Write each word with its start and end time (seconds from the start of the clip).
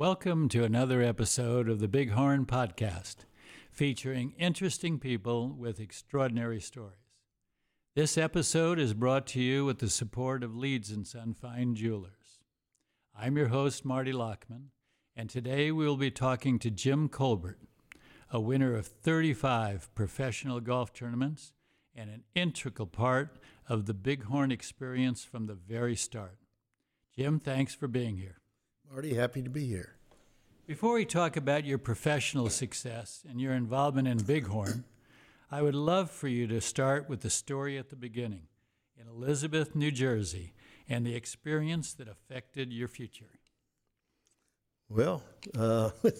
Welcome 0.00 0.48
to 0.48 0.64
another 0.64 1.02
episode 1.02 1.68
of 1.68 1.78
the 1.78 1.86
Bighorn 1.86 2.46
Podcast, 2.46 3.16
featuring 3.70 4.32
interesting 4.38 4.98
people 4.98 5.50
with 5.50 5.78
extraordinary 5.78 6.58
stories. 6.58 7.18
This 7.94 8.16
episode 8.16 8.78
is 8.78 8.94
brought 8.94 9.26
to 9.26 9.42
you 9.42 9.66
with 9.66 9.78
the 9.78 9.90
support 9.90 10.42
of 10.42 10.56
Leeds 10.56 10.90
and 10.90 11.06
Son 11.06 11.34
Fine 11.34 11.74
Jewelers. 11.74 12.40
I'm 13.14 13.36
your 13.36 13.48
host, 13.48 13.84
Marty 13.84 14.10
Lockman, 14.10 14.70
and 15.14 15.28
today 15.28 15.70
we 15.70 15.84
will 15.84 15.98
be 15.98 16.10
talking 16.10 16.58
to 16.60 16.70
Jim 16.70 17.10
Colbert, 17.10 17.58
a 18.30 18.40
winner 18.40 18.74
of 18.74 18.86
35 18.86 19.94
professional 19.94 20.60
golf 20.60 20.94
tournaments 20.94 21.52
and 21.94 22.08
an 22.08 22.22
integral 22.34 22.86
part 22.86 23.36
of 23.68 23.84
the 23.84 23.92
Bighorn 23.92 24.50
experience 24.50 25.24
from 25.24 25.44
the 25.44 25.52
very 25.52 25.94
start. 25.94 26.38
Jim, 27.14 27.38
thanks 27.38 27.74
for 27.74 27.86
being 27.86 28.16
here. 28.16 28.39
Marty, 28.92 29.14
happy 29.14 29.40
to 29.40 29.48
be 29.48 29.66
here. 29.66 29.94
Before 30.66 30.94
we 30.94 31.04
talk 31.04 31.36
about 31.36 31.64
your 31.64 31.78
professional 31.78 32.50
success 32.50 33.22
and 33.28 33.40
your 33.40 33.52
involvement 33.52 34.08
in 34.08 34.18
Bighorn, 34.18 34.82
I 35.48 35.62
would 35.62 35.76
love 35.76 36.10
for 36.10 36.26
you 36.26 36.48
to 36.48 36.60
start 36.60 37.08
with 37.08 37.20
the 37.20 37.30
story 37.30 37.78
at 37.78 37.90
the 37.90 37.94
beginning 37.94 38.48
in 39.00 39.06
Elizabeth, 39.06 39.76
New 39.76 39.92
Jersey, 39.92 40.54
and 40.88 41.06
the 41.06 41.14
experience 41.14 41.92
that 41.94 42.08
affected 42.08 42.72
your 42.72 42.88
future. 42.88 43.38
Well, 44.88 45.22
uh, 45.56 45.90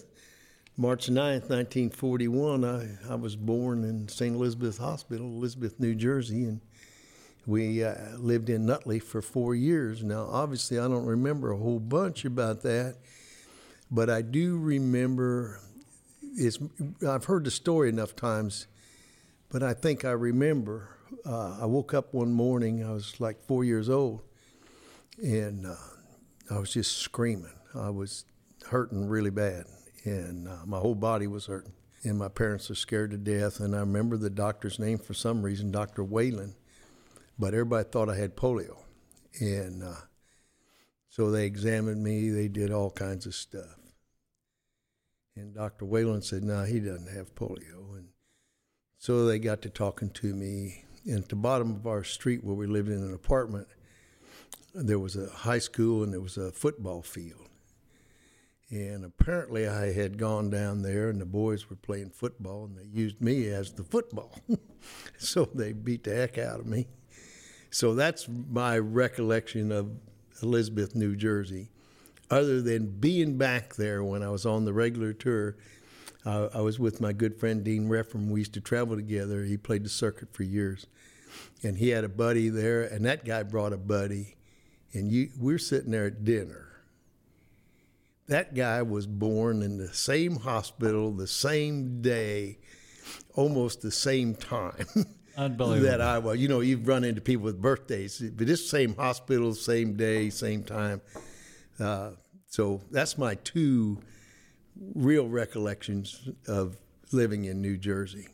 March 0.77 1.07
9th, 1.07 1.49
1941, 1.49 2.63
I, 2.63 2.87
I 3.11 3.15
was 3.15 3.35
born 3.35 3.83
in 3.83 4.07
St. 4.07 4.33
Elizabeth 4.33 4.77
Hospital, 4.77 5.27
Elizabeth, 5.27 5.77
New 5.77 5.93
Jersey, 5.93 6.45
and 6.45 6.61
we 7.45 7.83
uh, 7.83 7.95
lived 8.17 8.49
in 8.49 8.65
Nutley 8.65 8.99
for 8.99 9.21
four 9.21 9.55
years. 9.55 10.03
Now, 10.03 10.27
obviously, 10.29 10.77
I 10.77 10.87
don't 10.87 11.05
remember 11.05 11.51
a 11.51 11.57
whole 11.57 11.79
bunch 11.79 12.23
about 12.23 12.61
that, 12.61 12.97
but 13.89 14.09
I 14.09 14.21
do 14.21 14.57
remember. 14.57 15.59
It's, 16.33 16.59
I've 17.07 17.25
heard 17.25 17.43
the 17.43 17.51
story 17.51 17.89
enough 17.89 18.15
times, 18.15 18.67
but 19.49 19.63
I 19.63 19.73
think 19.73 20.05
I 20.05 20.11
remember. 20.11 20.89
Uh, 21.25 21.57
I 21.61 21.65
woke 21.65 21.93
up 21.93 22.13
one 22.13 22.31
morning. 22.31 22.85
I 22.85 22.91
was 22.91 23.19
like 23.19 23.41
four 23.47 23.63
years 23.63 23.89
old, 23.89 24.21
and 25.17 25.65
uh, 25.65 25.75
I 26.49 26.59
was 26.59 26.71
just 26.71 26.99
screaming. 26.99 27.51
I 27.75 27.89
was 27.89 28.25
hurting 28.67 29.07
really 29.07 29.29
bad, 29.29 29.65
and 30.05 30.47
uh, 30.47 30.57
my 30.65 30.77
whole 30.77 30.95
body 30.95 31.27
was 31.27 31.47
hurting. 31.47 31.73
And 32.03 32.17
my 32.17 32.29
parents 32.29 32.69
were 32.69 32.75
scared 32.75 33.11
to 33.11 33.17
death. 33.17 33.59
And 33.59 33.75
I 33.75 33.79
remember 33.79 34.17
the 34.17 34.31
doctor's 34.31 34.79
name 34.79 34.97
for 34.97 35.13
some 35.13 35.43
reason, 35.43 35.69
Dr. 35.69 36.03
Whalen 36.03 36.55
but 37.41 37.55
everybody 37.55 37.89
thought 37.89 38.07
I 38.07 38.15
had 38.15 38.37
polio. 38.37 38.77
And 39.39 39.81
uh, 39.83 39.95
so 41.09 41.31
they 41.31 41.47
examined 41.47 42.03
me, 42.03 42.29
they 42.29 42.47
did 42.47 42.71
all 42.71 42.91
kinds 42.91 43.25
of 43.25 43.33
stuff. 43.33 43.79
And 45.35 45.55
Dr. 45.55 45.85
Whalen 45.85 46.21
said, 46.21 46.43
no, 46.43 46.63
he 46.65 46.79
doesn't 46.79 47.11
have 47.11 47.33
polio. 47.33 47.97
And 47.97 48.09
so 48.99 49.25
they 49.25 49.39
got 49.39 49.63
to 49.63 49.69
talking 49.69 50.11
to 50.11 50.35
me. 50.35 50.85
And 51.05 51.23
at 51.23 51.29
the 51.29 51.35
bottom 51.35 51.71
of 51.71 51.87
our 51.87 52.03
street, 52.03 52.43
where 52.43 52.55
we 52.55 52.67
lived 52.67 52.89
in 52.89 53.01
an 53.01 53.15
apartment, 53.15 53.67
there 54.75 54.99
was 54.99 55.15
a 55.15 55.27
high 55.27 55.59
school 55.59 56.03
and 56.03 56.13
there 56.13 56.21
was 56.21 56.37
a 56.37 56.51
football 56.51 57.01
field. 57.01 57.49
And 58.69 59.03
apparently, 59.03 59.67
I 59.67 59.91
had 59.91 60.17
gone 60.17 60.49
down 60.49 60.81
there, 60.81 61.09
and 61.09 61.19
the 61.19 61.25
boys 61.25 61.69
were 61.69 61.75
playing 61.75 62.11
football, 62.11 62.63
and 62.63 62.77
they 62.77 62.85
used 62.85 63.19
me 63.19 63.47
as 63.49 63.73
the 63.73 63.83
football. 63.83 64.33
so 65.17 65.43
they 65.53 65.73
beat 65.73 66.05
the 66.05 66.15
heck 66.15 66.37
out 66.37 66.61
of 66.61 66.67
me. 66.67 66.87
So 67.71 67.95
that's 67.95 68.27
my 68.27 68.77
recollection 68.77 69.71
of 69.71 69.91
Elizabeth, 70.43 70.93
New 70.93 71.15
Jersey. 71.15 71.69
Other 72.29 72.61
than 72.61 72.87
being 72.87 73.37
back 73.37 73.75
there 73.75 74.03
when 74.03 74.23
I 74.23 74.29
was 74.29 74.45
on 74.45 74.65
the 74.65 74.73
regular 74.73 75.13
tour, 75.13 75.55
uh, 76.25 76.49
I 76.53 76.61
was 76.61 76.79
with 76.79 77.01
my 77.01 77.13
good 77.13 77.39
friend 77.39 77.63
Dean 77.63 77.87
Refram. 77.87 78.29
We 78.29 78.41
used 78.41 78.53
to 78.53 78.61
travel 78.61 78.95
together. 78.95 79.43
He 79.43 79.57
played 79.57 79.85
the 79.85 79.89
circuit 79.89 80.33
for 80.33 80.43
years, 80.43 80.85
and 81.63 81.77
he 81.77 81.89
had 81.89 82.03
a 82.03 82.09
buddy 82.09 82.49
there, 82.49 82.83
and 82.83 83.05
that 83.05 83.25
guy 83.25 83.43
brought 83.43 83.73
a 83.73 83.77
buddy, 83.77 84.35
and 84.93 85.11
you, 85.11 85.29
we're 85.39 85.57
sitting 85.57 85.91
there 85.91 86.07
at 86.07 86.25
dinner. 86.25 86.67
That 88.27 88.53
guy 88.53 88.81
was 88.81 89.07
born 89.07 89.61
in 89.61 89.77
the 89.77 89.93
same 89.93 90.37
hospital 90.37 91.11
the 91.11 91.27
same 91.27 92.01
day, 92.01 92.59
almost 93.33 93.81
the 93.81 93.91
same 93.91 94.35
time. 94.35 94.85
Unbelievable. 95.37 95.89
that 95.89 96.01
I 96.01 96.19
was. 96.19 96.39
You 96.39 96.47
know, 96.47 96.59
you've 96.59 96.87
run 96.87 97.03
into 97.03 97.21
people 97.21 97.45
with 97.45 97.61
birthdays, 97.61 98.19
but 98.19 98.47
this 98.47 98.69
same 98.69 98.95
hospital, 98.95 99.53
same 99.53 99.95
day, 99.95 100.29
same 100.29 100.63
time. 100.63 101.01
Uh, 101.79 102.11
so 102.47 102.81
that's 102.91 103.17
my 103.17 103.35
two 103.35 103.99
real 104.93 105.27
recollections 105.27 106.29
of 106.47 106.77
living 107.11 107.45
in 107.45 107.61
New 107.61 107.77
Jersey. 107.77 108.27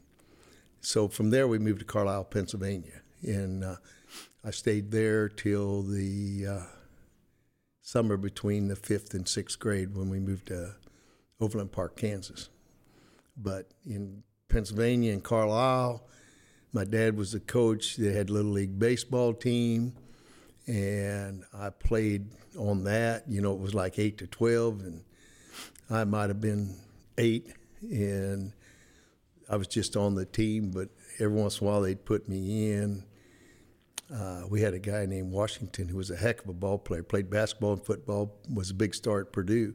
So 0.82 1.08
from 1.08 1.30
there, 1.30 1.48
we 1.48 1.60
moved 1.60 1.80
to 1.80 1.86
Carlisle, 1.86 2.26
Pennsylvania, 2.26 3.02
and 3.24 3.64
uh, 3.64 3.76
I 4.44 4.52
stayed 4.52 4.92
there 4.92 5.28
till 5.28 5.84
the 5.84 6.48
uh, 6.48 6.64
summer 7.82 8.18
between 8.18 8.68
the 8.68 8.76
fifth 8.76 9.14
and 9.14 9.28
sixth 9.28 9.60
grade 9.60 9.96
when 9.96 10.10
we 10.10 10.20
moved 10.20 10.48
to 10.48 10.76
Overland 11.40 11.72
Park, 11.72 11.96
Kansas. 11.96 12.50
But 13.36 13.72
in 13.86 14.24
Pennsylvania 14.50 15.14
and 15.14 15.24
Carlisle, 15.24 16.04
my 16.78 16.84
dad 16.84 17.18
was 17.18 17.32
the 17.32 17.40
coach. 17.40 17.96
They 17.96 18.14
had 18.14 18.30
little 18.30 18.52
league 18.52 18.78
baseball 18.78 19.34
team, 19.34 19.94
and 20.68 21.44
I 21.52 21.72
played 21.72 22.28
on 22.56 22.84
that. 22.84 23.24
You 23.28 23.42
know, 23.42 23.52
it 23.54 23.60
was 23.60 23.74
like 23.74 23.98
eight 23.98 24.20
to 24.20 24.28
twelve, 24.28 24.82
and 24.82 25.04
I 25.90 26.04
might 26.04 26.30
have 26.30 26.40
been 26.40 26.76
eight, 27.18 27.52
and 27.82 28.54
I 29.50 29.56
was 29.56 29.66
just 29.66 29.98
on 29.98 30.14
the 30.14 30.26
team. 30.26 30.70
But 30.70 30.90
every 31.20 31.36
once 31.36 31.60
in 31.60 31.66
a 31.66 31.70
while, 31.72 31.82
they'd 31.82 32.06
put 32.06 32.30
me 32.30 32.72
in. 32.74 33.04
Uh, 34.14 34.44
we 34.48 34.62
had 34.62 34.76
a 34.76 34.80
guy 34.80 35.08
named 35.08 35.32
Washington 35.32 35.88
who 35.88 35.98
was 35.98 36.12
a 36.12 36.16
heck 36.16 36.44
of 36.44 36.48
a 36.48 36.54
ball 36.54 36.78
player. 36.78 37.02
Played 37.02 37.32
basketball 37.32 37.74
and 37.74 37.84
football. 37.84 38.38
Was 38.54 38.70
a 38.70 38.76
big 38.76 38.94
star 38.94 39.22
at 39.22 39.32
Purdue, 39.32 39.74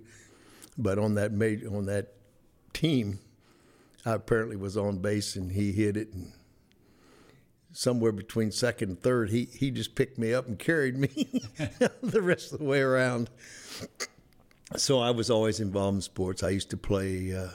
but 0.79 1.01
on 1.01 1.17
that 1.17 1.33
major, 1.33 1.67
on 1.67 1.87
that 1.87 2.12
team, 2.73 3.19
I 4.07 4.12
apparently 4.12 4.55
was 4.55 4.77
on 4.77 4.99
base 4.99 5.35
and 5.35 5.51
he 5.51 5.73
hit 5.73 5.97
it 5.97 6.12
and 6.12 6.33
somewhere 7.72 8.12
between 8.12 8.50
second 8.50 8.91
and 8.91 9.03
third, 9.03 9.31
he 9.31 9.47
he 9.47 9.71
just 9.71 9.94
picked 9.94 10.19
me 10.19 10.33
up 10.33 10.47
and 10.47 10.59
carried 10.59 10.97
me 10.97 11.09
the 12.03 12.22
rest 12.22 12.53
of 12.53 12.59
the 12.59 12.65
way 12.65 12.81
around. 12.81 13.31
So 14.77 15.00
I 15.00 15.10
was 15.10 15.31
always 15.31 15.60
involved 15.60 15.97
in 15.97 16.00
sports. 16.03 16.43
I 16.43 16.50
used 16.50 16.71
to 16.71 16.77
play 16.77 17.34
uh, 17.34 17.49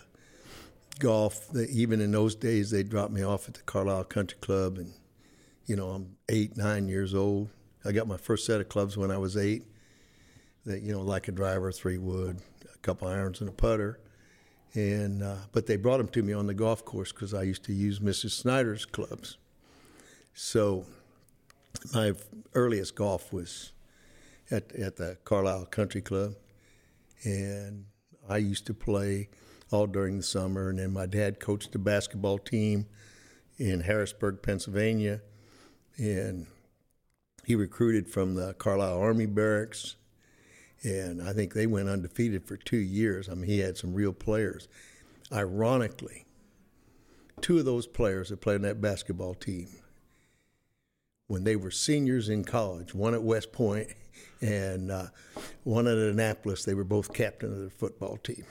golf. 0.99 1.55
Even 1.55 2.01
in 2.01 2.11
those 2.11 2.35
days, 2.35 2.69
they 2.71 2.83
dropped 2.83 3.11
me 3.11 3.23
off 3.23 3.47
at 3.47 3.55
the 3.55 3.61
Carlisle 3.61 4.05
Country 4.05 4.37
Club, 4.41 4.77
and 4.77 4.93
you 5.65 5.75
know 5.75 5.89
I'm 5.89 6.17
eight, 6.29 6.57
nine 6.57 6.87
years 6.87 7.15
old. 7.15 7.49
I 7.85 7.91
got 7.91 8.07
my 8.07 8.17
first 8.17 8.45
set 8.45 8.59
of 8.59 8.69
clubs 8.69 8.97
when 8.97 9.11
I 9.11 9.17
was 9.17 9.37
eight. 9.37 9.63
That 10.65 10.81
you 10.81 10.91
know, 10.91 11.01
like 11.01 11.27
a 11.27 11.31
driver, 11.31 11.71
three 11.71 11.97
wood, 11.97 12.41
a 12.73 12.77
couple 12.79 13.07
irons, 13.07 13.39
and 13.39 13.49
a 13.49 13.53
putter. 13.53 13.99
And 14.73 15.23
uh, 15.23 15.37
but 15.53 15.65
they 15.65 15.77
brought 15.77 15.97
them 15.97 16.09
to 16.09 16.21
me 16.21 16.33
on 16.33 16.45
the 16.45 16.53
golf 16.53 16.83
course 16.83 17.11
because 17.11 17.33
I 17.33 17.43
used 17.43 17.63
to 17.65 17.73
use 17.73 17.99
Mrs. 17.99 18.31
Snyder's 18.31 18.85
clubs. 18.85 19.37
So 20.39 20.85
my 21.95 22.13
earliest 22.53 22.93
golf 22.93 23.33
was 23.33 23.71
at 24.51 24.71
at 24.75 24.97
the 24.97 25.17
Carlisle 25.23 25.65
Country 25.65 25.99
Club, 25.99 26.35
and 27.23 27.85
I 28.29 28.37
used 28.37 28.67
to 28.67 28.75
play 28.75 29.29
all 29.71 29.87
during 29.87 30.17
the 30.17 30.23
summer. 30.23 30.69
And 30.69 30.77
then 30.77 30.93
my 30.93 31.07
dad 31.07 31.39
coached 31.39 31.71
the 31.71 31.79
basketball 31.79 32.37
team 32.37 32.85
in 33.57 33.81
Harrisburg, 33.81 34.43
Pennsylvania, 34.43 35.21
and 35.97 36.45
he 37.43 37.55
recruited 37.55 38.07
from 38.07 38.35
the 38.35 38.53
Carlisle 38.53 38.99
Army 38.99 39.25
Barracks. 39.25 39.95
And 40.83 41.19
I 41.19 41.33
think 41.33 41.55
they 41.55 41.65
went 41.65 41.89
undefeated 41.89 42.45
for 42.45 42.57
two 42.57 42.77
years. 42.77 43.27
I 43.27 43.33
mean, 43.33 43.49
he 43.49 43.57
had 43.57 43.75
some 43.75 43.95
real 43.95 44.13
players. 44.13 44.67
Ironically, 45.33 46.25
two 47.41 47.57
of 47.57 47.65
those 47.65 47.87
players 47.87 48.29
that 48.29 48.39
played 48.39 48.57
on 48.57 48.61
that 48.61 48.79
basketball 48.81 49.33
team 49.33 49.69
when 51.27 51.43
they 51.43 51.55
were 51.55 51.71
seniors 51.71 52.29
in 52.29 52.43
college, 52.43 52.93
one 52.93 53.13
at 53.13 53.21
West 53.21 53.51
Point 53.51 53.89
and 54.41 54.91
uh, 54.91 55.07
one 55.63 55.87
at 55.87 55.97
Annapolis. 55.97 56.63
They 56.63 56.73
were 56.73 56.83
both 56.83 57.13
captain 57.13 57.51
of 57.51 57.59
their 57.59 57.69
football 57.69 58.17
team. 58.17 58.45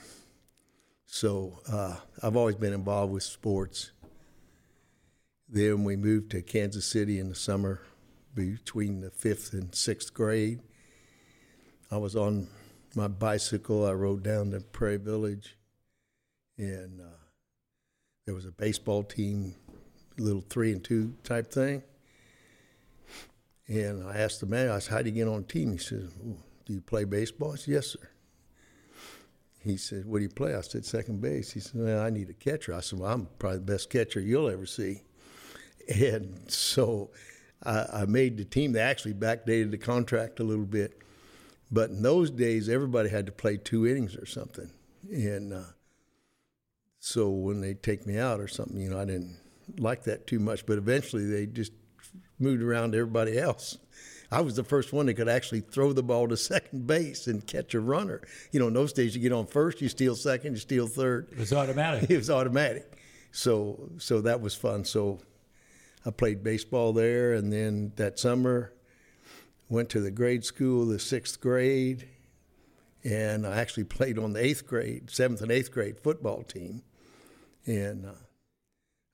So 1.05 1.59
uh, 1.71 1.95
I've 2.21 2.35
always 2.35 2.55
been 2.55 2.73
involved 2.73 3.13
with 3.13 3.23
sports. 3.23 3.91
Then 5.49 5.83
we 5.83 5.95
moved 5.95 6.31
to 6.31 6.41
Kansas 6.41 6.85
City 6.85 7.19
in 7.19 7.29
the 7.29 7.35
summer 7.35 7.81
between 8.35 9.01
the 9.01 9.09
fifth 9.09 9.53
and 9.53 9.73
sixth 9.73 10.13
grade. 10.13 10.59
I 11.89 11.97
was 11.97 12.15
on 12.15 12.47
my 12.95 13.07
bicycle. 13.07 13.85
I 13.85 13.93
rode 13.93 14.23
down 14.23 14.51
to 14.51 14.59
Prairie 14.59 14.97
Village, 14.97 15.55
and 16.57 16.99
uh, 16.99 17.17
there 18.25 18.35
was 18.35 18.45
a 18.45 18.51
baseball 18.51 19.03
team, 19.03 19.55
little 20.17 20.43
three 20.49 20.73
and 20.73 20.83
two 20.83 21.15
type 21.23 21.49
thing 21.51 21.81
and 23.67 24.07
I 24.07 24.17
asked 24.17 24.39
the 24.39 24.45
man, 24.45 24.69
I 24.69 24.79
said, 24.79 24.93
how 24.93 25.01
do 25.01 25.09
you 25.09 25.15
get 25.15 25.27
on 25.27 25.39
a 25.39 25.43
team? 25.43 25.71
He 25.73 25.77
said, 25.77 26.09
Do 26.65 26.73
you 26.73 26.81
play 26.81 27.03
baseball? 27.03 27.53
I 27.53 27.55
said, 27.55 27.73
Yes, 27.73 27.87
sir. 27.87 28.09
he 29.59 29.75
said, 29.77 30.05
"What 30.05 30.19
do 30.19 30.23
you 30.23 30.29
play?" 30.29 30.55
I 30.55 30.61
said, 30.61 30.85
"Second 30.85 31.19
base." 31.21 31.51
He 31.51 31.59
said, 31.59 31.81
well, 31.81 31.99
"I 32.01 32.09
need 32.09 32.29
a 32.29 32.33
catcher." 32.33 32.73
I 32.73 32.79
said, 32.79 32.99
"Well, 32.99 33.11
I'm 33.11 33.27
probably 33.39 33.59
the 33.59 33.65
best 33.65 33.89
catcher 33.89 34.19
you'll 34.21 34.49
ever 34.49 34.65
see." 34.65 35.03
And 35.89 36.51
so 36.51 37.11
I, 37.63 37.85
I 38.01 38.05
made 38.05 38.37
the 38.37 38.43
team. 38.45 38.73
They 38.73 38.81
actually 38.81 39.13
backdated 39.13 39.71
the 39.71 39.77
contract 39.77 40.39
a 40.41 40.43
little 40.43 40.65
bit, 40.65 41.01
but 41.71 41.89
in 41.89 42.01
those 42.01 42.29
days, 42.29 42.67
everybody 42.69 43.09
had 43.09 43.25
to 43.27 43.31
play 43.31 43.55
two 43.57 43.87
innings 43.87 44.15
or 44.15 44.25
something, 44.25 44.69
and 45.09 45.53
uh, 45.53 45.63
so 46.99 47.29
when 47.29 47.61
they 47.61 47.73
take 47.73 48.05
me 48.05 48.17
out 48.17 48.39
or 48.41 48.47
something, 48.49 48.77
you 48.79 48.89
know, 48.89 48.99
I 48.99 49.05
didn't 49.05 49.39
like 49.77 50.03
that 50.03 50.27
too 50.27 50.39
much. 50.39 50.65
But 50.65 50.77
eventually, 50.77 51.25
they 51.25 51.45
just 51.45 51.71
moved 52.39 52.61
around 52.61 52.91
to 52.91 52.99
everybody 52.99 53.37
else. 53.37 53.77
I 54.29 54.41
was 54.41 54.55
the 54.55 54.63
first 54.63 54.91
one 54.91 55.05
that 55.05 55.13
could 55.13 55.29
actually 55.29 55.61
throw 55.61 55.93
the 55.93 56.03
ball 56.03 56.27
to 56.27 56.35
second 56.35 56.85
base 56.85 57.27
and 57.27 57.45
catch 57.45 57.73
a 57.73 57.79
runner. 57.79 58.21
You 58.51 58.59
know, 58.59 58.67
in 58.67 58.73
those 58.73 58.91
days, 58.91 59.15
you 59.15 59.21
get 59.21 59.31
on 59.31 59.47
first, 59.47 59.81
you 59.81 59.87
steal 59.87 60.15
second, 60.15 60.53
you 60.53 60.59
steal 60.59 60.87
third. 60.87 61.29
It 61.31 61.37
was 61.37 61.53
automatic. 61.53 62.09
it 62.09 62.17
was 62.17 62.29
automatic. 62.29 62.91
So, 63.31 63.89
so 63.97 64.21
that 64.21 64.41
was 64.41 64.53
fun. 64.53 64.83
So, 64.83 65.19
I 66.05 66.09
played 66.09 66.41
baseball 66.41 66.93
there, 66.93 67.33
and 67.33 67.51
then 67.51 67.91
that 67.97 68.17
summer, 68.17 68.71
went 69.67 69.89
to 69.89 69.99
the 69.99 70.09
grade 70.09 70.45
school, 70.45 70.85
the 70.85 70.99
sixth 70.99 71.41
grade, 71.41 72.07
and 73.03 73.45
I 73.45 73.57
actually 73.57 73.83
played 73.95 74.17
on 74.17 74.31
the 74.31 74.43
eighth 74.43 74.65
grade, 74.65 75.09
seventh 75.09 75.41
and 75.41 75.51
eighth 75.51 75.71
grade 75.71 75.99
football 75.99 76.43
team. 76.43 76.83
And 77.65 78.05
uh, 78.05 78.11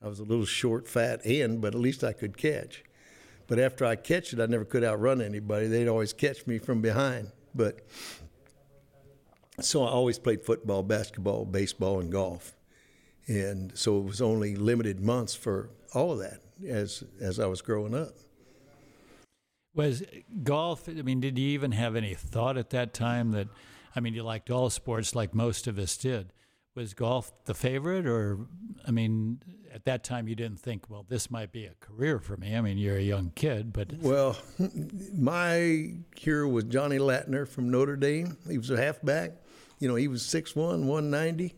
I 0.04 0.08
was 0.08 0.20
a 0.20 0.24
little 0.24 0.46
short, 0.46 0.88
fat 0.88 1.22
end, 1.26 1.62
but 1.62 1.74
at 1.74 1.82
least 1.82 2.04
I 2.04 2.14
could 2.14 2.38
catch. 2.38 2.84
But 3.54 3.60
after 3.60 3.86
I 3.86 3.96
catch 3.96 4.34
it, 4.34 4.40
I 4.40 4.48
never 4.48 4.66
could 4.66 4.84
outrun 4.84 5.22
anybody. 5.22 5.68
They'd 5.68 5.88
always 5.88 6.12
catch 6.12 6.48
me 6.48 6.58
from 6.58 6.82
behind. 6.82 7.32
But 7.54 7.82
so 9.62 9.84
I 9.84 9.92
always 9.92 10.18
played 10.18 10.44
football, 10.44 10.82
basketball, 10.82 11.46
baseball, 11.46 12.00
and 12.00 12.12
golf. 12.12 12.56
And 13.28 13.78
so 13.78 14.00
it 14.00 14.06
was 14.06 14.22
only 14.24 14.56
limited 14.56 15.02
months 15.02 15.36
for 15.36 15.70
all 15.94 16.14
of 16.14 16.18
that 16.18 16.40
as 16.68 17.04
as 17.22 17.40
I 17.40 17.46
was 17.46 17.62
growing 17.62 17.94
up. 17.94 18.16
Was 19.76 20.02
golf? 20.42 20.90
I 20.90 21.04
mean, 21.04 21.20
did 21.20 21.38
you 21.38 21.50
even 21.50 21.74
have 21.74 21.96
any 21.96 22.16
thought 22.16 22.58
at 22.58 22.72
that 22.72 22.92
time 22.92 23.34
that? 23.34 23.50
I 23.96 24.00
mean, 24.00 24.16
you 24.16 24.24
liked 24.24 24.50
all 24.50 24.72
sports 24.72 25.14
like 25.14 25.36
most 25.36 25.68
of 25.68 25.78
us 25.78 25.96
did. 25.96 26.34
Was 26.74 26.96
golf 26.96 27.32
the 27.46 27.54
favorite, 27.54 28.08
or 28.08 28.48
I 28.88 28.90
mean, 28.90 29.44
at 29.74 29.86
that 29.86 30.04
time 30.04 30.28
you 30.28 30.36
didn't 30.36 30.60
think, 30.60 30.90
well, 30.90 31.06
this 31.08 31.32
might 31.32 31.52
be 31.52 31.66
a 31.66 31.74
career 31.80 32.20
for 32.20 32.38
me. 32.38 32.56
I 32.56 32.62
mean, 32.62 32.78
you're 32.78 32.98
a 32.98 33.02
young 33.02 33.32
kid, 33.36 33.74
but 33.74 33.94
well, 34.00 34.38
my 35.14 35.94
hero 36.16 36.48
was 36.48 36.66
Johnny 36.66 36.98
Lattner 36.98 37.48
from 37.48 37.70
Notre 37.70 37.96
Dame. 37.96 38.38
He 38.48 38.58
was 38.58 38.70
a 38.70 38.78
halfback. 38.78 39.32
You 39.80 39.88
know, 39.88 39.96
he 39.96 40.08
was 40.08 40.22
6'1", 40.24 40.56
190 40.56 41.56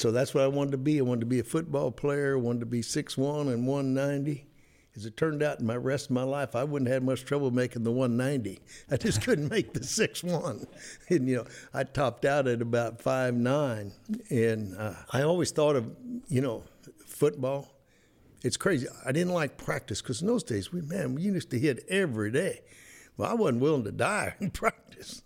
so 0.00 0.10
that's 0.10 0.32
what 0.32 0.44
I 0.44 0.46
wanted 0.46 0.70
to 0.70 0.78
be. 0.78 0.98
I 0.98 1.02
wanted 1.02 1.20
to 1.20 1.26
be 1.26 1.40
a 1.40 1.44
football 1.44 1.90
player. 1.90 2.34
I 2.34 2.40
wanted 2.40 2.60
to 2.60 2.66
be 2.66 2.80
6'1 2.80 3.52
and 3.52 3.66
190. 3.66 4.46
As 4.96 5.04
it 5.04 5.14
turned 5.14 5.42
out, 5.42 5.60
in 5.60 5.66
my 5.66 5.76
rest 5.76 6.06
of 6.06 6.12
my 6.12 6.22
life, 6.22 6.56
I 6.56 6.64
wouldn't 6.64 6.90
have 6.90 7.02
much 7.02 7.26
trouble 7.26 7.50
making 7.50 7.82
the 7.82 7.92
190. 7.92 8.60
I 8.90 8.96
just 8.96 9.20
couldn't 9.24 9.50
make 9.50 9.74
the 9.74 9.80
6'1. 9.80 10.66
And, 11.10 11.28
you 11.28 11.36
know, 11.36 11.44
I 11.74 11.84
topped 11.84 12.24
out 12.24 12.48
at 12.48 12.62
about 12.62 12.98
5'9. 12.98 13.92
And 14.30 14.74
uh, 14.78 14.94
I 15.12 15.20
always 15.20 15.50
thought 15.50 15.76
of, 15.76 15.94
you 16.28 16.40
know, 16.40 16.64
football. 17.20 17.68
It's 18.42 18.56
crazy. 18.56 18.86
I 19.04 19.12
didn't 19.12 19.34
like 19.34 19.58
practice 19.58 20.00
because 20.00 20.22
in 20.22 20.26
those 20.26 20.42
days, 20.42 20.72
we 20.72 20.80
man, 20.80 21.14
we 21.14 21.22
used 21.22 21.50
to 21.50 21.58
hit 21.58 21.84
every 21.88 22.32
day. 22.32 22.62
Well, 23.16 23.30
I 23.30 23.34
wasn't 23.34 23.60
willing 23.60 23.84
to 23.84 23.92
die 23.92 24.34
in 24.40 24.50
practice. 24.50 25.22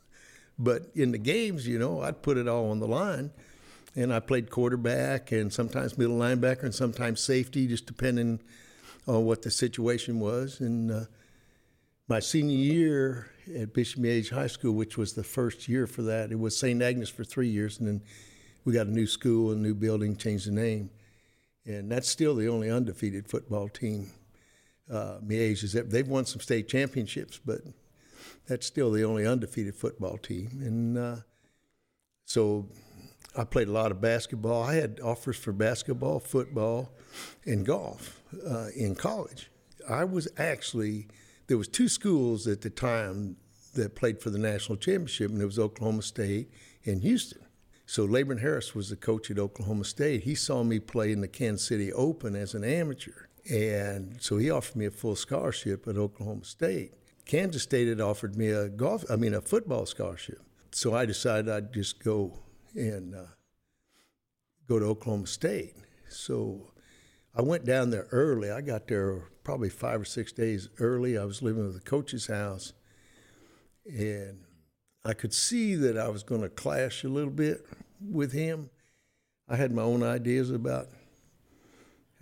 But 0.58 0.90
in 0.94 1.12
the 1.12 1.18
games, 1.18 1.66
you 1.66 1.78
know, 1.78 2.02
I'd 2.02 2.22
put 2.22 2.36
it 2.36 2.48
all 2.48 2.70
on 2.70 2.80
the 2.80 2.88
line 2.88 3.30
and 3.96 4.12
I 4.12 4.20
played 4.20 4.50
quarterback 4.50 5.30
and 5.30 5.52
sometimes 5.52 5.96
middle 5.96 6.18
linebacker 6.18 6.64
and 6.64 6.74
sometimes 6.74 7.20
safety, 7.20 7.66
just 7.66 7.86
depending 7.86 8.40
on 9.06 9.24
what 9.24 9.42
the 9.42 9.50
situation 9.50 10.18
was. 10.18 10.60
And 10.60 10.90
uh, 10.90 11.04
my 12.08 12.18
senior 12.18 12.56
year 12.56 13.30
at 13.56 13.72
Bishop 13.72 14.00
Miege 14.00 14.30
High 14.30 14.48
School, 14.48 14.72
which 14.72 14.98
was 14.98 15.12
the 15.12 15.24
first 15.24 15.68
year 15.68 15.86
for 15.86 16.02
that, 16.02 16.32
it 16.32 16.38
was 16.38 16.58
St. 16.58 16.82
Agnes 16.82 17.08
for 17.08 17.24
three 17.24 17.48
years, 17.48 17.78
and 17.78 17.86
then 17.86 18.02
we 18.64 18.72
got 18.72 18.86
a 18.86 18.90
new 18.90 19.06
school, 19.06 19.52
a 19.52 19.56
new 19.56 19.74
building, 19.74 20.16
changed 20.16 20.48
the 20.48 20.52
name, 20.52 20.90
and 21.66 21.90
that's 21.90 22.08
still 22.08 22.34
the 22.34 22.48
only 22.48 22.70
undefeated 22.70 23.28
football 23.28 23.68
team. 23.68 24.10
Uh, 24.90 25.18
Miege 25.24 25.62
is 25.62 25.72
they've 25.72 26.08
won 26.08 26.26
some 26.26 26.40
state 26.40 26.68
championships, 26.68 27.40
but 27.44 27.60
that's 28.46 28.66
still 28.66 28.90
the 28.90 29.04
only 29.04 29.26
undefeated 29.26 29.74
football 29.74 30.18
team, 30.18 30.48
and 30.60 30.98
uh, 30.98 31.16
so 32.26 32.66
I 33.36 33.44
played 33.44 33.68
a 33.68 33.72
lot 33.72 33.90
of 33.90 34.00
basketball. 34.00 34.62
I 34.62 34.74
had 34.74 35.00
offers 35.02 35.36
for 35.36 35.52
basketball, 35.52 36.20
football, 36.20 36.92
and 37.44 37.64
golf 37.66 38.22
uh, 38.46 38.68
in 38.76 38.94
college. 38.94 39.50
I 39.88 40.04
was 40.04 40.28
actually 40.36 41.08
there 41.46 41.58
was 41.58 41.68
two 41.68 41.88
schools 41.88 42.46
at 42.46 42.60
the 42.60 42.70
time 42.70 43.36
that 43.74 43.94
played 43.94 44.20
for 44.20 44.30
the 44.30 44.38
national 44.38 44.76
championship, 44.76 45.30
and 45.30 45.40
it 45.42 45.44
was 45.44 45.58
Oklahoma 45.58 46.02
State 46.02 46.50
and 46.84 47.02
Houston. 47.02 47.43
So 47.86 48.06
Labron 48.06 48.40
Harris 48.40 48.74
was 48.74 48.88
the 48.88 48.96
coach 48.96 49.30
at 49.30 49.38
Oklahoma 49.38 49.84
State. 49.84 50.24
He 50.24 50.34
saw 50.34 50.62
me 50.62 50.78
play 50.78 51.12
in 51.12 51.20
the 51.20 51.28
Kansas 51.28 51.66
City 51.66 51.92
Open 51.92 52.34
as 52.34 52.54
an 52.54 52.64
amateur, 52.64 53.26
and 53.50 54.16
so 54.20 54.38
he 54.38 54.50
offered 54.50 54.76
me 54.76 54.86
a 54.86 54.90
full 54.90 55.16
scholarship 55.16 55.86
at 55.86 55.96
Oklahoma 55.96 56.44
State. 56.44 56.92
Kansas 57.26 57.62
State 57.62 57.88
had 57.88 58.00
offered 58.00 58.36
me 58.36 58.50
a 58.50 58.68
golf, 58.68 59.04
I 59.10 59.16
mean 59.16 59.34
a 59.34 59.40
football 59.40 59.86
scholarship. 59.86 60.40
So 60.72 60.94
I 60.94 61.06
decided 61.06 61.48
I'd 61.48 61.72
just 61.72 62.02
go 62.02 62.38
and 62.74 63.14
uh, 63.14 63.26
go 64.68 64.78
to 64.78 64.86
Oklahoma 64.86 65.26
State. 65.26 65.74
So 66.08 66.72
I 67.34 67.42
went 67.42 67.64
down 67.64 67.90
there 67.90 68.06
early. 68.10 68.50
I 68.50 68.60
got 68.60 68.88
there 68.88 69.28
probably 69.42 69.68
five 69.68 70.00
or 70.00 70.04
six 70.04 70.32
days 70.32 70.68
early. 70.78 71.18
I 71.18 71.24
was 71.24 71.42
living 71.42 71.66
at 71.66 71.74
the 71.74 71.80
coach's 71.80 72.26
house, 72.26 72.72
and 73.86 74.43
I 75.04 75.12
could 75.12 75.34
see 75.34 75.74
that 75.74 75.98
I 75.98 76.08
was 76.08 76.22
going 76.22 76.40
to 76.40 76.48
clash 76.48 77.04
a 77.04 77.08
little 77.08 77.30
bit 77.30 77.66
with 78.00 78.32
him. 78.32 78.70
I 79.48 79.56
had 79.56 79.72
my 79.72 79.82
own 79.82 80.02
ideas 80.02 80.50
about 80.50 80.88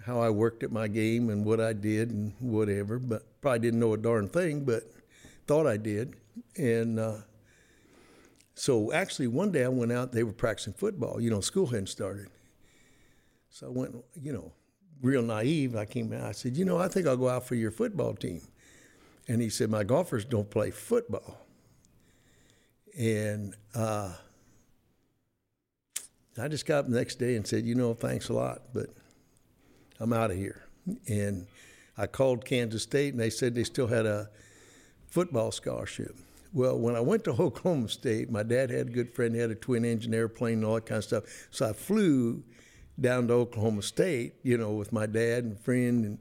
how 0.05 0.21
I 0.21 0.31
worked 0.31 0.65
at 0.65 0.73
my 0.73 0.89
game 0.89 1.31
and 1.31 1.45
what 1.45 1.61
I 1.61 1.73
did 1.73 2.11
and 2.11 2.35
whatever, 2.41 2.99
but 2.99 3.41
probably 3.41 3.61
didn't 3.61 3.79
know 3.79 3.93
a 3.93 3.99
darn 3.99 4.29
thing, 4.29 4.65
but 4.65 4.83
thought 5.47 5.67
I 5.67 5.77
did. 5.77 6.17
And 6.57 6.99
uh, 6.99 7.19
so 8.55 8.93
actually, 8.93 9.29
one 9.29 9.53
day 9.53 9.65
I 9.65 9.69
went 9.69 9.93
out. 9.93 10.11
They 10.11 10.25
were 10.25 10.33
practicing 10.33 10.73
football. 10.73 11.21
You 11.21 11.31
know, 11.31 11.41
school 11.41 11.67
hadn't 11.67 11.89
started. 11.89 12.27
So 13.51 13.69
I 13.69 13.71
went. 13.71 13.95
You 14.21 14.33
know, 14.33 14.53
real 15.03 15.23
naive. 15.23 15.77
I 15.77 15.85
came 15.85 16.13
out. 16.13 16.25
I 16.25 16.33
said, 16.33 16.57
you 16.57 16.65
know, 16.65 16.79
I 16.79 16.89
think 16.89 17.07
I'll 17.07 17.17
go 17.17 17.29
out 17.29 17.47
for 17.47 17.55
your 17.55 17.71
football 17.71 18.15
team. 18.15 18.41
And 19.29 19.41
he 19.41 19.51
said, 19.51 19.71
my 19.71 19.85
golfers 19.85 20.25
don't 20.25 20.51
play 20.51 20.73
football. 20.73 21.39
And 22.99 23.55
uh, 23.75 24.13
I 26.41 26.49
just 26.49 26.67
got 26.67 26.81
up 26.81 26.89
the 26.89 26.97
next 26.97 27.17
day 27.17 27.37
and 27.37 27.47
said, 27.47 27.65
you 27.65 27.75
know, 27.75 27.95
thanks 27.95 28.29
a 28.29 28.33
lot, 28.33 28.63
but 28.75 28.89
I'm 30.01 30.13
out 30.13 30.31
of 30.31 30.37
here. 30.37 30.63
And 31.09 31.47
I 31.97 32.07
called 32.07 32.45
Kansas 32.45 32.83
State, 32.83 33.13
and 33.13 33.21
they 33.21 33.31
said 33.31 33.55
they 33.55 33.65
still 33.65 33.87
had 33.87 34.07
a 34.07 34.29
football 35.09 35.53
scholarship. 35.53 36.17
Well, 36.53 36.79
when 36.79 36.97
I 36.97 37.01
went 37.01 37.25
to 37.25 37.31
Oklahoma 37.39 37.89
State, 37.89 38.31
my 38.31 38.43
dad 38.43 38.71
had 38.71 38.89
a 38.89 38.91
good 38.91 39.15
friend, 39.15 39.35
he 39.35 39.41
had 39.41 39.51
a 39.51 39.55
twin 39.55 39.85
engine 39.85 40.15
airplane 40.15 40.55
and 40.55 40.65
all 40.65 40.75
that 40.75 40.87
kind 40.87 40.99
of 40.99 41.05
stuff. 41.05 41.25
So 41.51 41.69
I 41.69 41.73
flew 41.73 42.43
down 43.01 43.29
to 43.29 43.35
Oklahoma 43.35 43.83
State, 43.83 44.35
you 44.43 44.59
know, 44.59 44.73
with 44.73 44.93
my 44.93 45.07
dad 45.07 45.45
and 45.45 45.59
friend 45.59 46.05
and 46.05 46.19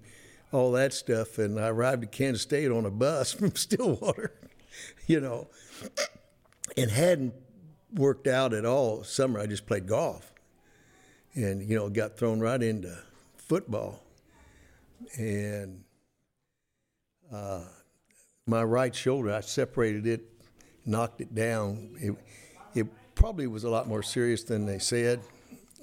all 0.51 0.71
that 0.73 0.93
stuff. 0.93 1.37
And 1.37 1.59
I 1.59 1.67
arrived 1.67 2.03
at 2.03 2.11
Kansas 2.11 2.43
State 2.43 2.71
on 2.71 2.85
a 2.85 2.91
bus 2.91 3.33
from 3.37 3.55
Stillwater, 3.55 4.33
you 5.07 5.19
know, 5.19 5.47
and 6.77 6.91
hadn't 6.91 7.33
worked 7.93 8.27
out 8.27 8.53
at 8.53 8.65
all 8.65 9.03
summer. 9.03 9.39
I 9.39 9.45
just 9.45 9.65
played 9.65 9.87
golf 9.87 10.31
and, 11.33 11.61
you 11.67 11.75
know, 11.75 11.89
got 11.89 12.17
thrown 12.17 12.39
right 12.39 12.61
into 12.61 12.97
football. 13.37 14.01
And, 15.17 15.83
uh, 17.31 17.61
my 18.45 18.63
right 18.63 18.93
shoulder. 18.93 19.33
I 19.33 19.41
separated 19.41 20.07
it, 20.07 20.21
knocked 20.85 21.21
it 21.21 21.33
down. 21.33 21.95
It, 21.99 22.15
it 22.73 22.87
probably 23.15 23.47
was 23.47 23.63
a 23.63 23.69
lot 23.69 23.87
more 23.87 24.03
serious 24.03 24.43
than 24.43 24.65
they 24.65 24.79
said. 24.79 25.21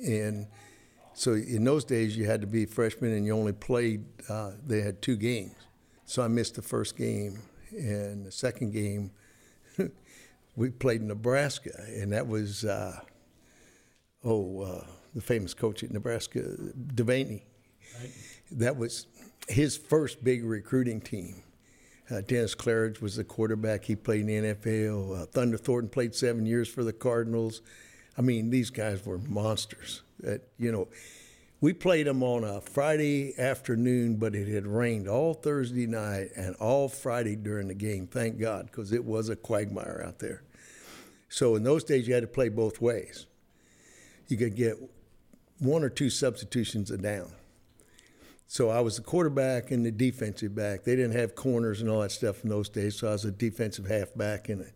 And 0.05 0.47
so 1.15 1.33
in 1.33 1.65
those 1.65 1.85
days, 1.85 2.17
you 2.17 2.27
had 2.27 2.41
to 2.41 2.47
be 2.47 2.65
a 2.65 2.67
freshman 2.67 3.13
and 3.13 3.25
you 3.25 3.33
only 3.33 3.53
played, 3.53 4.05
uh, 4.29 4.53
they 4.67 4.81
had 4.81 5.01
two 5.03 5.17
games. 5.17 5.55
So 6.05 6.23
I 6.23 6.29
missed 6.29 6.55
the 6.55 6.63
first 6.63 6.97
game. 6.97 7.39
And 7.71 8.25
the 8.25 8.33
second 8.33 8.73
game, 8.73 9.11
we 10.59 10.71
played 10.71 11.03
Nebraska. 11.03 11.71
And 11.89 12.13
that 12.13 12.27
was, 12.27 12.65
uh, 12.65 13.01
oh, 14.25 14.63
uh, 14.63 14.85
the 15.15 15.21
famous 15.21 15.55
coach 15.55 15.83
at 15.83 15.91
Nebraska, 15.91 16.41
Devaney. 16.95 17.43
Right. 17.99 18.11
That 18.51 18.77
was 18.77 19.07
his 19.49 19.77
first 19.77 20.23
big 20.23 20.45
recruiting 20.45 21.01
team 21.01 21.43
uh, 22.11 22.23
Dennis 22.23 22.55
Claridge 22.55 23.01
was 23.01 23.17
the 23.17 23.25
quarterback. 23.25 23.85
He 23.85 23.95
played 23.95 24.21
in 24.23 24.27
the 24.27 24.55
NFL. 24.55 25.23
Uh, 25.23 25.27
Thunder 25.27 25.59
Thornton 25.59 25.91
played 25.91 26.15
seven 26.15 26.47
years 26.47 26.69
for 26.69 26.83
the 26.83 26.93
Cardinals. 26.93 27.61
I 28.17 28.23
mean, 28.23 28.51
these 28.51 28.71
guys 28.71 29.05
were 29.05 29.19
monsters. 29.19 30.03
That 30.21 30.49
you 30.59 30.73
know, 30.73 30.89
we 31.61 31.73
played 31.73 32.07
them 32.07 32.23
on 32.23 32.45
a 32.45 32.61
Friday 32.61 33.39
afternoon, 33.39 34.17
but 34.17 34.35
it 34.35 34.49
had 34.49 34.67
rained 34.67 35.07
all 35.07 35.35
Thursday 35.35 35.87
night 35.87 36.31
and 36.35 36.57
all 36.57 36.89
Friday 36.89 37.37
during 37.37 37.69
the 37.69 37.75
game. 37.75 38.07
Thank 38.07 38.39
God, 38.39 38.67
because 38.67 38.93
it 38.93 39.05
was 39.05 39.29
a 39.29 39.37
quagmire 39.37 40.03
out 40.05 40.19
there. 40.19 40.43
So 41.29 41.57
in 41.57 41.63
those 41.63 41.85
days, 41.85 42.09
you 42.09 42.15
had 42.15 42.23
to 42.23 42.29
play 42.29 42.49
both 42.49 42.81
ways. 42.81 43.27
You 44.29 44.37
could 44.37 44.57
get 44.57 44.77
one 45.59 45.83
or 45.83 45.89
two 45.89 46.11
substitutions 46.11 46.91
a 46.91 46.99
down. 46.99 47.33
So 48.47 48.71
I 48.71 48.81
was 48.81 48.97
the 48.97 49.03
quarterback 49.03 49.71
and 49.71 49.85
the 49.85 49.91
defensive 49.91 50.55
back. 50.55 50.85
They 50.85 50.97
didn't 50.97 51.17
have 51.17 51.35
corners 51.35 51.83
and 51.83 51.91
all 51.91 52.01
that 52.01 52.13
stuff 52.13 52.43
in 52.45 52.51
those 52.51 52.71
days, 52.71 52.97
so 52.97 53.09
I 53.09 53.13
was 53.13 53.27
a 53.27 53.31
defensive 53.31 53.87
halfback 53.87 54.49
in 54.49 54.61
it. 54.61 54.73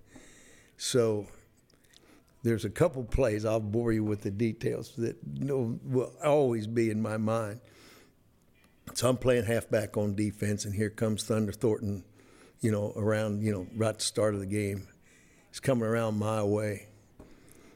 So 0.77 1.27
there's 2.43 2.67
a 2.67 2.71
couple 2.71 3.03
plays 3.05 3.47
I'll 3.47 3.61
bore 3.61 3.93
you 3.93 4.05
with 4.05 4.23
the 4.23 4.31
details 4.31 4.93
that 4.97 5.17
will 5.25 6.13
always 6.23 6.67
be 6.67 6.91
in 6.91 7.01
my 7.01 7.17
mind. 7.17 7.61
So 8.95 9.09
I'm 9.09 9.17
playing 9.17 9.45
halfback 9.45 9.97
on 9.97 10.17
defense, 10.17 10.67
and 10.67 10.75
here 10.75 10.91
comes 10.91 11.25
Thunder 11.25 11.53
Thornton, 11.53 12.05
you 12.61 12.71
know, 12.71 12.93
around 12.95 13.43
you 13.43 13.53
know 13.53 13.67
right 13.75 13.91
at 13.91 13.99
the 14.01 14.05
start 14.05 14.35
of 14.35 14.41
the 14.41 14.47
game. 14.47 14.87
He's 15.53 15.61
coming 15.61 15.85
around 15.85 16.19
my 16.19 16.43
way, 16.43 16.89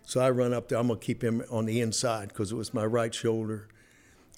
so 0.03 0.21
I 0.21 0.31
run 0.31 0.53
up 0.53 0.69
there. 0.69 0.79
I'm 0.79 0.89
gonna 0.89 0.99
keep 0.99 1.23
him 1.23 1.45
on 1.51 1.67
the 1.67 1.81
inside 1.81 2.31
because 2.31 2.51
it 2.51 2.57
was 2.57 2.75
my 2.75 2.85
right 2.85 3.15
shoulder 3.15 3.69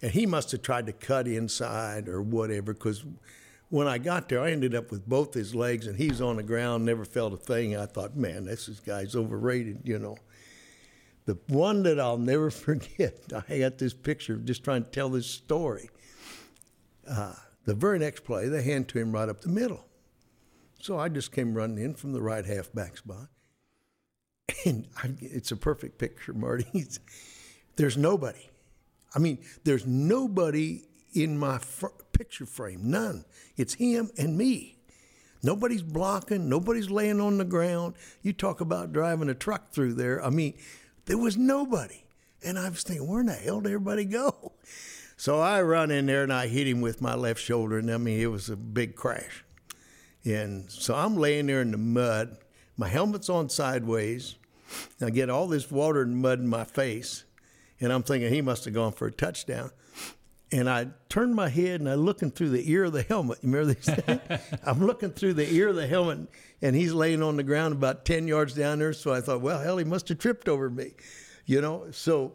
and 0.02 0.12
he 0.12 0.26
must 0.26 0.52
have 0.52 0.62
tried 0.62 0.86
to 0.86 0.92
cut 0.92 1.26
inside 1.26 2.08
or 2.08 2.22
whatever, 2.22 2.72
because 2.72 3.04
when 3.68 3.88
I 3.88 3.98
got 3.98 4.28
there, 4.28 4.40
I 4.40 4.52
ended 4.52 4.74
up 4.74 4.90
with 4.90 5.06
both 5.06 5.34
his 5.34 5.54
legs, 5.54 5.86
and 5.86 5.96
he's 5.96 6.20
on 6.20 6.36
the 6.36 6.42
ground, 6.42 6.84
never 6.84 7.04
felt 7.04 7.32
a 7.32 7.36
thing. 7.36 7.76
I 7.76 7.86
thought, 7.86 8.16
man, 8.16 8.44
this 8.44 8.68
guy's 8.80 9.14
overrated, 9.14 9.80
you 9.84 9.98
know. 9.98 10.16
The 11.26 11.36
one 11.48 11.82
that 11.82 12.00
I'll 12.00 12.16
never 12.16 12.50
forget, 12.50 13.18
I 13.48 13.58
got 13.58 13.78
this 13.78 13.92
picture 13.92 14.36
just 14.36 14.64
trying 14.64 14.84
to 14.84 14.90
tell 14.90 15.08
this 15.08 15.26
story. 15.26 15.90
Uh, 17.08 17.34
the 17.64 17.74
very 17.74 17.98
next 17.98 18.24
play, 18.24 18.48
they 18.48 18.62
hand 18.62 18.88
to 18.88 18.98
him 18.98 19.12
right 19.12 19.28
up 19.28 19.40
the 19.40 19.48
middle. 19.48 19.84
So 20.80 20.98
I 20.98 21.08
just 21.08 21.32
came 21.32 21.54
running 21.54 21.78
in 21.78 21.94
from 21.94 22.12
the 22.12 22.22
right 22.22 22.44
half 22.44 22.72
back 22.72 22.96
spot. 22.96 23.28
And 24.64 24.88
I, 24.96 25.10
it's 25.20 25.52
a 25.52 25.56
perfect 25.56 25.98
picture, 25.98 26.32
Marty. 26.32 26.86
There's 27.76 27.96
nobody. 27.96 28.48
I 29.14 29.18
mean, 29.18 29.38
there's 29.64 29.86
nobody 29.86 30.82
in 31.14 31.38
my 31.38 31.58
fr- 31.58 31.86
picture 32.12 32.46
frame, 32.46 32.90
none. 32.90 33.24
It's 33.56 33.74
him 33.74 34.10
and 34.18 34.36
me. 34.36 34.76
Nobody's 35.42 35.82
blocking, 35.82 36.48
nobody's 36.48 36.90
laying 36.90 37.20
on 37.20 37.38
the 37.38 37.44
ground. 37.44 37.94
You 38.22 38.32
talk 38.32 38.60
about 38.60 38.92
driving 38.92 39.28
a 39.28 39.34
truck 39.34 39.70
through 39.70 39.94
there. 39.94 40.22
I 40.22 40.30
mean, 40.30 40.54
there 41.06 41.18
was 41.18 41.36
nobody. 41.36 42.04
And 42.44 42.58
I 42.58 42.68
was 42.68 42.82
thinking, 42.82 43.06
where 43.06 43.20
in 43.20 43.26
the 43.26 43.34
hell 43.34 43.60
did 43.60 43.72
everybody 43.72 44.04
go? 44.04 44.52
So 45.20 45.40
I 45.40 45.60
run 45.62 45.90
in 45.90 46.06
there 46.06 46.22
and 46.22 46.32
I 46.32 46.46
hit 46.46 46.68
him 46.68 46.80
with 46.80 47.02
my 47.02 47.16
left 47.16 47.40
shoulder, 47.40 47.78
and 47.78 47.90
I 47.90 47.96
mean, 47.96 48.20
it 48.20 48.30
was 48.30 48.48
a 48.48 48.56
big 48.56 48.94
crash. 48.94 49.42
And 50.28 50.70
so 50.70 50.94
I'm 50.94 51.16
laying 51.16 51.46
there 51.46 51.62
in 51.62 51.70
the 51.70 51.78
mud. 51.78 52.36
My 52.76 52.88
helmet's 52.88 53.30
on 53.30 53.48
sideways. 53.48 54.36
I 55.00 55.08
get 55.08 55.30
all 55.30 55.48
this 55.48 55.70
water 55.70 56.02
and 56.02 56.18
mud 56.18 56.38
in 56.38 56.48
my 56.48 56.64
face. 56.64 57.24
And 57.80 57.92
I'm 57.92 58.02
thinking 58.02 58.30
he 58.32 58.42
must 58.42 58.66
have 58.66 58.74
gone 58.74 58.92
for 58.92 59.06
a 59.06 59.12
touchdown. 59.12 59.70
And 60.52 60.68
I 60.68 60.88
turn 61.08 61.34
my 61.34 61.48
head 61.48 61.80
and 61.80 61.88
I'm 61.88 62.00
looking 62.00 62.30
through 62.30 62.50
the 62.50 62.70
ear 62.70 62.84
of 62.84 62.92
the 62.92 63.02
helmet. 63.02 63.38
You 63.42 63.50
remember 63.50 63.74
this? 63.74 64.40
I'm 64.64 64.84
looking 64.84 65.10
through 65.10 65.34
the 65.34 65.50
ear 65.50 65.68
of 65.68 65.76
the 65.76 65.86
helmet 65.86 66.28
and 66.60 66.76
he's 66.76 66.92
laying 66.92 67.22
on 67.22 67.36
the 67.36 67.42
ground 67.42 67.72
about 67.74 68.04
10 68.04 68.28
yards 68.28 68.54
down 68.54 68.80
there. 68.80 68.92
So 68.92 69.12
I 69.12 69.20
thought, 69.20 69.40
well, 69.40 69.60
hell, 69.60 69.78
he 69.78 69.84
must 69.84 70.08
have 70.08 70.18
tripped 70.18 70.48
over 70.48 70.68
me. 70.68 70.92
You 71.46 71.62
know, 71.62 71.86
so 71.90 72.34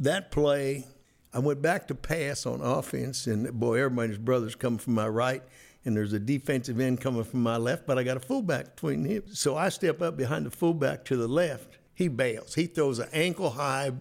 that 0.00 0.32
play, 0.32 0.86
I 1.32 1.38
went 1.38 1.62
back 1.62 1.86
to 1.88 1.94
pass 1.94 2.46
on 2.46 2.60
offense. 2.60 3.26
And 3.26 3.52
boy, 3.52 3.78
everybody's 3.78 4.18
brother's 4.18 4.56
coming 4.56 4.78
from 4.78 4.94
my 4.94 5.08
right 5.08 5.42
and 5.86 5.96
there's 5.96 6.12
a 6.12 6.18
defensive 6.18 6.78
end 6.78 7.00
coming 7.00 7.24
from 7.24 7.42
my 7.42 7.56
left, 7.56 7.86
but 7.86 7.98
I 7.98 8.02
got 8.02 8.18
a 8.18 8.20
fullback 8.20 8.74
between 8.74 9.04
him. 9.04 9.22
So 9.32 9.56
I 9.56 9.70
step 9.70 10.02
up 10.02 10.16
behind 10.16 10.44
the 10.44 10.50
fullback 10.50 11.04
to 11.06 11.16
the 11.16 11.28
left. 11.28 11.78
He 11.94 12.08
bails. 12.08 12.54
He 12.54 12.66
throws 12.66 12.98
an 12.98 13.08
ankle 13.12 13.50
high 13.50 13.92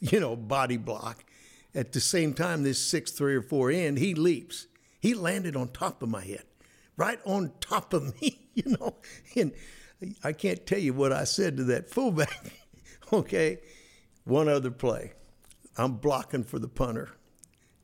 you 0.00 0.18
know, 0.18 0.34
body 0.34 0.76
block. 0.76 1.24
At 1.74 1.92
the 1.92 2.00
same 2.00 2.34
time, 2.34 2.62
this 2.62 2.84
six, 2.84 3.12
three, 3.12 3.36
or 3.36 3.42
four 3.42 3.70
end, 3.70 3.98
he 3.98 4.14
leaps. 4.14 4.66
He 4.98 5.14
landed 5.14 5.54
on 5.54 5.68
top 5.68 6.02
of 6.02 6.08
my 6.08 6.24
head, 6.24 6.44
right 6.96 7.20
on 7.24 7.52
top 7.60 7.92
of 7.92 8.20
me, 8.20 8.48
you 8.54 8.76
know. 8.80 8.96
And 9.36 9.52
I 10.24 10.32
can't 10.32 10.66
tell 10.66 10.78
you 10.78 10.94
what 10.94 11.12
I 11.12 11.24
said 11.24 11.58
to 11.58 11.64
that 11.64 11.90
fullback. 11.90 12.52
okay, 13.12 13.58
one 14.24 14.48
other 14.48 14.70
play. 14.70 15.12
I'm 15.76 15.94
blocking 15.94 16.44
for 16.44 16.58
the 16.58 16.68
punter. 16.68 17.10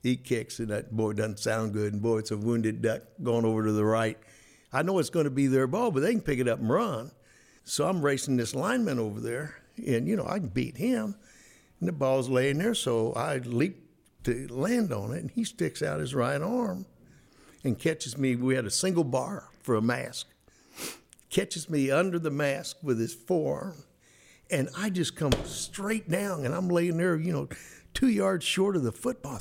He 0.07 0.15
kicks, 0.15 0.61
and 0.61 0.69
that 0.69 0.97
boy 0.97 1.15
doesn't 1.15 1.41
sound 1.41 1.73
good. 1.73 1.93
And 1.93 2.01
boy, 2.01 2.19
it's 2.19 2.31
a 2.31 2.37
wounded 2.37 2.81
duck 2.81 3.03
going 3.25 3.45
over 3.45 3.65
to 3.65 3.73
the 3.73 3.85
right. 3.85 4.17
I 4.73 4.83
know 4.83 5.01
it's 5.01 5.11
going 5.11 5.25
to 5.25 5.31
be 5.31 5.49
their 5.49 5.67
ball, 5.67 5.91
but 5.91 6.01
they 6.01 6.13
can 6.13 6.21
pick 6.21 6.39
it 6.39 6.47
up 6.47 6.61
and 6.61 6.71
run. 6.71 7.11
So 7.65 7.89
I'm 7.89 8.01
racing 8.01 8.37
this 8.37 8.55
lineman 8.55 9.01
over 9.01 9.19
there, 9.19 9.57
and 9.85 10.07
you 10.07 10.15
know 10.15 10.25
I 10.25 10.39
can 10.39 10.47
beat 10.47 10.77
him. 10.77 11.17
And 11.81 11.89
the 11.89 11.93
ball's 11.93 12.29
laying 12.29 12.59
there, 12.59 12.75
so 12.75 13.15
I 13.15 13.39
leap 13.39 13.85
to 14.23 14.47
land 14.47 14.93
on 14.93 15.13
it, 15.13 15.23
and 15.23 15.31
he 15.31 15.43
sticks 15.43 15.83
out 15.83 15.99
his 15.99 16.15
right 16.15 16.41
arm 16.41 16.87
and 17.65 17.77
catches 17.77 18.17
me. 18.17 18.37
We 18.37 18.55
had 18.55 18.65
a 18.65 18.71
single 18.71 19.03
bar 19.03 19.49
for 19.61 19.75
a 19.75 19.83
mask. 19.83 20.29
Catches 21.31 21.69
me 21.69 21.91
under 21.91 22.21
the 22.21 22.31
mask 22.31 22.77
with 22.81 23.01
his 23.01 23.13
forearm, 23.13 23.83
and 24.53 24.69
I 24.79 24.89
just 24.89 25.17
come 25.17 25.33
straight 25.45 26.09
down, 26.09 26.45
and 26.45 26.55
I'm 26.55 26.69
laying 26.69 26.97
there, 26.97 27.17
you 27.17 27.33
know, 27.33 27.49
two 27.93 28.09
yards 28.09 28.45
short 28.45 28.77
of 28.77 28.85
the 28.85 28.93
football. 28.93 29.41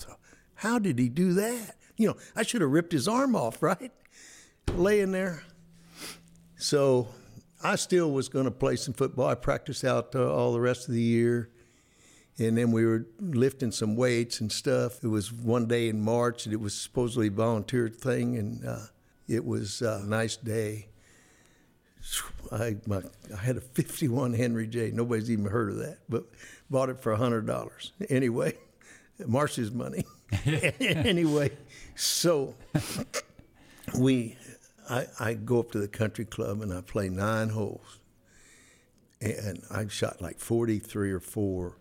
How 0.55 0.79
did 0.79 0.99
he 0.99 1.09
do 1.09 1.33
that? 1.33 1.75
You 1.97 2.09
know, 2.09 2.17
I 2.35 2.43
should 2.43 2.61
have 2.61 2.71
ripped 2.71 2.91
his 2.91 3.07
arm 3.07 3.35
off, 3.35 3.61
right? 3.61 3.91
Laying 4.73 5.11
there. 5.11 5.43
So 6.57 7.07
I 7.63 7.75
still 7.75 8.11
was 8.11 8.29
going 8.29 8.45
to 8.45 8.51
play 8.51 8.75
some 8.75 8.93
football. 8.93 9.27
I 9.27 9.35
practiced 9.35 9.83
out 9.83 10.15
uh, 10.15 10.33
all 10.33 10.53
the 10.53 10.59
rest 10.59 10.87
of 10.87 10.93
the 10.93 11.01
year 11.01 11.49
and 12.37 12.57
then 12.57 12.71
we 12.71 12.85
were 12.85 13.05
lifting 13.19 13.71
some 13.71 13.95
weights 13.95 14.41
and 14.41 14.51
stuff. 14.51 15.03
It 15.03 15.07
was 15.07 15.31
one 15.31 15.67
day 15.67 15.87
in 15.87 16.01
March, 16.01 16.45
and 16.45 16.53
it 16.53 16.59
was 16.59 16.73
supposedly 16.73 17.27
a 17.27 17.31
volunteer 17.31 17.87
thing, 17.87 18.37
and 18.37 18.65
uh, 18.65 18.85
it 19.27 19.45
was 19.45 19.81
a 19.81 20.03
nice 20.05 20.35
day. 20.35 20.87
I, 22.51 22.75
my, 22.85 23.01
I 23.33 23.41
had 23.41 23.57
a 23.57 23.61
51 23.61 24.33
Henry 24.33 24.67
J. 24.67 24.91
Nobody's 24.91 25.31
even 25.31 25.45
heard 25.45 25.71
of 25.71 25.77
that, 25.77 25.99
but 26.09 26.25
bought 26.69 26.89
it 26.89 26.99
for 26.99 27.15
$100. 27.15 27.91
Anyway, 28.09 28.57
Marcia's 29.25 29.71
money. 29.71 30.05
anyway, 30.45 31.51
so 31.95 32.55
we, 33.97 34.37
I, 34.89 35.07
I 35.19 35.33
go 35.33 35.59
up 35.59 35.71
to 35.71 35.79
the 35.79 35.87
country 35.87 36.25
club 36.25 36.61
and 36.61 36.73
I 36.73 36.81
play 36.81 37.09
nine 37.09 37.49
holes. 37.49 37.99
And 39.21 39.63
I 39.71 39.87
shot 39.87 40.21
like 40.21 40.39
43 40.39 41.11
or 41.11 41.19
4 41.19 41.77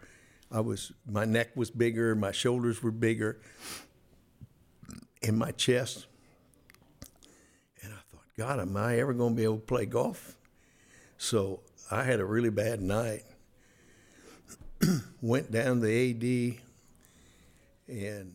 I 0.54 0.60
was 0.60 0.92
my 1.04 1.24
neck 1.24 1.56
was 1.56 1.72
bigger, 1.72 2.14
my 2.14 2.30
shoulders 2.30 2.80
were 2.80 2.92
bigger, 2.92 3.40
and 5.20 5.36
my 5.36 5.50
chest. 5.50 6.06
And 7.82 7.92
I 7.92 7.96
thought, 8.08 8.22
God, 8.38 8.60
am 8.60 8.76
I 8.76 8.98
ever 8.98 9.12
going 9.12 9.34
to 9.34 9.36
be 9.36 9.42
able 9.42 9.56
to 9.56 9.62
play 9.62 9.84
golf? 9.84 10.36
So 11.18 11.62
I 11.90 12.04
had 12.04 12.20
a 12.20 12.24
really 12.24 12.50
bad 12.50 12.80
night. 12.80 13.24
Went 15.20 15.50
down 15.50 15.80
to 15.80 15.86
the 15.86 16.54
AD, 16.54 16.60
and 17.88 18.34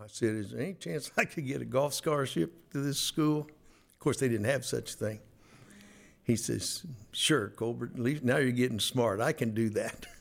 I 0.00 0.06
said, 0.06 0.34
"Is 0.36 0.50
there 0.50 0.60
any 0.60 0.74
chance 0.74 1.10
I 1.16 1.24
could 1.24 1.46
get 1.46 1.60
a 1.60 1.64
golf 1.64 1.94
scholarship 1.94 2.70
to 2.72 2.80
this 2.80 2.98
school?" 2.98 3.40
Of 3.40 3.98
course, 3.98 4.18
they 4.18 4.28
didn't 4.28 4.46
have 4.46 4.64
such 4.64 4.94
a 4.94 4.96
thing. 4.96 5.20
He 6.22 6.36
says, 6.36 6.84
"Sure, 7.12 7.48
Colbert. 7.48 7.92
At 7.94 8.00
least 8.00 8.22
now 8.22 8.36
you're 8.36 8.52
getting 8.52 8.80
smart. 8.80 9.20
I 9.20 9.32
can 9.32 9.54
do 9.54 9.70
that." 9.70 10.06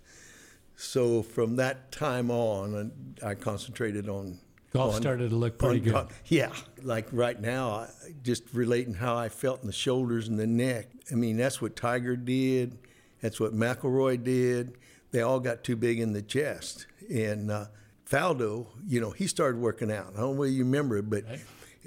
So 0.79 1.23
from 1.23 1.55
that 1.55 1.91
time 1.91 2.29
on, 2.29 3.15
I 3.25 3.33
concentrated 3.33 4.07
on 4.07 4.37
golf. 4.73 4.93
On, 4.93 5.01
started 5.01 5.31
to 5.31 5.35
look 5.35 5.57
pretty 5.57 5.79
good. 5.79 5.93
Golf. 5.93 6.21
Yeah, 6.27 6.51
like 6.83 7.07
right 7.11 7.41
now, 7.41 7.87
just 8.21 8.43
relating 8.53 8.93
how 8.93 9.17
I 9.17 9.29
felt 9.29 9.61
in 9.61 9.67
the 9.67 9.73
shoulders 9.73 10.27
and 10.27 10.37
the 10.39 10.45
neck. 10.45 10.89
I 11.11 11.15
mean, 11.15 11.35
that's 11.35 11.59
what 11.59 11.75
Tiger 11.75 12.15
did. 12.15 12.77
That's 13.21 13.39
what 13.39 13.53
McIlroy 13.53 14.23
did. 14.23 14.77
They 15.09 15.21
all 15.21 15.39
got 15.39 15.63
too 15.63 15.75
big 15.75 15.99
in 15.99 16.13
the 16.13 16.21
chest. 16.21 16.85
And 17.09 17.49
uh, 17.49 17.65
Faldo, 18.09 18.67
you 18.87 19.01
know, 19.01 19.11
he 19.11 19.27
started 19.27 19.59
working 19.59 19.91
out. 19.91 20.13
I 20.15 20.21
don't 20.21 20.31
know 20.31 20.31
whether 20.31 20.51
you 20.51 20.63
remember 20.63 20.97
it, 20.97 21.09
but. 21.09 21.25
Right. 21.25 21.39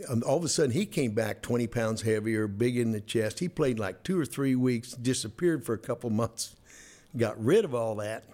Um, 0.09 0.23
all 0.27 0.39
of 0.39 0.45
a 0.45 0.49
sudden, 0.49 0.71
he 0.71 0.87
came 0.87 1.11
back 1.11 1.43
20 1.43 1.67
pounds 1.67 2.00
heavier, 2.00 2.47
big 2.49 2.79
in 2.79 2.93
the 2.93 3.03
chest. 3.03 3.39
He 3.39 3.50
played 3.50 3.79
like 3.79 4.03
two 4.03 4.19
or 4.19 4.25
three 4.25 4.55
weeks, 4.55 4.93
disappeared 4.93 5.62
for 5.62 5.75
a 5.75 5.79
couple 5.79 6.09
months, 6.09 6.57
got 7.15 7.39
rid 7.45 7.67
of 7.67 7.75
all 7.75 7.97
that, 7.97 8.25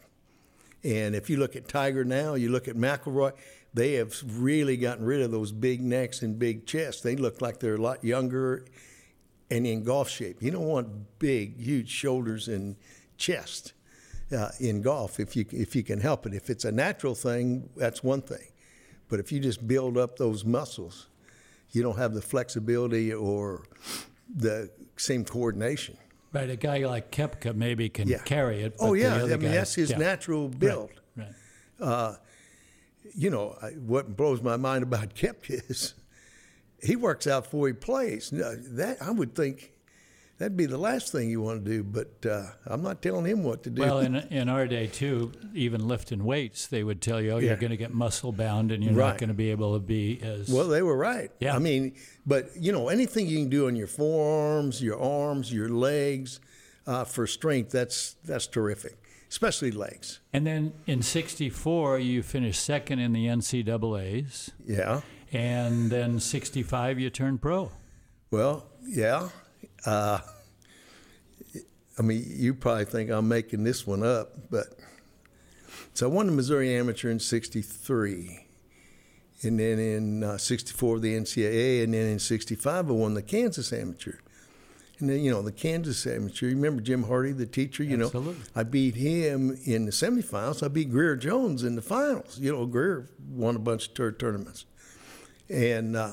and 0.87 1.17
if 1.17 1.29
you 1.29 1.37
look 1.37 1.57
at 1.57 1.67
Tiger 1.67 2.05
now, 2.05 2.35
you 2.35 2.49
look 2.49 2.69
at 2.69 2.77
McIlroy, 2.77 3.33
they 3.75 3.95
have 3.95 4.15
really 4.41 4.77
gotten 4.77 5.05
rid 5.05 5.21
of 5.21 5.33
those 5.33 5.51
big 5.51 5.83
necks 5.83 6.23
and 6.23 6.39
big 6.39 6.65
chests. 6.65 7.03
They 7.03 7.17
look 7.17 7.41
like 7.43 7.59
they're 7.59 7.75
a 7.75 7.81
lot 7.81 8.05
younger 8.05 8.65
and 9.51 9.67
in 9.67 9.83
golf 9.83 10.09
shape. 10.09 10.41
You 10.41 10.53
don't 10.53 10.67
want 10.67 11.19
big, 11.19 11.59
huge 11.59 11.91
shoulders 11.91 12.47
and 12.47 12.77
chest. 13.19 13.73
Uh, 14.33 14.49
in 14.59 14.83
golf 14.83 15.21
if 15.21 15.37
you 15.37 15.45
if 15.53 15.77
you 15.77 15.85
can 15.85 16.01
help 16.01 16.27
it. 16.27 16.35
If 16.35 16.51
it's 16.51 16.65
a 16.65 16.73
natural 16.73 17.15
thing, 17.15 17.69
that's 17.77 18.03
one 18.03 18.23
thing, 18.23 18.49
but 19.09 19.21
if 19.21 19.31
you 19.31 19.39
just 19.39 19.69
build 19.69 19.97
up 19.97 20.17
those 20.17 20.45
muscles, 20.45 21.07
you 21.71 21.81
don't 21.81 21.97
have 21.97 22.13
the 22.13 22.21
flexibility 22.23 23.13
or 23.15 23.67
the 24.35 24.69
same 24.97 25.25
coordination. 25.25 25.97
Right, 26.33 26.51
a 26.51 26.57
guy 26.57 26.79
like 26.79 27.13
Koepka 27.13 27.55
maybe 27.55 27.89
can 27.89 28.09
Yeah. 28.09 28.19
carry 28.19 28.63
it. 28.63 28.75
Oh 28.81 28.95
yeah, 28.95 29.15
I 29.15 29.27
mean 29.29 29.41
guys- 29.43 29.53
that's 29.53 29.75
his 29.77 29.91
yeah. 29.91 29.99
natural 29.99 30.49
build. 30.49 30.91
Right. 31.17 31.29
right. 31.79 32.17
you 33.15 33.31
know, 33.31 33.57
I, 33.63 33.69
what 33.75 34.17
blows 34.17 34.43
my 34.43 34.57
mind 34.57 34.83
about 34.83 35.15
Koepka 35.15 35.71
is 35.71 35.95
he 36.83 36.97
works 36.97 37.29
out 37.29 37.45
before 37.45 37.69
he 37.69 37.75
plays. 37.75 38.33
Now, 38.33 38.55
that 38.71 39.01
I 39.01 39.13
would 39.13 39.37
think 39.37 39.73
that'd 40.39 40.57
be 40.57 40.67
the 40.67 40.79
last 40.79 41.13
thing 41.13 41.31
you 41.31 41.41
want 41.41 41.65
to 41.65 41.71
do, 41.71 41.83
but 41.83 42.27
uh, 42.31 42.47
I'm 42.67 42.83
not 42.83 43.01
telling 43.03 43.25
him 43.27 43.43
what 43.43 43.63
to 43.65 43.71
do. 43.71 43.83
Well, 43.83 44.01
in, 44.01 44.15
in 44.17 44.49
our 44.49 44.67
day 44.67 44.87
too, 44.87 45.33
even 45.55 45.87
lifting 45.89 46.25
weights, 46.25 46.67
they 46.67 46.83
would 46.85 47.01
tell 47.01 47.21
you, 47.21 47.33
"Oh, 47.33 47.39
Yeah. 47.39 47.49
you're 47.49 47.57
going 47.57 47.71
to 47.71 47.77
get 47.77 47.93
muscle 47.95 48.33
bound, 48.33 48.73
and 48.73 48.83
you're 48.85 48.93
not 48.93 49.19
going 49.19 49.29
to 49.29 49.35
be 49.35 49.51
able 49.51 49.75
to 49.75 49.81
be 49.81 50.21
as." 50.23 50.49
well, 50.49 50.69
they 50.69 50.83
were 50.83 50.97
right. 50.97 51.31
Yeah. 51.41 51.57
I 51.57 51.59
mean, 51.59 51.95
but 52.27 52.51
you 52.57 52.73
know, 52.73 52.89
anything 52.89 53.27
you 53.27 53.39
can 53.39 53.49
do 53.49 53.67
on 53.67 53.77
your 53.77 53.87
forearms, 53.89 54.83
your 54.83 55.01
arms, 55.01 55.53
your 55.53 55.69
legs 55.69 56.41
uh, 56.87 57.05
for 57.05 57.27
strength, 57.27 57.71
that's 57.73 58.15
that's 58.25 58.47
terrific, 58.47 58.97
especially 59.31 59.71
legs. 59.71 60.21
and 60.33 60.47
then 60.47 60.73
in 60.87 61.03
'64, 61.03 61.99
you 61.99 62.23
finished 62.23 62.63
second 62.65 62.99
in 62.99 63.13
the 63.13 63.27
NCAA's, 63.27 64.51
Yeah. 64.67 65.01
and 65.33 65.91
then 65.91 66.21
'65, 66.21 66.99
you 67.01 67.11
turned 67.11 67.41
pro. 67.43 67.71
Well, 68.31 68.67
yeah. 68.87 69.31
Uh, 69.87 70.19
I 71.99 72.03
mean, 72.03 72.25
you 72.27 72.53
probably 72.53 72.85
think 72.85 73.11
I'm 73.11 73.29
making 73.29 73.65
this 73.65 73.87
one 73.87 74.03
up, 74.03 74.51
but 74.51 74.67
so 75.95 76.07
I 76.07 76.13
won 76.13 76.27
the 76.27 76.33
Missouri 76.33 76.75
Amateur 76.75 77.09
in 77.11 77.21
'63, 77.21 78.47
and 79.43 79.59
then 79.59 79.79
in 79.79 80.23
uh, 80.23 80.37
'64 80.37 80.99
the 80.99 81.17
NCAA, 81.17 81.85
and 81.85 81.95
then 81.95 82.07
in 82.07 82.19
'65 82.19 82.91
I 82.91 82.93
won 82.93 83.15
the 83.15 83.23
Kansas 83.23 83.73
Amateur. 83.73 84.17
And 84.99 85.11
then 85.11 85.21
you 85.21 85.31
know 85.31 85.43
the 85.43 85.53
Kansas 85.53 86.07
Amateur. 86.07 86.49
You 86.49 86.57
remember 86.57 86.83
Jim 86.83 87.05
Hardy, 87.05 87.33
the 87.33 87.47
teacher? 87.47 87.83
You 87.85 88.03
Absolutely. 88.03 88.35
know, 88.35 88.41
I 88.55 88.63
beat 88.63 88.97
him 88.97 89.57
in 89.65 89.85
the 89.85 89.93
semifinals. 89.93 90.63
I 90.63 90.69
beat 90.69 90.91
Grier 90.91 91.17
Jones 91.17 91.63
in 91.63 91.77
the 91.77 91.83
finals. 91.83 92.39
You 92.39 92.53
know, 92.53 92.67
Grier 92.67 93.09
won 93.29 93.57
a 93.57 93.61
bunch 93.61 93.89
of 93.99 94.19
tournaments, 94.19 94.65
and. 95.49 95.97
Uh, 95.97 96.13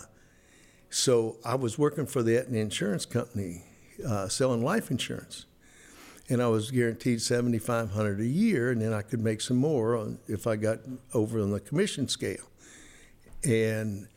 so 0.94 1.38
I 1.44 1.56
was 1.56 1.80
working 1.80 2.06
for 2.06 2.22
the 2.22 2.38
Aetna 2.38 2.60
Insurance 2.60 3.04
Company, 3.08 3.64
uh, 4.08 4.28
selling 4.28 4.64
life 4.64 4.92
insurance, 4.92 5.48
and 6.30 6.40
I 6.40 6.48
was 6.50 6.70
guaranteed 6.70 7.20
seventy 7.20 7.58
five 7.58 7.90
hundred 7.92 8.20
a 8.20 8.28
year, 8.28 8.70
and 8.70 8.80
then 8.80 8.94
I 8.94 9.02
could 9.02 9.20
make 9.20 9.42
some 9.42 9.58
more 9.58 10.16
if 10.28 10.46
I 10.46 10.56
got 10.56 10.82
over 11.16 11.40
on 11.40 11.50
the 11.50 11.60
commission 11.60 12.08
scale. 12.08 12.46
And 13.44 14.08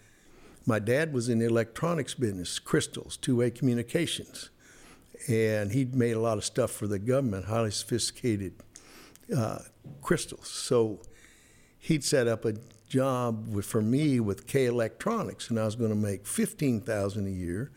my 0.66 0.78
dad 0.78 1.14
was 1.14 1.30
in 1.30 1.38
the 1.38 1.46
electronics 1.46 2.12
business, 2.12 2.58
crystals, 2.58 3.16
two 3.16 3.36
way 3.36 3.50
communications, 3.50 4.50
and 5.28 5.72
he'd 5.72 5.94
made 5.94 6.12
a 6.12 6.20
lot 6.20 6.36
of 6.36 6.44
stuff 6.44 6.70
for 6.70 6.86
the 6.86 6.98
government, 6.98 7.46
highly 7.46 7.70
sophisticated 7.70 8.52
uh, 9.34 9.60
crystals. 10.02 10.48
So 10.48 11.00
he'd 11.78 12.04
set 12.04 12.28
up 12.28 12.44
a 12.44 12.54
job 12.88 13.48
with, 13.48 13.66
for 13.66 13.82
me 13.82 14.20
with 14.20 14.46
K 14.46 14.66
Electronics, 14.66 15.50
and 15.50 15.58
I 15.58 15.64
was 15.64 15.76
going 15.76 15.90
to 15.90 15.96
make 15.96 16.26
fifteen 16.26 16.80
thousand 16.80 17.26
a 17.26 17.30
year 17.30 17.70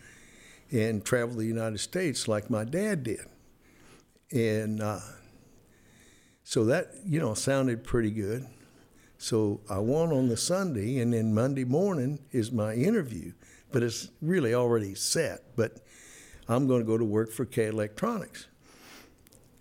and 0.71 1.03
travel 1.03 1.35
the 1.35 1.45
United 1.45 1.79
States 1.79 2.27
like 2.27 2.49
my 2.49 2.63
dad 2.63 3.03
did. 3.03 3.25
And 4.31 4.81
uh, 4.81 4.99
so 6.43 6.65
that 6.65 6.91
you 7.05 7.19
know 7.19 7.33
sounded 7.33 7.83
pretty 7.83 8.11
good. 8.11 8.45
So 9.17 9.59
I 9.69 9.79
won 9.79 10.13
on 10.13 10.29
the 10.29 10.37
Sunday, 10.37 10.99
and 10.99 11.13
then 11.13 11.33
Monday 11.33 11.65
morning 11.65 12.19
is 12.31 12.51
my 12.51 12.73
interview, 12.73 13.33
but 13.71 13.83
it's 13.83 14.09
really 14.21 14.53
already 14.53 14.95
set. 14.95 15.55
But 15.57 15.77
I'm 16.47 16.67
going 16.67 16.81
to 16.81 16.87
go 16.87 16.97
to 16.97 17.05
work 17.05 17.31
for 17.31 17.45
K 17.45 17.67
Electronics 17.67 18.47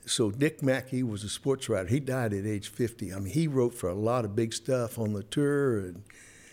so 0.08 0.30
Dick 0.30 0.62
Mackey 0.62 1.02
was 1.02 1.24
a 1.24 1.28
sports 1.28 1.68
writer. 1.68 1.88
He 1.88 2.00
died 2.00 2.32
at 2.32 2.46
age 2.46 2.68
50. 2.68 3.12
I 3.12 3.18
mean, 3.18 3.32
he 3.32 3.46
wrote 3.46 3.74
for 3.74 3.88
a 3.88 3.94
lot 3.94 4.24
of 4.24 4.34
big 4.34 4.52
stuff 4.52 4.98
on 4.98 5.12
the 5.12 5.22
tour 5.22 5.78
and 5.78 6.02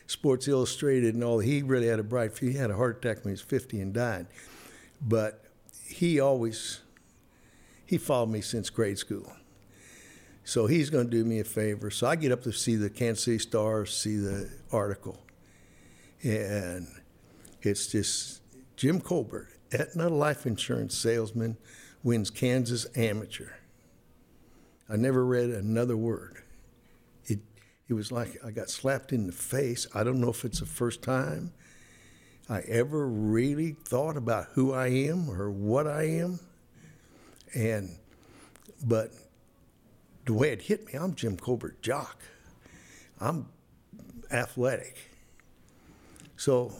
Sports 0.08 0.48
Illustrated 0.48 1.16
and 1.16 1.24
all. 1.24 1.40
He 1.40 1.64
really 1.64 1.88
had 1.88 2.00
a 2.00 2.04
bright 2.04 2.34
future. 2.34 2.52
He 2.52 2.58
had 2.58 2.72
a 2.72 2.76
heart 2.76 2.98
attack 2.98 3.24
when 3.24 3.30
he 3.30 3.34
was 3.34 3.42
50 3.42 3.80
and 3.82 3.94
died. 3.94 4.28
But 5.02 5.46
he 5.88 6.20
always 6.20 6.82
he 7.86 7.98
followed 7.98 8.30
me 8.30 8.42
since 8.42 8.70
grade 8.70 8.98
school. 8.98 9.32
So 10.44 10.68
he's 10.68 10.90
going 10.90 11.06
to 11.06 11.12
do 11.12 11.24
me 11.24 11.40
a 11.40 11.44
favor. 11.44 11.90
So 11.90 12.08
I 12.08 12.16
get 12.16 12.32
up 12.32 12.44
to 12.44 12.52
see 12.52 12.76
the 12.76 12.90
Kansas 12.90 13.24
City 13.24 13.40
Star, 13.40 13.86
see 13.86 14.18
the 14.18 14.50
article, 14.72 15.24
and 16.24 16.88
it's 17.62 17.88
just 17.88 18.42
Jim 18.76 19.02
Colbert, 19.02 19.50
Aetna 19.72 20.10
life 20.10 20.46
insurance 20.46 20.96
salesman, 20.96 21.58
wins 22.06 22.30
Kansas 22.30 22.86
amateur. 22.96 23.50
I 24.88 24.96
never 24.96 25.26
read 25.26 25.50
another 25.50 25.98
word. 25.98 26.44
It 27.26 27.40
it 27.90 27.94
was 27.94 28.12
like 28.12 28.38
I 28.46 28.52
got 28.52 28.70
slapped 28.70 29.12
in 29.12 29.26
the 29.26 29.34
face. 29.34 29.88
I 29.94 30.04
don't 30.04 30.22
know 30.22 30.30
if 30.30 30.46
it's 30.46 30.60
the 30.60 30.68
first 30.68 31.02
time 31.02 31.52
I 32.48 32.60
ever 32.68 33.08
really 33.08 33.72
thought 33.72 34.18
about 34.18 34.50
who 34.54 34.72
I 34.72 34.88
am 34.88 35.30
or 35.30 35.50
what 35.50 35.88
I 35.88 36.04
am. 36.04 36.40
And 37.56 37.98
but 38.84 39.12
the 40.26 40.34
way 40.34 40.52
it 40.52 40.62
hit 40.62 40.86
me, 40.86 40.94
I'm 40.94 41.16
Jim 41.16 41.38
Colbert 41.38 41.82
jock. 41.82 42.22
I'm 43.20 43.48
athletic. 44.32 45.10
So 46.38 46.72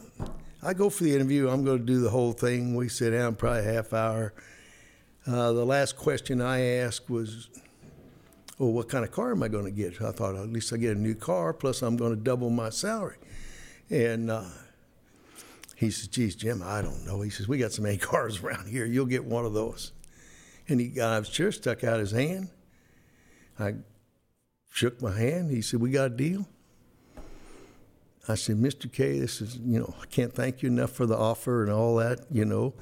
I 0.62 0.72
go 0.72 0.88
for 0.88 1.02
the 1.02 1.14
interview. 1.16 1.48
I'm 1.48 1.64
going 1.64 1.78
to 1.78 1.84
do 1.84 2.00
the 2.00 2.10
whole 2.10 2.32
thing. 2.32 2.76
We 2.76 2.88
sit 2.88 3.10
down 3.10 3.34
probably 3.34 3.64
half 3.64 3.92
hour. 3.92 4.32
Uh, 5.26 5.52
the 5.52 5.64
last 5.64 5.96
question 5.96 6.40
I 6.40 6.60
asked 6.60 7.10
was, 7.10 7.48
"Well, 8.58 8.72
what 8.72 8.88
kind 8.88 9.04
of 9.04 9.10
car 9.10 9.32
am 9.32 9.42
I 9.42 9.48
going 9.48 9.64
to 9.64 9.72
get?" 9.72 10.00
I 10.00 10.12
thought 10.12 10.36
at 10.36 10.50
least 10.50 10.72
I 10.72 10.76
get 10.76 10.96
a 10.96 11.00
new 11.00 11.14
car. 11.14 11.52
Plus, 11.52 11.82
I'm 11.82 11.96
going 11.96 12.14
to 12.14 12.20
double 12.20 12.48
my 12.48 12.70
salary. 12.70 13.16
And 13.90 14.30
uh, 14.30 14.44
he 15.74 15.90
says, 15.90 16.06
"Geez, 16.08 16.36
Jim, 16.36 16.62
I 16.64 16.80
don't 16.80 17.04
know." 17.04 17.22
He 17.22 17.30
says, 17.30 17.48
"We 17.48 17.58
got 17.58 17.72
some 17.72 17.86
A 17.86 17.96
cars 17.98 18.40
around 18.40 18.68
here. 18.68 18.86
You'll 18.86 19.06
get 19.06 19.24
one 19.24 19.44
of 19.44 19.52
those." 19.52 19.92
And 20.68 20.80
he 20.80 20.88
got 20.88 21.24
his 21.24 21.28
chair, 21.28 21.50
stuck 21.50 21.82
out 21.82 21.98
his 21.98 22.12
hand. 22.12 22.50
I 23.58 23.74
shook 24.70 25.02
my 25.02 25.18
hand. 25.18 25.50
He 25.50 25.60
said, 25.60 25.80
"We 25.80 25.90
got 25.90 26.06
a 26.06 26.16
deal." 26.16 26.46
I 28.28 28.34
said, 28.34 28.56
Mr. 28.56 28.92
K, 28.92 29.20
this 29.20 29.40
is, 29.40 29.56
you 29.56 29.78
know, 29.78 29.94
I 30.02 30.06
can't 30.06 30.34
thank 30.34 30.60
you 30.60 30.68
enough 30.68 30.90
for 30.90 31.06
the 31.06 31.16
offer 31.16 31.62
and 31.62 31.70
all 31.70 31.94
that, 31.96 32.26
you 32.28 32.44
know. 32.44 32.74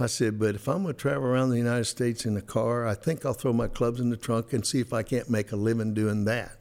I 0.00 0.06
said, 0.06 0.38
but 0.38 0.54
if 0.54 0.68
I'm 0.68 0.82
going 0.82 0.94
to 0.94 1.00
travel 1.00 1.24
around 1.24 1.50
the 1.50 1.58
United 1.58 1.84
States 1.84 2.24
in 2.24 2.36
a 2.36 2.42
car, 2.42 2.86
I 2.86 2.94
think 2.94 3.26
I'll 3.26 3.34
throw 3.34 3.52
my 3.52 3.68
clubs 3.68 4.00
in 4.00 4.10
the 4.10 4.16
trunk 4.16 4.52
and 4.52 4.66
see 4.66 4.80
if 4.80 4.92
I 4.92 5.02
can't 5.02 5.28
make 5.28 5.52
a 5.52 5.56
living 5.56 5.92
doing 5.94 6.24
that. 6.24 6.56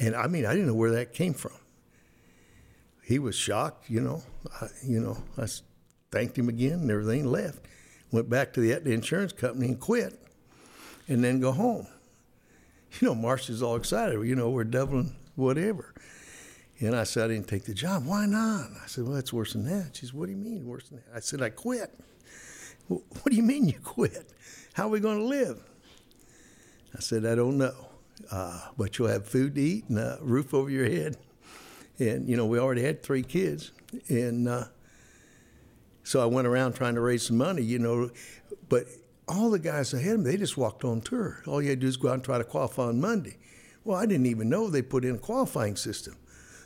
And 0.00 0.14
I 0.14 0.26
mean, 0.26 0.44
I 0.44 0.52
didn't 0.52 0.66
know 0.66 0.74
where 0.74 0.92
that 0.92 1.14
came 1.14 1.34
from. 1.34 1.52
He 3.02 3.18
was 3.18 3.34
shocked, 3.34 3.90
you 3.90 4.00
know. 4.00 4.22
I, 4.60 4.68
you 4.84 5.00
know, 5.00 5.18
I 5.36 5.46
thanked 6.10 6.38
him 6.38 6.48
again 6.48 6.80
and 6.80 6.90
everything, 6.90 7.26
left. 7.26 7.58
Went 8.10 8.28
back 8.28 8.52
to 8.54 8.60
the 8.60 8.92
insurance 8.92 9.32
company 9.32 9.68
and 9.68 9.80
quit, 9.80 10.18
and 11.08 11.24
then 11.24 11.40
go 11.40 11.52
home. 11.52 11.86
You 13.00 13.08
know, 13.08 13.14
Marcia's 13.14 13.62
all 13.62 13.76
excited. 13.76 14.22
You 14.26 14.36
know, 14.36 14.50
we're 14.50 14.64
doubling 14.64 15.16
whatever. 15.34 15.94
And 16.82 16.96
I 16.96 17.04
said, 17.04 17.30
I 17.30 17.34
didn't 17.34 17.46
take 17.46 17.64
the 17.64 17.74
job. 17.74 18.06
Why 18.06 18.26
not? 18.26 18.66
I 18.82 18.86
said, 18.88 19.04
well, 19.04 19.16
it's 19.16 19.32
worse 19.32 19.52
than 19.52 19.64
that. 19.66 19.96
She 19.96 20.06
said, 20.06 20.16
what 20.16 20.26
do 20.26 20.32
you 20.32 20.38
mean 20.38 20.66
worse 20.66 20.88
than 20.88 20.98
that? 20.98 21.16
I 21.16 21.20
said, 21.20 21.40
I 21.40 21.48
quit. 21.48 21.96
"Well, 22.88 23.02
what 23.08 23.30
do 23.30 23.36
you 23.36 23.44
mean 23.44 23.68
you 23.68 23.78
quit? 23.84 24.28
How 24.72 24.86
are 24.86 24.90
we 24.90 24.98
going 24.98 25.18
to 25.18 25.24
live? 25.24 25.60
I 26.96 26.98
said, 26.98 27.24
I 27.24 27.36
don't 27.36 27.56
know. 27.56 27.86
Uh, 28.30 28.60
but 28.76 28.98
you'll 28.98 29.08
have 29.08 29.28
food 29.28 29.54
to 29.54 29.60
eat 29.60 29.88
and 29.88 29.98
a 29.98 30.18
roof 30.20 30.52
over 30.52 30.70
your 30.70 30.88
head. 30.88 31.16
And, 32.00 32.28
you 32.28 32.36
know, 32.36 32.46
we 32.46 32.58
already 32.58 32.82
had 32.82 33.04
three 33.04 33.22
kids. 33.22 33.70
And 34.08 34.48
uh, 34.48 34.64
so 36.02 36.20
I 36.20 36.26
went 36.26 36.48
around 36.48 36.72
trying 36.72 36.96
to 36.96 37.00
raise 37.00 37.24
some 37.24 37.36
money, 37.36 37.62
you 37.62 37.78
know. 37.78 38.10
But 38.68 38.86
all 39.28 39.50
the 39.50 39.60
guys 39.60 39.94
ahead 39.94 40.14
of 40.14 40.20
me, 40.20 40.32
they 40.32 40.36
just 40.36 40.56
walked 40.56 40.84
on 40.84 41.00
tour. 41.00 41.42
All 41.46 41.62
you 41.62 41.70
had 41.70 41.78
to 41.78 41.86
do 41.86 41.88
is 41.88 41.96
go 41.96 42.08
out 42.08 42.14
and 42.14 42.24
try 42.24 42.38
to 42.38 42.44
qualify 42.44 42.86
on 42.86 43.00
Monday. 43.00 43.36
Well, 43.84 43.96
I 43.96 44.06
didn't 44.06 44.26
even 44.26 44.48
know 44.48 44.68
they 44.68 44.82
put 44.82 45.04
in 45.04 45.14
a 45.14 45.18
qualifying 45.18 45.76
system. 45.76 46.16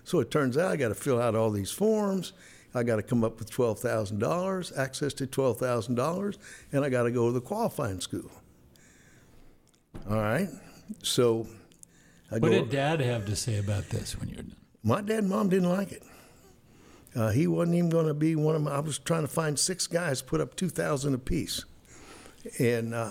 So 0.06 0.20
it 0.20 0.30
turns 0.30 0.56
out 0.56 0.70
I 0.70 0.76
got 0.76 0.88
to 0.88 0.94
fill 0.94 1.20
out 1.20 1.34
all 1.34 1.50
these 1.50 1.72
forms. 1.72 2.32
I 2.76 2.84
got 2.84 2.96
to 2.96 3.02
come 3.02 3.24
up 3.24 3.40
with 3.40 3.50
twelve 3.50 3.80
thousand 3.80 4.20
dollars, 4.20 4.72
access 4.76 5.12
to 5.14 5.26
twelve 5.26 5.58
thousand 5.58 5.96
dollars, 5.96 6.38
and 6.72 6.84
I 6.84 6.88
got 6.90 7.02
to 7.02 7.10
go 7.10 7.26
to 7.26 7.32
the 7.32 7.40
qualifying 7.40 8.00
school. 8.00 8.30
All 10.08 10.16
right, 10.16 10.48
so 11.02 11.48
I 12.30 12.38
What 12.38 12.52
did 12.52 12.70
Dad 12.70 13.00
have 13.00 13.26
to 13.26 13.34
say 13.34 13.58
about 13.58 13.88
this 13.88 14.16
when 14.16 14.28
you're 14.28 14.36
done? 14.36 14.54
My 14.84 15.00
dad 15.00 15.20
and 15.20 15.28
mom 15.28 15.48
didn't 15.48 15.70
like 15.70 15.90
it. 15.90 16.04
Uh, 17.16 17.30
he 17.30 17.48
wasn't 17.48 17.76
even 17.76 17.90
going 17.90 18.06
to 18.06 18.14
be 18.14 18.36
one 18.36 18.54
of 18.54 18.62
my. 18.62 18.72
I 18.76 18.80
was 18.80 18.98
trying 18.98 19.22
to 19.22 19.28
find 19.28 19.58
six 19.58 19.88
guys 19.88 20.22
put 20.22 20.40
up 20.40 20.54
two 20.54 20.68
thousand 20.68 21.14
apiece, 21.14 21.64
and 22.60 22.94
uh, 22.94 23.10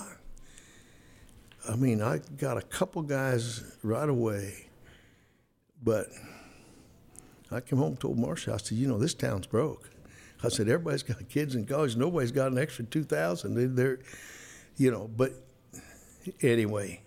I 1.68 1.76
mean, 1.76 2.02
I 2.02 2.22
got 2.38 2.58
a 2.58 2.62
couple 2.62 3.02
guys 3.02 3.64
right 3.84 4.08
away, 4.08 4.68
but 5.84 6.08
I 7.52 7.60
came 7.60 7.80
home 7.80 7.90
and 7.90 8.00
told 8.00 8.18
Marcia, 8.18 8.54
I 8.54 8.58
said, 8.58 8.78
you 8.78 8.88
know, 8.88 8.98
this 8.98 9.14
town's 9.14 9.48
broke. 9.48 9.90
I 10.44 10.50
said, 10.50 10.68
everybody's 10.68 11.04
got 11.04 11.28
kids 11.30 11.56
in 11.56 11.66
college. 11.66 11.96
Nobody's 11.96 12.32
got 12.32 12.52
an 12.52 12.58
extra 12.58 12.86
2000 12.86 13.56
they, 13.56 13.66
They're, 13.66 14.00
you 14.78 14.92
know, 14.92 15.10
but 15.16 15.34
anyway, 16.42 17.02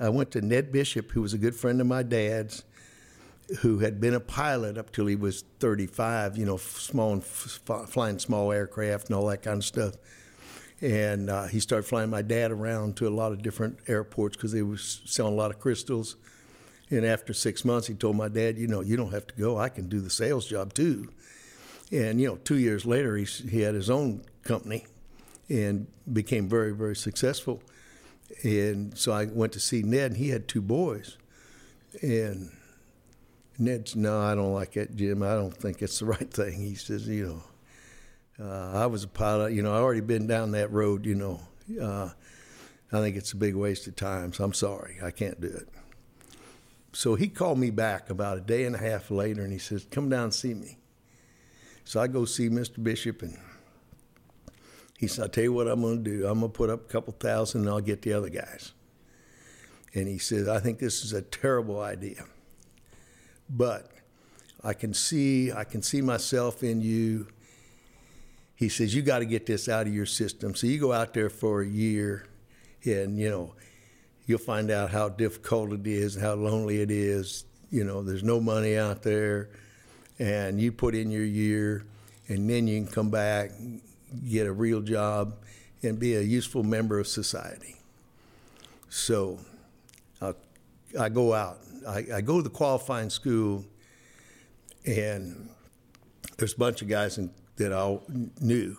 I 0.00 0.08
went 0.10 0.30
to 0.32 0.40
Ned 0.40 0.70
Bishop, 0.70 1.10
who 1.10 1.22
was 1.22 1.34
a 1.34 1.38
good 1.38 1.54
friend 1.54 1.80
of 1.80 1.86
my 1.86 2.02
dad's, 2.02 2.64
who 3.60 3.78
had 3.78 4.00
been 4.00 4.14
a 4.14 4.20
pilot 4.20 4.76
up 4.78 4.92
till 4.92 5.06
he 5.06 5.16
was 5.16 5.42
35, 5.58 6.36
you 6.36 6.44
know, 6.44 6.58
small 6.58 7.18
flying 7.20 8.18
small 8.18 8.52
aircraft 8.52 9.06
and 9.06 9.16
all 9.16 9.26
that 9.26 9.42
kind 9.42 9.58
of 9.58 9.64
stuff. 9.64 9.94
And 10.80 11.28
uh, 11.28 11.46
he 11.46 11.58
started 11.58 11.84
flying 11.84 12.10
my 12.10 12.22
dad 12.22 12.52
around 12.52 12.96
to 12.98 13.08
a 13.08 13.10
lot 13.10 13.32
of 13.32 13.42
different 13.42 13.78
airports 13.88 14.36
because 14.36 14.52
they 14.52 14.62
were 14.62 14.76
selling 14.76 15.32
a 15.32 15.36
lot 15.36 15.50
of 15.50 15.58
crystals. 15.58 16.16
And 16.90 17.04
after 17.04 17.34
six 17.34 17.64
months, 17.64 17.86
he 17.86 17.94
told 17.94 18.16
my 18.16 18.28
dad, 18.28 18.58
you 18.58 18.66
know, 18.66 18.80
you 18.80 18.96
don't 18.96 19.12
have 19.12 19.26
to 19.26 19.34
go. 19.34 19.58
I 19.58 19.68
can 19.68 19.88
do 19.88 20.00
the 20.00 20.10
sales 20.10 20.46
job 20.46 20.72
too. 20.72 21.10
And, 21.90 22.20
you 22.20 22.28
know, 22.28 22.36
two 22.36 22.58
years 22.58 22.86
later, 22.86 23.16
he, 23.16 23.24
he 23.24 23.60
had 23.60 23.74
his 23.74 23.90
own 23.90 24.22
company 24.42 24.86
and 25.48 25.86
became 26.10 26.48
very, 26.48 26.72
very 26.72 26.96
successful. 26.96 27.62
And 28.42 28.96
so 28.96 29.12
I 29.12 29.26
went 29.26 29.52
to 29.54 29.60
see 29.60 29.82
Ned, 29.82 30.12
and 30.12 30.16
he 30.16 30.28
had 30.28 30.48
two 30.48 30.60
boys. 30.60 31.16
And 32.02 32.50
Ned 33.58 33.88
said, 33.88 34.00
No, 34.00 34.20
I 34.20 34.34
don't 34.34 34.52
like 34.52 34.72
that, 34.72 34.94
Jim. 34.96 35.22
I 35.22 35.34
don't 35.34 35.54
think 35.54 35.82
it's 35.82 35.98
the 35.98 36.04
right 36.06 36.30
thing. 36.30 36.60
He 36.60 36.74
says, 36.74 37.08
You 37.08 37.42
know, 38.38 38.46
uh, 38.46 38.78
I 38.78 38.86
was 38.86 39.04
a 39.04 39.08
pilot. 39.08 39.52
You 39.52 39.62
know, 39.62 39.74
I 39.74 39.78
already 39.78 40.00
been 40.00 40.26
down 40.26 40.52
that 40.52 40.70
road, 40.70 41.06
you 41.06 41.14
know. 41.14 41.40
Uh, 41.80 42.10
I 42.92 43.00
think 43.00 43.16
it's 43.16 43.32
a 43.32 43.36
big 43.36 43.54
waste 43.54 43.86
of 43.86 43.96
time, 43.96 44.32
so 44.32 44.44
I'm 44.44 44.54
sorry. 44.54 44.98
I 45.02 45.10
can't 45.10 45.40
do 45.40 45.48
it. 45.48 45.68
So 46.92 47.14
he 47.14 47.28
called 47.28 47.58
me 47.58 47.70
back 47.70 48.10
about 48.10 48.38
a 48.38 48.40
day 48.40 48.64
and 48.64 48.74
a 48.74 48.78
half 48.78 49.10
later 49.10 49.42
and 49.42 49.52
he 49.52 49.58
says, 49.58 49.86
Come 49.90 50.08
down 50.08 50.24
and 50.24 50.34
see 50.34 50.54
me. 50.54 50.78
So 51.84 52.00
I 52.00 52.06
go 52.06 52.24
see 52.24 52.48
Mr. 52.48 52.82
Bishop 52.82 53.22
and 53.22 53.38
he 54.98 55.06
said, 55.06 55.22
I'll 55.22 55.28
tell 55.28 55.44
you 55.44 55.52
what 55.52 55.68
I'm 55.68 55.80
going 55.80 56.02
to 56.02 56.10
do. 56.10 56.26
I'm 56.26 56.40
going 56.40 56.50
to 56.50 56.56
put 56.56 56.70
up 56.70 56.80
a 56.88 56.92
couple 56.92 57.14
thousand 57.14 57.62
and 57.62 57.70
I'll 57.70 57.80
get 57.80 58.02
the 58.02 58.12
other 58.12 58.28
guys. 58.28 58.72
And 59.94 60.08
he 60.08 60.18
said, 60.18 60.48
I 60.48 60.58
think 60.58 60.80
this 60.80 61.04
is 61.04 61.12
a 61.12 61.22
terrible 61.22 61.80
idea. 61.80 62.24
But 63.48 63.90
I 64.62 64.74
can 64.74 64.92
see, 64.92 65.52
I 65.52 65.64
can 65.64 65.82
see 65.82 66.02
myself 66.02 66.62
in 66.62 66.80
you. 66.80 67.28
He 68.56 68.68
says, 68.68 68.94
you 68.94 69.02
got 69.02 69.20
to 69.20 69.24
get 69.24 69.46
this 69.46 69.68
out 69.68 69.86
of 69.86 69.94
your 69.94 70.04
system. 70.04 70.54
So 70.54 70.66
you 70.66 70.78
go 70.78 70.92
out 70.92 71.14
there 71.14 71.30
for 71.30 71.62
a 71.62 71.66
year 71.66 72.26
and, 72.84 73.18
you 73.18 73.30
know, 73.30 73.54
you'll 74.28 74.38
find 74.38 74.70
out 74.70 74.90
how 74.90 75.08
difficult 75.08 75.72
it 75.72 75.88
is, 75.88 76.14
how 76.14 76.34
lonely 76.34 76.80
it 76.80 76.92
is. 76.92 77.44
You 77.72 77.82
know, 77.82 78.02
there's 78.02 78.22
no 78.22 78.40
money 78.40 78.78
out 78.78 79.02
there. 79.02 79.50
And 80.20 80.60
you 80.60 80.70
put 80.70 80.94
in 80.94 81.10
your 81.10 81.24
year 81.24 81.84
and 82.28 82.48
then 82.48 82.68
you 82.68 82.80
can 82.84 82.92
come 82.92 83.10
back 83.10 83.50
get 84.28 84.46
a 84.46 84.52
real 84.52 84.80
job, 84.80 85.34
and 85.82 85.98
be 85.98 86.16
a 86.16 86.20
useful 86.20 86.62
member 86.62 86.98
of 86.98 87.06
society. 87.06 87.76
So 88.88 89.38
uh, 90.20 90.32
I 90.98 91.08
go 91.08 91.34
out. 91.34 91.58
I, 91.86 92.04
I, 92.14 92.20
go 92.20 92.38
to 92.38 92.42
the 92.42 92.50
qualifying 92.50 93.10
school, 93.10 93.64
and 94.84 95.48
there's 96.36 96.54
a 96.54 96.58
bunch 96.58 96.82
of 96.82 96.88
guys 96.88 97.18
in, 97.18 97.30
that 97.56 97.72
I 97.72 97.98
knew. 98.40 98.76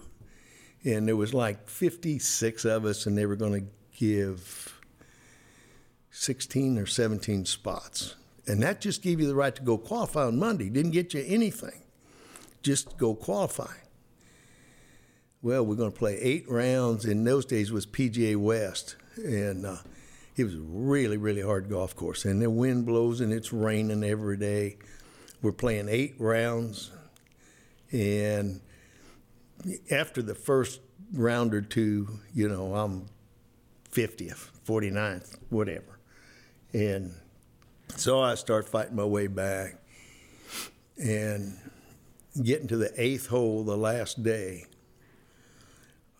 And 0.83 1.07
there 1.07 1.15
was 1.15 1.33
like 1.33 1.69
56 1.69 2.65
of 2.65 2.85
us, 2.85 3.05
and 3.05 3.17
they 3.17 3.25
were 3.25 3.35
going 3.35 3.61
to 3.61 3.67
give 3.97 4.68
16 6.19 6.77
or 6.77 6.85
17 6.85 7.45
spots. 7.45 8.15
And 8.47 8.61
that 8.63 8.81
just 8.81 9.01
gave 9.01 9.19
you 9.19 9.27
the 9.27 9.35
right 9.35 9.55
to 9.55 9.61
go 9.61 9.77
qualify 9.77 10.25
on 10.25 10.39
Monday. 10.39 10.69
Didn't 10.69 10.91
get 10.91 11.13
you 11.13 11.23
anything. 11.27 11.83
Just 12.61 12.97
go 12.97 13.15
qualify 13.15 13.73
well, 15.41 15.65
we're 15.65 15.75
going 15.75 15.91
to 15.91 15.97
play 15.97 16.17
eight 16.19 16.49
rounds. 16.49 17.05
In 17.05 17.23
those 17.23 17.45
days, 17.45 17.71
was 17.71 17.85
PGA 17.85 18.35
West, 18.35 18.97
and 19.15 19.65
uh, 19.65 19.77
it 20.35 20.43
was 20.43 20.55
a 20.55 20.61
really, 20.61 21.17
really 21.17 21.41
hard 21.41 21.69
golf 21.69 21.95
course. 21.95 22.25
And 22.25 22.41
the 22.41 22.49
wind 22.49 22.85
blows 22.85 23.21
and 23.21 23.31
it's 23.31 23.53
raining 23.53 24.03
every 24.03 24.37
day. 24.37 24.77
We're 25.41 25.53
playing 25.53 25.87
eight 25.87 26.15
rounds, 26.19 26.91
and 27.91 28.59
after 29.89 30.21
the 30.21 30.35
first 30.35 30.81
round 31.13 31.53
or 31.53 31.61
two, 31.61 32.19
you 32.33 32.49
know, 32.49 32.75
I'm 32.75 33.07
50th, 33.93 34.49
49th, 34.67 35.37
whatever. 35.49 35.98
And 36.73 37.13
so 37.95 38.21
I 38.21 38.35
start 38.35 38.69
fighting 38.69 38.95
my 38.95 39.05
way 39.05 39.27
back 39.27 39.75
and 40.97 41.57
getting 42.43 42.67
to 42.67 42.77
the 42.77 42.91
eighth 42.97 43.27
hole 43.27 43.63
the 43.63 43.77
last 43.77 44.23
day 44.23 44.65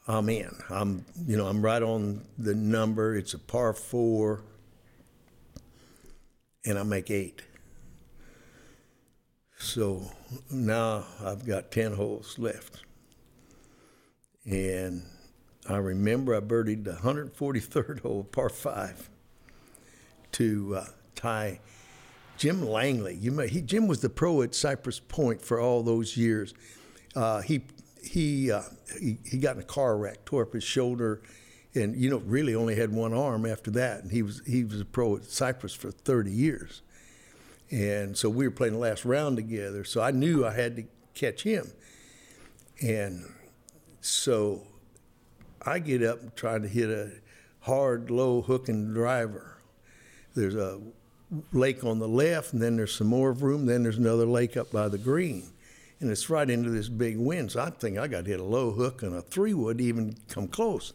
I'm 0.10 0.28
in. 0.30 0.50
I'm, 0.72 1.06
you 1.28 1.38
know, 1.38 1.46
I'm 1.46 1.62
right 1.62 1.84
on 1.84 2.26
the 2.40 2.56
number. 2.56 3.16
It's 3.16 3.36
a 3.36 3.40
par 3.40 3.74
four, 3.74 4.42
and 6.66 6.80
I 6.80 6.84
make 6.84 7.12
eight. 7.12 7.44
So 9.60 10.12
now 10.50 11.06
I've 11.24 11.46
got 11.46 11.70
10 11.70 11.94
holes 11.94 12.40
left. 12.40 12.84
And 14.50 15.04
I 15.68 15.78
remember 15.78 16.36
I 16.36 16.40
birdied 16.40 16.86
the 16.86 16.94
143rd 16.94 18.00
hole, 18.02 18.24
par 18.24 18.50
five, 18.50 19.12
to 20.34 20.76
uh, 20.76 20.86
tie 21.16 21.60
Jim 22.38 22.66
Langley. 22.66 23.16
You 23.16 23.32
may, 23.32 23.48
he, 23.48 23.62
Jim 23.62 23.88
was 23.88 24.02
the 24.02 24.10
pro 24.10 24.42
at 24.42 24.56
Cypress 24.56 25.00
Point 25.00 25.42
for 25.42 25.60
all 25.60 25.84
those 25.84 26.16
years. 26.16 26.54
Uh, 27.16 27.42
he 27.42 27.62
he, 28.02 28.50
uh, 28.50 28.62
he, 29.00 29.18
he 29.26 29.38
got 29.38 29.58
in 29.58 29.62
a 29.62 29.66
car 29.66 29.98
wreck, 29.98 30.24
tore 30.24 30.44
up 30.44 30.54
his 30.54 30.64
shoulder, 30.64 31.22
and 31.76 31.96
you 31.96 32.10
know 32.10 32.18
really 32.20 32.56
only 32.56 32.76
had 32.76 32.92
one 32.92 33.14
arm 33.14 33.46
after 33.46 33.72
that. 33.72 34.04
And 34.04 34.12
he 34.12 34.22
was 34.22 34.42
he 34.46 34.64
was 34.64 34.80
a 34.80 34.86
pro 34.86 35.18
at 35.18 35.26
Cypress 35.26 35.74
for 35.74 35.92
30 35.92 36.32
years, 36.32 36.82
and 37.70 38.18
so 38.18 38.30
we 38.30 38.48
were 38.48 38.52
playing 38.52 38.74
the 38.74 38.80
last 38.80 39.06
round 39.06 39.36
together. 39.36 39.84
So 39.84 40.02
I 40.02 40.12
knew 40.12 40.46
I 40.46 40.54
had 40.54 40.76
to 40.78 40.84
catch 41.14 41.44
him, 41.44 41.72
and 42.82 43.26
so 44.02 44.66
I 45.66 45.80
get 45.80 46.02
up 46.02 46.36
trying 46.36 46.62
to 46.62 46.70
hit 46.70 46.90
a 46.90 47.12
hard 47.62 48.10
low 48.10 48.42
hooking 48.42 48.94
driver. 48.94 49.59
There's 50.40 50.56
a 50.56 50.80
lake 51.54 51.84
on 51.84 52.00
the 52.00 52.08
left, 52.08 52.54
and 52.54 52.62
then 52.62 52.78
there's 52.78 52.96
some 52.96 53.08
more 53.08 53.32
room. 53.32 53.66
Then 53.66 53.84
there's 53.84 53.98
another 53.98 54.26
lake 54.26 54.58
up 54.58 54.72
by 54.72 54.88
the 54.88 54.98
green 54.98 55.52
and 56.00 56.10
it's 56.10 56.30
right 56.30 56.50
into 56.50 56.70
this 56.70 56.88
big 56.88 57.18
wind. 57.18 57.52
So 57.52 57.62
I 57.62 57.70
think 57.70 57.98
I 57.98 58.08
got 58.08 58.26
to 58.26 58.32
hit 58.32 58.40
a 58.40 58.44
low 58.44 58.72
hook 58.72 59.04
and 59.04 59.16
a 59.16 59.22
three 59.22 59.54
would 59.54 59.82
even 59.82 60.16
come 60.30 60.48
close. 60.48 60.94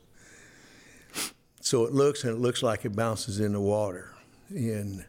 So 1.60 1.84
it 1.84 1.92
looks 1.92 2.24
and 2.24 2.32
it 2.34 2.40
looks 2.40 2.62
like 2.62 2.84
it 2.84 2.96
bounces 2.96 3.40
in 3.40 3.52
the 3.52 3.60
water. 3.60 4.14
And 4.48 5.04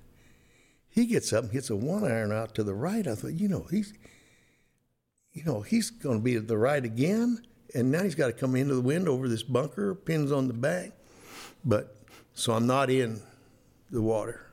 he 0.89 1.05
gets 1.05 1.31
up 1.33 1.45
and 1.45 1.53
hits 1.53 1.69
a 1.69 1.75
one 1.75 2.03
iron 2.03 2.31
out 2.31 2.55
to 2.55 2.63
the 2.63 2.73
right. 2.73 3.07
I 3.07 3.15
thought, 3.15 3.33
you 3.33 3.47
know, 3.47 3.67
he's 3.69 3.93
you 5.33 5.43
know, 5.43 5.59
he's 5.59 5.89
going 5.89 6.19
to 6.19 6.23
be 6.23 6.35
at 6.35 6.47
the 6.47 6.57
right 6.57 6.83
again. 6.83 7.45
And 7.73 7.91
now 7.91 8.03
he's 8.03 8.15
got 8.15 8.27
to 8.27 8.33
come 8.33 8.55
into 8.55 8.73
the 8.73 8.81
wind 8.81 9.09
over 9.09 9.27
this 9.27 9.43
bunker, 9.43 9.93
pins 9.93 10.31
on 10.31 10.47
the 10.47 10.53
back. 10.53 10.91
But 11.65 11.97
so 12.33 12.53
I'm 12.53 12.67
not 12.67 12.89
in 12.89 13.21
the 13.95 14.01
water 14.03 14.45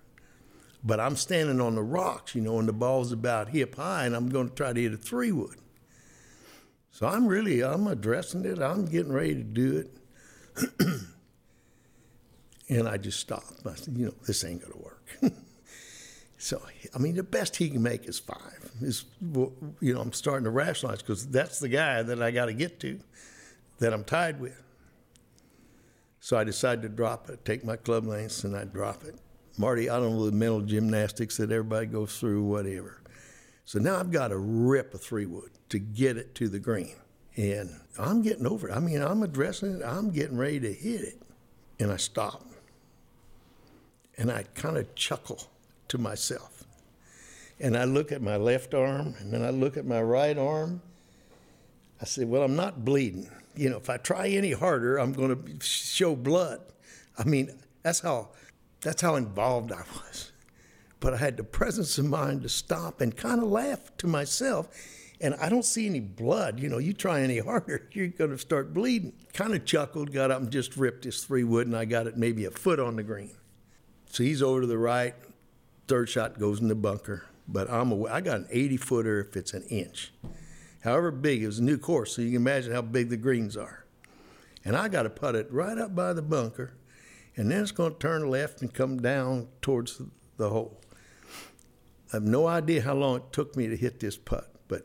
but 0.84 0.98
I'm 0.98 1.16
standing 1.16 1.60
on 1.60 1.74
the 1.74 1.82
rocks, 1.82 2.34
you 2.34 2.40
know, 2.40 2.58
and 2.58 2.68
the 2.68 2.72
ball's 2.72 3.12
about 3.12 3.50
hip 3.50 3.76
high, 3.76 4.04
and 4.04 4.16
I'm 4.16 4.28
going 4.28 4.48
to 4.48 4.54
try 4.54 4.72
to 4.72 4.80
hit 4.80 4.92
a 4.92 4.96
three 4.96 5.30
wood. 5.30 5.56
So 6.90 7.06
I'm 7.06 7.26
really, 7.26 7.62
I'm 7.62 7.86
addressing 7.86 8.44
it. 8.44 8.58
I'm 8.60 8.86
getting 8.86 9.12
ready 9.12 9.34
to 9.34 9.44
do 9.44 9.76
it. 9.78 10.78
and 12.68 12.88
I 12.88 12.96
just 12.96 13.20
stopped. 13.20 13.64
I 13.64 13.74
said, 13.74 13.96
you 13.96 14.06
know, 14.06 14.14
this 14.26 14.44
ain't 14.44 14.60
going 14.60 14.72
to 14.72 14.78
work. 14.78 15.02
so, 16.38 16.60
I 16.94 16.98
mean, 16.98 17.14
the 17.14 17.22
best 17.22 17.56
he 17.56 17.70
can 17.70 17.82
make 17.82 18.06
is 18.06 18.18
five. 18.18 18.70
Is, 18.80 19.04
you 19.80 19.94
know, 19.94 20.00
I'm 20.00 20.12
starting 20.12 20.44
to 20.44 20.50
rationalize 20.50 21.00
because 21.00 21.26
that's 21.28 21.60
the 21.60 21.68
guy 21.68 22.02
that 22.02 22.20
I 22.20 22.30
got 22.30 22.46
to 22.46 22.52
get 22.52 22.80
to 22.80 22.98
that 23.78 23.94
I'm 23.94 24.04
tied 24.04 24.40
with. 24.40 24.60
So 26.20 26.36
I 26.36 26.44
decided 26.44 26.82
to 26.82 26.88
drop 26.88 27.30
it, 27.30 27.44
take 27.44 27.64
my 27.64 27.76
club 27.76 28.06
lengths, 28.06 28.44
and 28.44 28.56
I 28.56 28.64
drop 28.64 29.04
it. 29.04 29.14
Marty, 29.58 29.90
I 29.90 29.98
don't 29.98 30.16
know 30.16 30.26
the 30.26 30.32
mental 30.32 30.62
gymnastics 30.62 31.36
that 31.36 31.50
everybody 31.50 31.86
goes 31.86 32.18
through, 32.18 32.42
whatever. 32.44 33.02
So 33.64 33.78
now 33.78 33.98
I've 33.98 34.10
got 34.10 34.28
to 34.28 34.38
rip 34.38 34.94
a 34.94 34.98
three 34.98 35.26
wood 35.26 35.50
to 35.68 35.78
get 35.78 36.16
it 36.16 36.34
to 36.36 36.48
the 36.48 36.58
green. 36.58 36.94
And 37.36 37.70
I'm 37.98 38.22
getting 38.22 38.46
over 38.46 38.68
it. 38.68 38.72
I 38.72 38.80
mean, 38.80 39.00
I'm 39.02 39.22
addressing 39.22 39.80
it, 39.80 39.82
I'm 39.84 40.10
getting 40.10 40.36
ready 40.36 40.60
to 40.60 40.72
hit 40.72 41.00
it. 41.02 41.22
And 41.78 41.90
I 41.90 41.96
stop. 41.96 42.46
And 44.18 44.30
I 44.30 44.44
kind 44.54 44.76
of 44.76 44.94
chuckle 44.94 45.40
to 45.88 45.98
myself. 45.98 46.64
And 47.60 47.76
I 47.76 47.84
look 47.84 48.12
at 48.12 48.22
my 48.22 48.36
left 48.36 48.74
arm, 48.74 49.14
and 49.20 49.32
then 49.32 49.42
I 49.42 49.50
look 49.50 49.76
at 49.76 49.86
my 49.86 50.02
right 50.02 50.36
arm. 50.36 50.82
I 52.00 52.04
say, 52.04 52.24
Well, 52.24 52.42
I'm 52.42 52.56
not 52.56 52.84
bleeding. 52.84 53.30
You 53.54 53.70
know, 53.70 53.76
if 53.76 53.88
I 53.88 53.96
try 53.98 54.28
any 54.28 54.52
harder, 54.52 54.98
I'm 54.98 55.12
going 55.12 55.30
to 55.30 55.64
show 55.64 56.16
blood. 56.16 56.60
I 57.18 57.24
mean, 57.24 57.52
That's 57.82 58.00
how 58.00 58.30
that's 58.82 59.00
how 59.00 59.14
involved 59.14 59.72
I 59.72 59.82
was. 59.94 60.32
But 61.00 61.14
I 61.14 61.16
had 61.16 61.36
the 61.36 61.44
presence 61.44 61.98
of 61.98 62.04
mind 62.04 62.42
to 62.42 62.48
stop 62.48 63.00
and 63.00 63.16
kind 63.16 63.42
of 63.42 63.48
laugh 63.48 63.96
to 63.98 64.06
myself. 64.06 64.68
And 65.20 65.34
I 65.36 65.48
don't 65.48 65.64
see 65.64 65.86
any 65.86 66.00
blood. 66.00 66.60
You 66.60 66.68
know, 66.68 66.78
you 66.78 66.92
try 66.92 67.20
any 67.20 67.38
harder, 67.38 67.88
you're 67.92 68.08
going 68.08 68.30
to 68.30 68.38
start 68.38 68.74
bleeding. 68.74 69.12
Kind 69.32 69.54
of 69.54 69.64
chuckled, 69.64 70.12
got 70.12 70.30
up 70.30 70.42
and 70.42 70.50
just 70.50 70.76
ripped 70.76 71.04
his 71.04 71.24
three 71.24 71.44
wood, 71.44 71.66
and 71.66 71.76
I 71.76 71.84
got 71.84 72.06
it 72.06 72.16
maybe 72.16 72.44
a 72.44 72.50
foot 72.50 72.78
on 72.78 72.96
the 72.96 73.02
green. 73.02 73.36
So 74.06 74.22
he's 74.22 74.42
over 74.42 74.60
to 74.60 74.66
the 74.66 74.78
right. 74.78 75.14
Third 75.88 76.08
shot 76.08 76.38
goes 76.38 76.60
in 76.60 76.68
the 76.68 76.74
bunker. 76.74 77.24
But 77.48 77.70
I'm 77.70 77.92
a, 77.92 78.04
I 78.06 78.20
got 78.20 78.38
an 78.38 78.48
80 78.50 78.76
footer 78.76 79.20
if 79.20 79.36
it's 79.36 79.54
an 79.54 79.62
inch. 79.64 80.12
However 80.80 81.10
big, 81.10 81.42
it 81.42 81.46
was 81.46 81.58
a 81.58 81.64
new 81.64 81.78
course, 81.78 82.14
so 82.14 82.22
you 82.22 82.28
can 82.28 82.36
imagine 82.36 82.72
how 82.72 82.82
big 82.82 83.08
the 83.08 83.16
greens 83.16 83.56
are. 83.56 83.84
And 84.64 84.76
I 84.76 84.88
got 84.88 85.04
to 85.04 85.10
put 85.10 85.34
it 85.34 85.52
right 85.52 85.78
up 85.78 85.94
by 85.94 86.12
the 86.12 86.22
bunker, 86.22 86.74
and 87.36 87.50
then 87.50 87.62
it's 87.62 87.70
going 87.70 87.92
to 87.92 87.98
turn 87.98 88.28
left 88.28 88.60
and 88.60 88.72
come 88.72 89.00
down 89.00 89.48
towards 89.60 90.00
the 90.36 90.50
hole. 90.50 90.80
I 92.12 92.16
have 92.16 92.22
no 92.22 92.46
idea 92.46 92.82
how 92.82 92.94
long 92.94 93.16
it 93.16 93.32
took 93.32 93.56
me 93.56 93.68
to 93.68 93.76
hit 93.76 94.00
this 94.00 94.18
putt, 94.18 94.52
but 94.68 94.82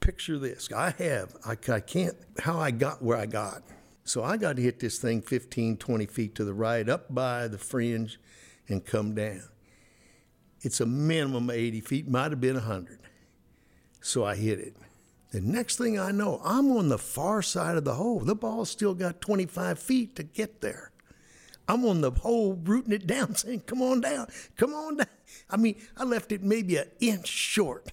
picture 0.00 0.38
this. 0.38 0.70
I 0.72 0.90
have, 0.98 1.34
I, 1.46 1.56
I 1.72 1.80
can't, 1.80 2.16
how 2.40 2.58
I 2.58 2.70
got 2.70 3.02
where 3.02 3.16
I 3.16 3.26
got. 3.26 3.62
So 4.04 4.22
I 4.22 4.36
got 4.36 4.56
to 4.56 4.62
hit 4.62 4.80
this 4.80 4.98
thing 4.98 5.22
15, 5.22 5.76
20 5.76 6.06
feet 6.06 6.34
to 6.36 6.44
the 6.44 6.54
right, 6.54 6.88
up 6.88 7.14
by 7.14 7.48
the 7.48 7.58
fringe, 7.58 8.18
and 8.68 8.84
come 8.84 9.14
down. 9.14 9.42
It's 10.60 10.80
a 10.80 10.86
minimum 10.86 11.50
of 11.50 11.56
80 11.56 11.80
feet, 11.80 12.08
might 12.08 12.30
have 12.30 12.40
been 12.40 12.54
100. 12.54 13.00
So 14.00 14.24
I 14.24 14.34
hit 14.34 14.58
it. 14.58 14.76
The 15.30 15.40
next 15.40 15.76
thing 15.76 15.98
I 15.98 16.10
know, 16.10 16.40
I'm 16.42 16.70
on 16.72 16.88
the 16.88 16.98
far 16.98 17.42
side 17.42 17.76
of 17.76 17.84
the 17.84 17.94
hole. 17.94 18.20
The 18.20 18.34
ball's 18.34 18.70
still 18.70 18.94
got 18.94 19.20
25 19.20 19.78
feet 19.78 20.16
to 20.16 20.22
get 20.22 20.62
there. 20.62 20.90
I'm 21.68 21.84
on 21.84 22.00
the 22.00 22.10
hole 22.10 22.58
rooting 22.64 22.92
it 22.92 23.06
down, 23.06 23.34
saying, 23.36 23.60
Come 23.66 23.82
on 23.82 24.00
down, 24.00 24.28
come 24.56 24.74
on 24.74 24.96
down. 24.96 25.06
I 25.50 25.56
mean, 25.56 25.76
I 25.96 26.04
left 26.04 26.32
it 26.32 26.42
maybe 26.42 26.76
an 26.76 26.88
inch 26.98 27.28
short, 27.28 27.92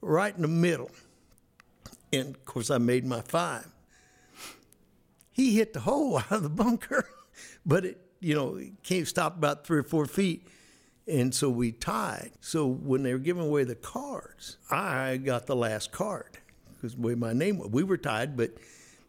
right 0.00 0.34
in 0.34 0.42
the 0.42 0.48
middle. 0.48 0.90
And 2.12 2.34
of 2.34 2.44
course, 2.44 2.70
I 2.70 2.78
made 2.78 3.04
my 3.04 3.22
five. 3.22 3.66
He 5.32 5.56
hit 5.56 5.72
the 5.72 5.80
hole 5.80 6.18
out 6.30 6.30
of 6.30 6.42
the 6.42 6.48
bunker, 6.48 7.08
but 7.64 7.84
it, 7.84 8.00
you 8.20 8.34
know, 8.34 8.56
it 8.56 8.82
came 8.82 9.04
stop 9.06 9.36
about 9.36 9.66
three 9.66 9.78
or 9.78 9.84
four 9.84 10.06
feet. 10.06 10.46
And 11.08 11.32
so 11.32 11.48
we 11.48 11.70
tied. 11.70 12.32
So 12.40 12.66
when 12.66 13.04
they 13.04 13.12
were 13.12 13.20
giving 13.20 13.44
away 13.44 13.62
the 13.62 13.76
cards, 13.76 14.56
I 14.70 15.18
got 15.18 15.46
the 15.46 15.54
last 15.54 15.92
card 15.92 16.38
because 16.74 16.96
way 16.96 17.14
my 17.14 17.32
name 17.32 17.58
was. 17.58 17.68
We 17.68 17.84
were 17.84 17.96
tied, 17.96 18.36
but 18.36 18.50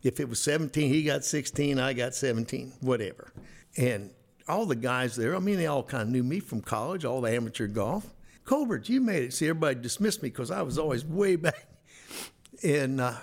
if 0.04 0.20
it 0.20 0.30
was 0.30 0.40
17, 0.40 0.90
he 0.90 1.04
got 1.04 1.26
16, 1.26 1.80
I 1.80 1.94
got 1.94 2.14
17, 2.14 2.74
whatever. 2.82 3.34
And 3.78 4.12
all 4.48 4.66
the 4.66 4.76
guys 4.76 5.16
there, 5.16 5.36
I 5.36 5.40
mean, 5.40 5.58
they 5.58 5.68
all 5.68 5.84
kind 5.84 6.04
of 6.04 6.10
knew 6.10 6.24
me 6.24 6.40
from 6.40 6.62
college, 6.62 7.06
all 7.06 7.22
the 7.22 7.32
amateur 7.34 7.68
golf. 7.68 8.14
Colbert, 8.44 8.90
you 8.90 9.02
made 9.02 9.24
it. 9.24 9.34
See, 9.34 9.48
everybody 9.48 9.76
dismissed 9.76 10.24
me 10.24 10.30
because 10.30 10.52
I 10.52 10.62
was 10.62 10.78
always 10.78 11.06
way 11.06 11.36
back. 11.38 11.68
And 12.64 13.00
uh, 13.00 13.14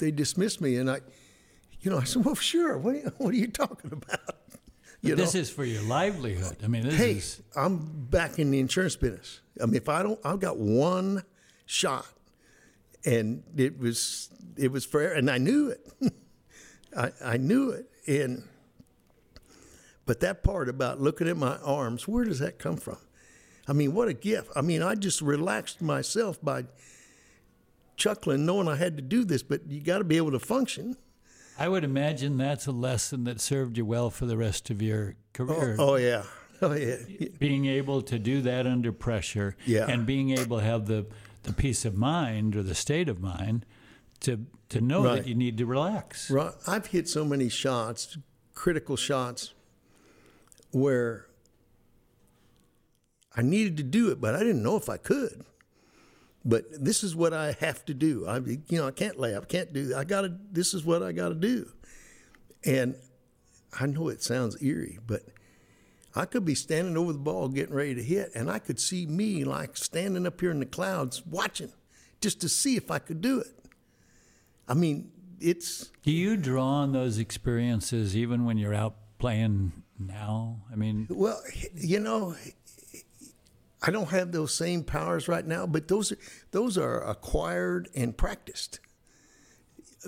they 0.00 0.10
dismissed 0.10 0.60
me. 0.60 0.76
And 0.76 0.90
I, 0.90 1.00
you 1.80 1.90
know, 1.90 1.98
I 1.98 2.04
said, 2.04 2.24
well, 2.24 2.34
sure. 2.34 2.76
What 2.78 2.94
are 2.94 2.98
you, 2.98 3.12
what 3.18 3.34
are 3.34 3.38
you 3.38 3.48
talking 3.48 3.92
about? 3.92 4.20
You 5.04 5.16
this 5.16 5.34
know? 5.34 5.40
is 5.40 5.50
for 5.50 5.64
your 5.64 5.82
livelihood. 5.82 6.58
I 6.62 6.68
mean, 6.68 6.84
hey, 6.84 7.14
is... 7.14 7.42
I'm 7.56 8.06
back 8.08 8.38
in 8.38 8.52
the 8.52 8.60
insurance 8.60 8.94
business. 8.94 9.40
I 9.60 9.66
mean, 9.66 9.74
if 9.74 9.88
I 9.88 10.04
don't, 10.04 10.20
I've 10.24 10.38
got 10.38 10.58
one 10.58 11.24
shot, 11.66 12.06
and 13.04 13.42
it 13.56 13.80
was 13.80 14.30
it 14.56 14.70
was 14.70 14.84
fair, 14.84 15.12
and 15.12 15.28
I 15.28 15.38
knew 15.38 15.70
it. 15.70 16.12
I, 16.96 17.10
I 17.20 17.36
knew 17.36 17.70
it, 17.70 17.90
and 18.06 18.44
but 20.06 20.20
that 20.20 20.42
part 20.42 20.68
about 20.68 21.00
looking 21.00 21.28
at 21.28 21.36
my 21.36 21.56
arms, 21.58 22.08
where 22.08 22.24
does 22.24 22.38
that 22.40 22.58
come 22.58 22.76
from? 22.76 22.98
I 23.68 23.72
mean, 23.72 23.94
what 23.94 24.08
a 24.08 24.12
gift. 24.12 24.50
I 24.56 24.60
mean, 24.60 24.82
I 24.82 24.94
just 24.94 25.22
relaxed 25.22 25.80
myself 25.80 26.42
by 26.42 26.64
chuckling, 27.96 28.44
knowing 28.44 28.68
I 28.68 28.76
had 28.76 28.96
to 28.96 29.02
do 29.02 29.24
this, 29.24 29.42
but 29.42 29.68
you 29.68 29.80
got 29.80 29.98
to 29.98 30.04
be 30.04 30.16
able 30.16 30.32
to 30.32 30.40
function. 30.40 30.96
I 31.58 31.68
would 31.68 31.84
imagine 31.84 32.38
that's 32.38 32.66
a 32.66 32.72
lesson 32.72 33.24
that 33.24 33.40
served 33.40 33.76
you 33.76 33.84
well 33.84 34.10
for 34.10 34.26
the 34.26 34.36
rest 34.36 34.70
of 34.70 34.82
your 34.82 35.14
career. 35.32 35.76
Oh, 35.78 35.90
oh 35.90 35.96
yeah. 35.96 36.24
Oh, 36.60 36.74
yeah. 36.74 36.96
Being 37.38 37.66
able 37.66 38.02
to 38.02 38.18
do 38.18 38.40
that 38.42 38.66
under 38.66 38.92
pressure 38.92 39.56
yeah. 39.66 39.86
and 39.88 40.06
being 40.06 40.30
able 40.30 40.58
to 40.58 40.64
have 40.64 40.86
the, 40.86 41.06
the 41.42 41.52
peace 41.52 41.84
of 41.84 41.96
mind 41.96 42.54
or 42.56 42.62
the 42.62 42.74
state 42.74 43.08
of 43.08 43.20
mind 43.20 43.66
to, 44.20 44.46
to 44.68 44.80
know 44.80 45.04
right. 45.04 45.16
that 45.16 45.26
you 45.26 45.34
need 45.34 45.58
to 45.58 45.66
relax. 45.66 46.30
Right. 46.30 46.52
I've 46.66 46.86
hit 46.86 47.08
so 47.08 47.24
many 47.24 47.48
shots, 47.48 48.16
critical 48.54 48.96
shots, 48.96 49.54
where 50.72 51.26
I 53.34 53.42
needed 53.42 53.76
to 53.78 53.82
do 53.82 54.10
it, 54.10 54.20
but 54.20 54.34
I 54.34 54.40
didn't 54.40 54.62
know 54.62 54.76
if 54.76 54.88
I 54.88 54.96
could. 54.96 55.44
But 56.44 56.64
this 56.72 57.04
is 57.04 57.14
what 57.14 57.32
I 57.32 57.52
have 57.60 57.84
to 57.86 57.94
do. 57.94 58.26
I, 58.26 58.38
you 58.38 58.78
know, 58.78 58.86
I 58.86 58.90
can't. 58.90 59.22
I 59.22 59.40
can't 59.40 59.72
do. 59.72 59.94
I 59.96 60.04
gotta. 60.04 60.36
This 60.50 60.74
is 60.74 60.84
what 60.84 61.02
I 61.02 61.12
gotta 61.12 61.36
do. 61.36 61.68
And 62.64 62.96
I 63.78 63.86
know 63.86 64.08
it 64.08 64.22
sounds 64.22 64.60
eerie, 64.62 64.98
but 65.06 65.22
I 66.14 66.24
could 66.24 66.44
be 66.44 66.54
standing 66.54 66.96
over 66.96 67.12
the 67.12 67.18
ball 67.18 67.48
getting 67.48 67.74
ready 67.74 67.94
to 67.94 68.02
hit, 68.02 68.32
and 68.34 68.50
I 68.50 68.58
could 68.58 68.80
see 68.80 69.06
me 69.06 69.44
like 69.44 69.76
standing 69.76 70.26
up 70.26 70.40
here 70.40 70.50
in 70.50 70.58
the 70.58 70.66
clouds 70.66 71.24
watching, 71.24 71.72
just 72.20 72.40
to 72.40 72.48
see 72.48 72.76
if 72.76 72.90
I 72.90 72.98
could 72.98 73.20
do 73.20 73.38
it. 73.38 73.54
I 74.68 74.74
mean, 74.74 75.12
it's. 75.40 75.90
Do 76.02 76.10
you 76.10 76.36
draw 76.36 76.66
on 76.66 76.92
those 76.92 77.18
experiences 77.18 78.16
even 78.16 78.44
when 78.44 78.58
you're 78.58 78.74
out 78.74 78.96
playing 79.18 79.72
now? 79.98 80.62
I 80.72 80.76
mean, 80.76 81.06
well, 81.10 81.40
you 81.74 82.00
know, 82.00 82.34
I 83.82 83.90
don't 83.90 84.10
have 84.10 84.32
those 84.32 84.54
same 84.54 84.84
powers 84.84 85.28
right 85.28 85.46
now, 85.46 85.66
but 85.66 85.88
those 85.88 86.12
those 86.50 86.78
are 86.78 87.02
acquired 87.08 87.88
and 87.94 88.16
practiced. 88.16 88.80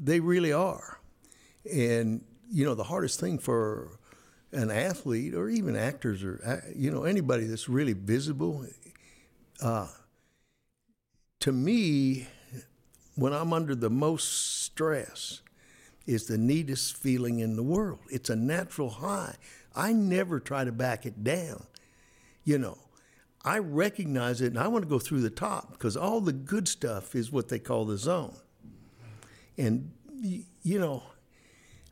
They 0.01 0.21
really 0.21 0.53
are, 0.53 1.01
and 1.71 2.25
you 2.51 2.65
know, 2.65 2.75
the 2.75 2.85
hardest 2.85 3.21
thing 3.21 3.39
for 3.39 3.99
an 4.53 4.71
athlete 4.71 5.35
or 5.35 5.49
even 5.49 5.77
actors 5.77 6.23
or 6.23 6.41
uh, 6.47 6.69
you 6.75 6.91
know 6.91 7.05
anybody 7.05 7.45
that's 7.45 7.69
really 7.69 7.93
visible. 7.93 8.67
Uh, 9.61 9.89
to 11.41 11.53
me, 11.53 12.27
when 13.17 13.33
I'm 13.33 13.53
under 13.53 13.75
the 13.75 13.91
most 13.91 14.63
stress, 14.63 15.41
is 16.07 16.27
the 16.27 16.39
neatest 16.39 16.97
feeling 16.97 17.39
in 17.41 17.57
the 17.57 17.63
world. 17.63 18.01
It's 18.11 18.31
a 18.31 18.37
natural 18.37 18.91
high. 18.91 19.37
I 19.75 19.93
never 19.93 20.41
try 20.41 20.65
to 20.65 20.73
back 20.73 21.07
it 21.07 21.25
down. 21.25 21.67
You 22.45 22.59
know, 22.59 22.79
I 23.45 23.59
recognize 23.59 24.41
it 24.41 24.49
and 24.49 24.59
I 24.59 24.69
want 24.69 24.85
to 24.85 24.89
go 24.89 24.99
through 24.99 25.21
the 25.21 25.31
top 25.31 25.73
because 25.73 25.97
all 25.97 26.21
the 26.21 26.33
good 26.33 26.69
stuff 26.69 27.15
is 27.15 27.33
what 27.33 27.49
they 27.49 27.59
call 27.59 27.85
the 27.85 27.99
zone. 27.99 28.37
And, 29.59 29.93
you 30.63 30.79
know, 30.79 31.03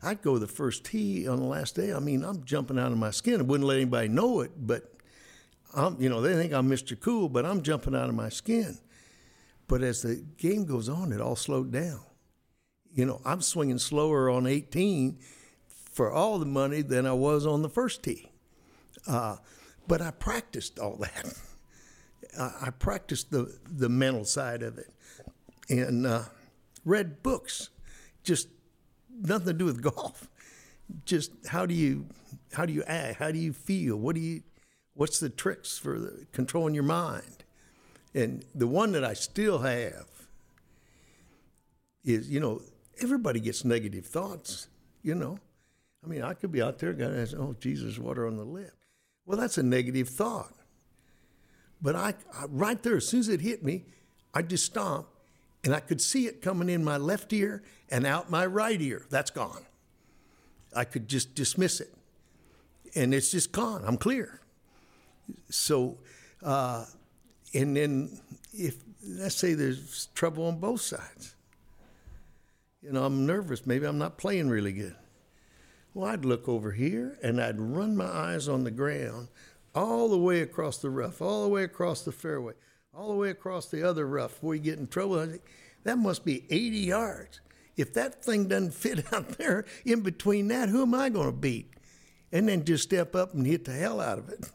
I'd 0.01 0.21
go 0.21 0.37
the 0.37 0.47
first 0.47 0.83
tee 0.83 1.27
on 1.27 1.39
the 1.39 1.45
last 1.45 1.75
day. 1.75 1.93
I 1.93 1.99
mean, 1.99 2.23
I'm 2.23 2.43
jumping 2.43 2.77
out 2.77 2.91
of 2.91 2.97
my 2.97 3.11
skin. 3.11 3.39
I 3.39 3.43
wouldn't 3.43 3.67
let 3.67 3.77
anybody 3.77 4.09
know 4.09 4.41
it, 4.41 4.51
but, 4.57 4.89
I'm, 5.73 5.99
you 5.99 6.09
know, 6.09 6.21
they 6.21 6.33
think 6.33 6.53
I'm 6.53 6.69
Mr. 6.69 6.99
Cool, 6.99 7.29
but 7.29 7.45
I'm 7.45 7.61
jumping 7.61 7.95
out 7.95 8.09
of 8.09 8.15
my 8.15 8.29
skin. 8.29 8.77
But 9.67 9.81
as 9.81 10.01
the 10.01 10.23
game 10.37 10.65
goes 10.65 10.89
on, 10.89 11.11
it 11.13 11.21
all 11.21 11.35
slowed 11.35 11.71
down. 11.71 12.01
You 12.93 13.05
know, 13.05 13.21
I'm 13.25 13.41
swinging 13.41 13.79
slower 13.79 14.29
on 14.29 14.45
18 14.45 15.17
for 15.93 16.11
all 16.11 16.39
the 16.39 16.45
money 16.45 16.81
than 16.81 17.05
I 17.05 17.13
was 17.13 17.45
on 17.45 17.61
the 17.61 17.69
first 17.69 18.03
tee. 18.03 18.31
Uh, 19.07 19.37
but 19.87 20.01
I 20.01 20.11
practiced 20.11 20.79
all 20.79 20.97
that. 20.97 21.33
I 22.39 22.71
practiced 22.71 23.29
the, 23.29 23.55
the 23.65 23.89
mental 23.89 24.25
side 24.25 24.63
of 24.63 24.79
it 24.79 24.91
and 25.69 26.05
uh, 26.05 26.23
read 26.83 27.21
books, 27.21 27.69
just 28.23 28.47
nothing 29.21 29.47
to 29.47 29.53
do 29.53 29.65
with 29.65 29.81
golf. 29.95 30.29
Just 31.05 31.31
how 31.47 31.65
do 31.65 31.73
you 31.73 32.07
how 32.53 32.65
do 32.65 32.73
you 32.73 32.83
act? 32.83 33.19
How 33.19 33.31
do 33.31 33.39
you 33.39 33.53
feel? 33.53 33.95
What 33.97 34.15
do 34.15 34.21
you 34.21 34.43
what's 34.93 35.19
the 35.19 35.29
tricks 35.29 35.77
for 35.77 35.97
the, 35.97 36.25
controlling 36.31 36.73
your 36.73 36.83
mind? 36.83 37.43
And 38.13 38.45
the 38.53 38.67
one 38.67 38.91
that 38.91 39.03
I 39.03 39.13
still 39.13 39.59
have 39.59 40.05
is, 42.03 42.29
you 42.29 42.39
know, 42.39 42.61
everybody 43.01 43.39
gets 43.39 43.65
negative 43.65 44.05
thoughts, 44.05 44.67
you 45.01 45.15
know. 45.15 45.39
I 46.03 46.07
mean, 46.07 46.21
I 46.21 46.33
could 46.33 46.51
be 46.51 46.61
out 46.61 46.79
there, 46.79 46.97
says, 46.97 47.33
oh, 47.33 47.55
Jesus, 47.59 47.97
water 47.97 48.27
on 48.27 48.37
the 48.37 48.43
lip. 48.43 48.73
Well, 49.25 49.37
that's 49.37 49.57
a 49.57 49.63
negative 49.63 50.09
thought. 50.09 50.53
But 51.81 51.95
I, 51.95 52.13
I, 52.33 52.45
right 52.49 52.81
there, 52.83 52.97
as 52.97 53.07
soon 53.07 53.21
as 53.21 53.29
it 53.29 53.41
hit 53.41 53.63
me, 53.63 53.85
I 54.33 54.41
just 54.41 54.65
stopped 54.65 55.13
and 55.63 55.73
I 55.73 55.79
could 55.79 56.01
see 56.01 56.27
it 56.27 56.41
coming 56.41 56.69
in 56.69 56.83
my 56.83 56.97
left 56.97 57.31
ear 57.31 57.63
and 57.89 58.05
out 58.05 58.29
my 58.29 58.45
right 58.45 58.79
ear. 58.81 59.05
That's 59.09 59.31
gone. 59.31 59.63
I 60.75 60.83
could 60.83 61.07
just 61.07 61.35
dismiss 61.35 61.79
it. 61.79 61.93
And 62.95 63.13
it's 63.13 63.31
just 63.31 63.51
gone. 63.51 63.83
I'm 63.85 63.97
clear. 63.97 64.39
So, 65.49 65.99
uh, 66.41 66.85
and 67.53 67.75
then 67.75 68.19
if, 68.53 68.77
let's 69.07 69.35
say 69.35 69.53
there's 69.53 70.07
trouble 70.15 70.47
on 70.47 70.59
both 70.59 70.81
sides, 70.81 71.35
you 72.81 72.91
know, 72.91 73.05
I'm 73.05 73.25
nervous. 73.25 73.65
Maybe 73.65 73.85
I'm 73.85 73.97
not 73.97 74.17
playing 74.17 74.49
really 74.49 74.73
good. 74.73 74.95
Well, 75.93 76.09
I'd 76.09 76.25
look 76.25 76.49
over 76.49 76.71
here 76.71 77.17
and 77.21 77.41
I'd 77.41 77.59
run 77.59 77.95
my 77.95 78.05
eyes 78.05 78.47
on 78.47 78.63
the 78.63 78.71
ground 78.71 79.27
all 79.75 80.09
the 80.09 80.17
way 80.17 80.41
across 80.41 80.77
the 80.77 80.89
rough, 80.89 81.21
all 81.21 81.43
the 81.43 81.49
way 81.49 81.63
across 81.63 82.01
the 82.01 82.11
fairway, 82.11 82.53
all 82.95 83.09
the 83.09 83.15
way 83.15 83.29
across 83.29 83.67
the 83.67 83.87
other 83.87 84.07
rough 84.07 84.31
before 84.31 84.55
you 84.55 84.61
get 84.61 84.79
in 84.79 84.87
trouble. 84.87 85.19
I 85.19 85.27
think, 85.27 85.41
that 85.83 85.97
must 85.97 86.25
be 86.25 86.45
80 86.49 86.77
yards. 86.77 87.41
If 87.75 87.93
that 87.93 88.23
thing 88.23 88.47
doesn't 88.47 88.73
fit 88.73 89.13
out 89.13 89.37
there 89.37 89.65
in 89.85 90.01
between 90.01 90.47
that, 90.47 90.69
who 90.69 90.83
am 90.83 90.93
I 90.93 91.09
going 91.09 91.27
to 91.27 91.31
beat? 91.31 91.73
And 92.31 92.49
then 92.49 92.65
just 92.65 92.83
step 92.83 93.15
up 93.15 93.33
and 93.33 93.45
hit 93.45 93.65
the 93.65 93.73
hell 93.73 94.01
out 94.01 94.17
of 94.17 94.29
it. 94.29 94.49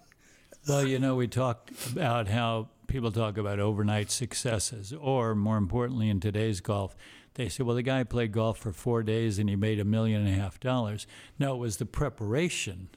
Well, 0.68 0.87
you 0.87 0.98
know, 0.98 1.14
we 1.14 1.29
talked 1.29 1.70
about 1.92 2.27
how 2.29 2.68
people 2.88 3.12
talk 3.12 3.38
about 3.38 3.61
overnight 3.61 4.11
successes, 4.11 4.92
or 4.92 5.35
more 5.37 5.57
importantly, 5.57 6.11
in 6.11 6.18
today's 6.18 6.61
golf, 6.61 6.96
they 7.38 7.48
say, 7.48 7.62
well, 7.62 7.77
the 7.77 7.83
guy 7.83 8.03
played 8.03 8.33
golf 8.33 8.59
for 8.59 8.72
four 8.72 9.03
days 9.05 9.38
and 9.38 9.48
he 9.48 9.55
made 9.57 9.79
a 9.79 9.85
million 9.85 10.27
and 10.27 10.29
a 10.29 10.38
half 10.42 10.59
dollars. 10.59 11.07
No, 11.38 11.55
it 11.55 11.59
was 11.59 11.77
the 11.77 11.87
preparation 11.87 12.88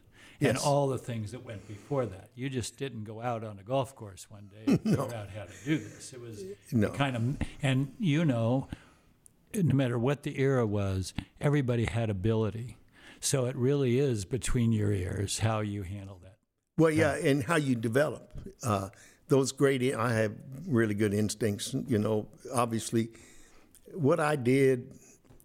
and 0.41 0.57
all 0.57 0.87
the 0.87 0.97
things 0.97 1.31
that 1.31 1.45
went 1.45 1.67
before 1.67 2.07
that. 2.07 2.31
You 2.33 2.49
just 2.49 2.75
didn't 2.75 3.03
go 3.03 3.21
out 3.21 3.43
on 3.43 3.59
a 3.59 3.63
golf 3.63 3.95
course 3.95 4.25
one 4.31 4.49
day 4.49 4.63
and 4.65 4.81
figure 4.81 4.99
out 5.15 5.29
how 5.29 5.43
to 5.43 5.53
do 5.63 5.77
this. 5.77 6.11
It 6.11 6.19
was 6.19 6.43
No. 6.71 6.89
kind 6.89 7.15
of, 7.15 7.37
and 7.61 7.93
you 7.99 8.25
know, 8.25 8.67
no 9.53 9.75
matter 9.75 9.99
what 9.99 10.23
the 10.23 10.39
era 10.39 10.65
was, 10.65 11.13
everybody 11.39 11.85
had 11.85 12.09
ability. 12.09 12.77
So 13.19 13.45
it 13.45 13.55
really 13.55 13.99
is 13.99 14.25
between 14.25 14.71
your 14.71 14.91
ears 14.91 15.39
how 15.39 15.59
you 15.59 15.83
handle 15.83 16.19
that. 16.23 16.37
Well, 16.79 16.89
yeah, 16.89 17.13
and 17.13 17.43
how 17.43 17.57
you 17.57 17.75
develop 17.75 18.31
uh, 18.63 18.89
those 19.27 19.51
great. 19.51 19.93
I 19.93 20.13
have 20.15 20.33
really 20.67 20.95
good 20.95 21.13
instincts. 21.13 21.75
You 21.85 21.99
know, 21.99 22.27
obviously, 22.51 23.09
what 23.95 24.19
I 24.19 24.35
did, 24.35 24.93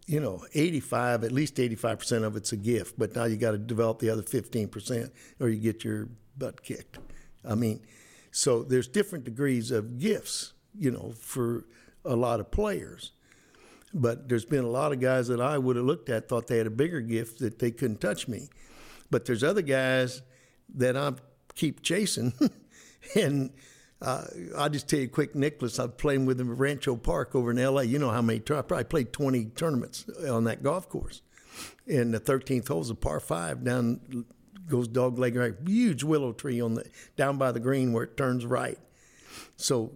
you 0.06 0.20
know, 0.20 0.44
eighty-five, 0.54 1.24
at 1.24 1.32
least 1.32 1.58
eighty-five 1.58 1.98
percent 1.98 2.24
of 2.24 2.36
it's 2.36 2.52
a 2.52 2.56
gift. 2.56 2.98
But 2.98 3.14
now 3.14 3.24
you 3.24 3.36
got 3.36 3.52
to 3.52 3.58
develop 3.58 3.98
the 3.98 4.10
other 4.10 4.22
fifteen 4.22 4.68
percent, 4.68 5.12
or 5.40 5.48
you 5.48 5.60
get 5.60 5.84
your 5.84 6.08
butt 6.36 6.62
kicked. 6.62 6.98
I 7.48 7.54
mean, 7.54 7.80
so 8.30 8.62
there's 8.62 8.88
different 8.88 9.24
degrees 9.24 9.70
of 9.70 9.98
gifts. 9.98 10.52
You 10.78 10.90
know, 10.90 11.14
for 11.18 11.64
a 12.04 12.14
lot 12.14 12.40
of 12.40 12.50
players. 12.50 13.12
But 13.94 14.28
there's 14.28 14.44
been 14.44 14.64
a 14.64 14.68
lot 14.68 14.92
of 14.92 15.00
guys 15.00 15.28
that 15.28 15.40
I 15.40 15.56
would 15.56 15.76
have 15.76 15.84
looked 15.84 16.10
at 16.10 16.28
thought 16.28 16.46
they 16.46 16.58
had 16.58 16.66
a 16.66 16.70
bigger 16.70 17.00
gift 17.00 17.38
that 17.40 17.58
they 17.58 17.70
couldn't 17.70 18.00
touch 18.00 18.28
me. 18.28 18.50
But 19.10 19.24
there's 19.24 19.42
other 19.42 19.62
guys 19.62 20.22
that 20.74 20.96
I 20.96 21.12
keep 21.54 21.82
chasing, 21.82 22.32
and 23.14 23.50
uh, 24.02 24.24
I'll 24.56 24.68
just 24.68 24.88
tell 24.88 25.00
you 25.00 25.08
quick, 25.08 25.34
Nicklaus. 25.34 25.78
I'm 25.78 25.92
playing 25.92 26.26
with 26.26 26.40
him 26.40 26.52
at 26.52 26.58
Rancho 26.58 26.96
Park 26.96 27.34
over 27.34 27.50
in 27.50 27.58
L.A. 27.58 27.84
You 27.84 27.98
know 27.98 28.10
how 28.10 28.22
many? 28.22 28.40
I 28.40 28.62
probably 28.62 28.84
played 28.84 29.12
20 29.12 29.46
tournaments 29.56 30.04
on 30.28 30.44
that 30.44 30.62
golf 30.62 30.88
course, 30.88 31.22
and 31.86 32.12
the 32.12 32.20
13th 32.20 32.68
hole's 32.68 32.90
a 32.90 32.94
par 32.94 33.20
five 33.20 33.64
down 33.64 34.26
goes 34.68 34.88
dog 34.88 35.18
leg 35.18 35.36
right, 35.36 35.54
huge 35.64 36.02
willow 36.02 36.32
tree 36.32 36.60
on 36.60 36.74
the 36.74 36.84
down 37.16 37.38
by 37.38 37.52
the 37.52 37.60
green 37.60 37.92
where 37.92 38.04
it 38.04 38.16
turns 38.16 38.44
right. 38.44 38.78
So 39.56 39.92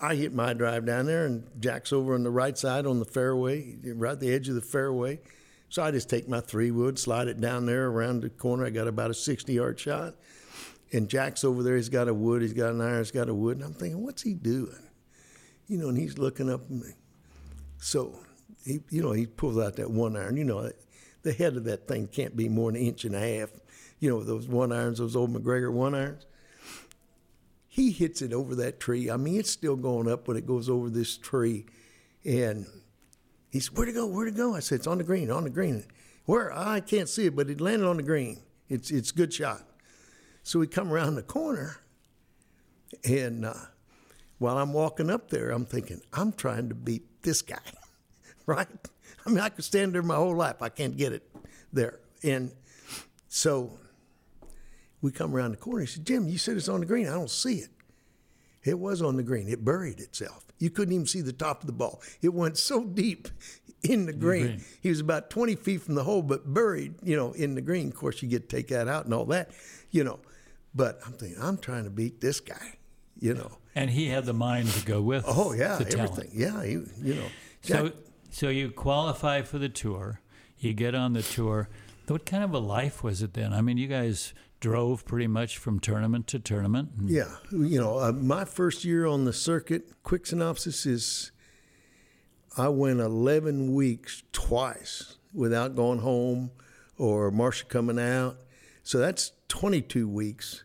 I 0.00 0.14
hit 0.14 0.32
my 0.32 0.52
drive 0.52 0.86
down 0.86 1.06
there, 1.06 1.26
and 1.26 1.46
Jack's 1.58 1.92
over 1.92 2.14
on 2.14 2.22
the 2.22 2.30
right 2.30 2.56
side 2.56 2.86
on 2.86 3.00
the 3.00 3.04
fairway, 3.04 3.76
right 3.84 4.12
at 4.12 4.20
the 4.20 4.32
edge 4.32 4.48
of 4.48 4.54
the 4.54 4.60
fairway. 4.60 5.20
So 5.68 5.82
I 5.82 5.90
just 5.90 6.08
take 6.08 6.28
my 6.28 6.40
three 6.40 6.70
wood, 6.70 6.98
slide 6.98 7.28
it 7.28 7.40
down 7.40 7.66
there 7.66 7.86
around 7.86 8.22
the 8.22 8.30
corner. 8.30 8.66
I 8.66 8.70
got 8.70 8.88
about 8.88 9.10
a 9.10 9.14
60 9.14 9.52
yard 9.52 9.78
shot. 9.78 10.14
And 10.92 11.08
Jack's 11.08 11.44
over 11.44 11.62
there, 11.62 11.76
he's 11.76 11.88
got 11.88 12.08
a 12.08 12.14
wood, 12.14 12.42
he's 12.42 12.52
got 12.52 12.70
an 12.70 12.80
iron, 12.80 12.98
he's 12.98 13.10
got 13.10 13.28
a 13.28 13.34
wood. 13.34 13.58
And 13.58 13.66
I'm 13.66 13.74
thinking, 13.74 14.02
what's 14.02 14.22
he 14.22 14.34
doing? 14.34 14.88
You 15.68 15.78
know, 15.78 15.88
and 15.88 15.98
he's 15.98 16.18
looking 16.18 16.50
up 16.50 16.62
at 16.62 16.70
me. 16.70 16.94
So, 17.78 18.18
he, 18.64 18.80
you 18.90 19.02
know, 19.02 19.12
he 19.12 19.26
pulls 19.26 19.58
out 19.58 19.76
that 19.76 19.90
one 19.90 20.16
iron. 20.16 20.36
You 20.36 20.44
know, 20.44 20.70
the 21.22 21.32
head 21.32 21.56
of 21.56 21.64
that 21.64 21.86
thing 21.86 22.08
can't 22.08 22.36
be 22.36 22.48
more 22.48 22.72
than 22.72 22.80
an 22.80 22.86
inch 22.88 23.04
and 23.04 23.14
a 23.14 23.20
half. 23.20 23.50
You 24.00 24.10
know, 24.10 24.24
those 24.24 24.48
one 24.48 24.72
irons, 24.72 24.98
those 24.98 25.14
old 25.14 25.30
MacGregor 25.30 25.70
one 25.70 25.94
irons 25.94 26.26
he 27.72 27.92
hits 27.92 28.20
it 28.20 28.32
over 28.32 28.56
that 28.56 28.80
tree. 28.80 29.08
I 29.08 29.16
mean, 29.16 29.38
it's 29.38 29.50
still 29.50 29.76
going 29.76 30.10
up 30.10 30.26
when 30.26 30.36
it 30.36 30.44
goes 30.44 30.68
over 30.68 30.90
this 30.90 31.16
tree. 31.16 31.66
And 32.24 32.66
he 33.48 33.60
said, 33.60 33.78
Where'd 33.78 33.88
it 33.88 33.92
go? 33.92 34.08
Where'd 34.08 34.26
it 34.26 34.36
go? 34.36 34.56
I 34.56 34.58
said, 34.58 34.80
It's 34.80 34.88
on 34.88 34.98
the 34.98 35.04
green, 35.04 35.30
on 35.30 35.44
the 35.44 35.50
green. 35.50 35.84
Where? 36.24 36.52
Ah, 36.52 36.72
I 36.72 36.80
can't 36.80 37.08
see 37.08 37.26
it, 37.26 37.36
but 37.36 37.48
it 37.48 37.60
landed 37.60 37.86
on 37.86 37.96
the 37.96 38.02
green. 38.02 38.42
It's 38.68 38.90
it's 38.90 39.12
good 39.12 39.32
shot. 39.32 39.62
So 40.42 40.58
we 40.58 40.66
come 40.66 40.92
around 40.92 41.14
the 41.14 41.22
corner, 41.22 41.76
and 43.04 43.44
uh, 43.44 43.54
while 44.38 44.58
I'm 44.58 44.72
walking 44.72 45.10
up 45.10 45.30
there, 45.30 45.50
I'm 45.50 45.66
thinking, 45.66 46.00
I'm 46.12 46.32
trying 46.32 46.68
to 46.70 46.74
beat 46.74 47.22
this 47.22 47.42
guy, 47.42 47.58
right? 48.46 48.68
I 49.24 49.30
mean, 49.30 49.40
I 49.40 49.50
could 49.50 49.64
stand 49.64 49.94
there 49.94 50.02
my 50.02 50.16
whole 50.16 50.34
life. 50.34 50.62
I 50.62 50.70
can't 50.70 50.96
get 50.96 51.12
it 51.12 51.28
there. 51.72 52.00
And 52.22 52.52
so 53.28 53.78
we 55.02 55.12
come 55.12 55.34
around 55.34 55.52
the 55.52 55.56
corner. 55.58 55.80
He 55.80 55.86
said, 55.86 56.06
Jim, 56.06 56.28
you 56.28 56.38
said 56.38 56.56
it's 56.56 56.68
on 56.68 56.80
the 56.80 56.86
green. 56.86 57.06
I 57.06 57.12
don't 57.12 57.30
see 57.30 57.56
it. 57.56 57.70
It 58.64 58.78
was 58.78 59.00
on 59.00 59.16
the 59.16 59.22
green. 59.22 59.48
It 59.48 59.64
buried 59.64 60.00
itself. 60.00 60.46
You 60.58 60.70
couldn't 60.70 60.92
even 60.92 61.06
see 61.06 61.22
the 61.22 61.32
top 61.32 61.62
of 61.62 61.66
the 61.66 61.72
ball. 61.72 62.02
It 62.20 62.34
went 62.34 62.58
so 62.58 62.84
deep 62.84 63.28
in 63.82 64.06
the 64.06 64.12
green. 64.12 64.46
green. 64.46 64.64
He 64.82 64.90
was 64.90 65.00
about 65.00 65.30
20 65.30 65.54
feet 65.56 65.82
from 65.82 65.94
the 65.94 66.04
hole, 66.04 66.22
but 66.22 66.52
buried, 66.52 66.94
you 67.02 67.16
know, 67.16 67.32
in 67.32 67.54
the 67.54 67.62
green. 67.62 67.88
Of 67.88 67.94
course, 67.94 68.22
you 68.22 68.28
get 68.28 68.48
to 68.48 68.56
take 68.56 68.68
that 68.68 68.88
out 68.88 69.06
and 69.06 69.14
all 69.14 69.24
that, 69.26 69.50
you 69.90 70.04
know. 70.04 70.18
But 70.74 71.00
I'm 71.04 71.12
thinking, 71.12 71.42
I'm 71.42 71.58
trying 71.58 71.84
to 71.84 71.90
beat 71.90 72.20
this 72.20 72.40
guy, 72.40 72.78
you 73.18 73.34
know. 73.34 73.58
And 73.74 73.90
he 73.90 74.08
had 74.08 74.24
the 74.24 74.32
mind 74.32 74.68
to 74.70 74.84
go 74.84 75.00
with. 75.02 75.24
Oh, 75.26 75.52
yeah, 75.52 75.76
the 75.76 75.84
talent. 75.84 76.10
everything. 76.12 76.30
Yeah, 76.40 76.62
he, 76.64 76.72
you 77.02 77.14
know. 77.14 77.26
So, 77.62 77.88
Jack- 77.88 77.96
so 78.30 78.48
you 78.48 78.70
qualify 78.70 79.42
for 79.42 79.58
the 79.58 79.68
tour. 79.68 80.20
You 80.58 80.72
get 80.72 80.94
on 80.94 81.12
the 81.12 81.22
tour. 81.22 81.68
What 82.06 82.26
kind 82.26 82.42
of 82.42 82.52
a 82.52 82.58
life 82.58 83.02
was 83.04 83.22
it 83.22 83.34
then? 83.34 83.52
I 83.52 83.60
mean, 83.60 83.78
you 83.78 83.86
guys 83.88 84.34
drove 84.58 85.04
pretty 85.06 85.26
much 85.26 85.58
from 85.58 85.78
tournament 85.80 86.26
to 86.28 86.38
tournament. 86.38 86.90
Yeah, 87.04 87.36
you 87.50 87.80
know, 87.80 87.98
uh, 87.98 88.12
my 88.12 88.44
first 88.44 88.84
year 88.84 89.06
on 89.06 89.24
the 89.24 89.32
circuit, 89.32 90.02
quick 90.02 90.26
synopsis 90.26 90.86
is 90.86 91.30
I 92.56 92.68
went 92.68 93.00
11 93.00 93.74
weeks 93.74 94.22
twice 94.32 95.16
without 95.32 95.76
going 95.76 96.00
home 96.00 96.50
or 96.98 97.30
Marcia 97.30 97.64
coming 97.66 97.98
out. 97.98 98.38
So 98.90 98.98
that's 98.98 99.30
22 99.46 100.08
weeks. 100.08 100.64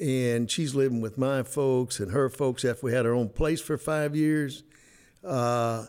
And 0.00 0.50
she's 0.50 0.74
living 0.74 1.00
with 1.00 1.16
my 1.16 1.44
folks 1.44 2.00
and 2.00 2.10
her 2.10 2.28
folks 2.28 2.64
after 2.64 2.86
we 2.86 2.92
had 2.92 3.06
our 3.06 3.14
own 3.14 3.28
place 3.28 3.60
for 3.60 3.78
five 3.78 4.16
years. 4.16 4.64
Uh, 5.22 5.86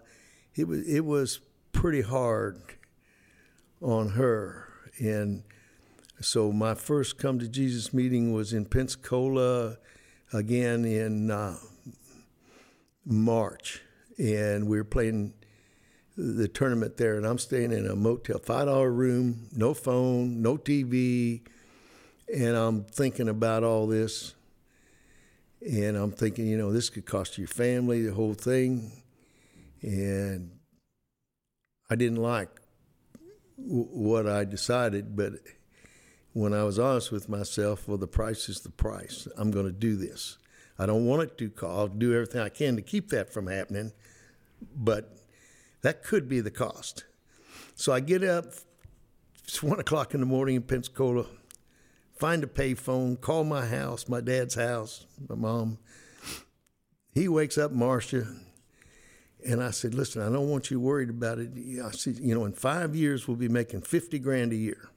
it 0.54 0.68
was 0.68 0.88
it 0.88 1.04
was 1.04 1.40
pretty 1.72 2.02
hard 2.02 2.62
on 3.82 4.10
her. 4.10 4.68
And 5.00 5.42
so 6.22 6.52
my 6.52 6.76
first 6.76 7.18
come 7.18 7.40
to 7.40 7.48
Jesus 7.48 7.92
meeting 7.92 8.32
was 8.32 8.54
in 8.54 8.66
Pensacola, 8.66 9.78
again 10.32 10.86
in 10.86 11.32
uh, 11.32 11.58
March, 13.04 13.82
and 14.20 14.68
we 14.68 14.78
were 14.78 14.84
playing 14.84 15.34
the 16.18 16.48
tournament 16.48 16.98
there, 16.98 17.16
and 17.16 17.26
I'm 17.26 17.38
staying 17.38 17.72
in 17.72 17.88
a 17.88 17.96
motel, 17.96 18.40
five 18.40 18.68
dollar 18.68 18.92
room, 18.92 19.50
no 19.56 19.74
phone, 19.74 20.42
no 20.42 20.58
TV, 20.58 21.42
and 22.34 22.56
I'm 22.56 22.84
thinking 22.86 23.28
about 23.28 23.64
all 23.64 23.86
this, 23.86 24.34
and 25.62 25.98
I'm 25.98 26.12
thinking, 26.12 26.48
you 26.48 26.58
know, 26.58 26.72
this 26.72 26.90
could 26.90 27.06
cost 27.06 27.38
your 27.38 27.48
family 27.48 28.02
the 28.02 28.14
whole 28.14 28.34
thing, 28.34 29.04
and 29.82 30.52
I 31.90 31.96
didn't 31.96 32.22
like 32.22 32.50
w- 33.58 33.88
what 33.92 34.28
I 34.28 34.46
decided, 34.46 35.16
but 35.16 35.34
when 36.34 36.54
I 36.54 36.64
was 36.64 36.80
honest 36.80 37.12
with 37.12 37.30
myself, 37.30 37.88
well, 37.88 37.98
the 37.98 38.08
price 38.08 38.50
is 38.50 38.62
the 38.62 38.70
price. 38.70 39.28
I'm 39.38 39.52
going 39.52 39.66
to 39.66 39.72
do 39.72 39.96
this. 39.96 40.38
I 40.78 40.86
don't 40.86 41.06
want 41.06 41.22
it 41.24 41.38
to 41.38 41.50
call. 41.50 41.80
I'll 41.80 41.88
do 41.88 42.14
everything 42.14 42.42
I 42.42 42.50
can 42.50 42.76
to 42.76 42.82
keep 42.82 43.10
that 43.10 43.32
from 43.32 43.48
happening, 43.48 43.94
but 44.76 45.16
that 45.86 46.04
could 46.04 46.28
be 46.28 46.42
the 46.42 46.50
cost. 46.50 47.06
So 47.76 47.94
I 47.94 48.00
get 48.00 48.24
up. 48.24 48.46
It's 49.44 49.62
one 49.62 49.80
o'clock 49.80 50.14
in 50.14 50.20
the 50.20 50.26
morning 50.26 50.56
in 50.56 50.64
Pensacola. 50.64 51.28
Find 52.18 52.44
a 52.44 52.48
payphone. 52.48 53.22
Call 53.22 53.44
my 53.44 53.68
house, 53.68 54.10
my 54.10 54.20
dad's 54.20 54.56
house, 54.56 55.06
my 55.30 55.36
mom. 55.36 55.78
He 57.14 57.28
wakes 57.28 57.58
up, 57.58 57.72
Marcia, 57.72 58.26
and 59.46 59.62
I 59.62 59.70
said, 59.70 59.94
"Listen, 59.94 60.24
I 60.24 60.32
don't 60.32 60.50
want 60.50 60.72
you 60.72 60.80
worried 60.80 61.10
about 61.10 61.38
it." 61.38 61.52
I 61.84 61.92
said, 61.92 62.18
"You 62.18 62.34
know, 62.34 62.46
in 62.46 62.54
five 62.54 62.96
years 62.96 63.28
we'll 63.28 63.38
be 63.38 63.48
making 63.48 63.82
fifty 63.82 64.18
grand 64.18 64.54
a 64.54 64.58
year." 64.58 64.90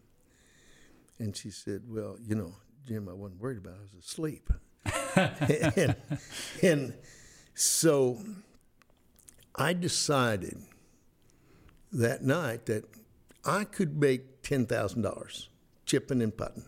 And 1.19 1.37
she 1.37 1.51
said, 1.51 1.83
Well, 1.87 2.17
you 2.25 2.35
know, 2.35 2.55
Jim, 2.87 3.09
I 3.09 3.13
wasn't 3.13 3.41
worried 3.41 3.59
about 3.59 3.75
it. 3.75 3.81
I 3.81 3.97
was 3.97 4.05
asleep. 4.05 4.51
and, 5.77 5.97
and 6.63 6.95
so 7.55 8.25
I 9.55 9.73
decided 9.73 10.63
that 11.93 12.23
night 12.23 12.67
that 12.67 12.85
I 13.45 13.65
could 13.65 13.99
make 13.99 14.43
$10,000 14.43 15.49
chipping 15.87 16.23
and 16.23 16.37
putting. 16.37 16.65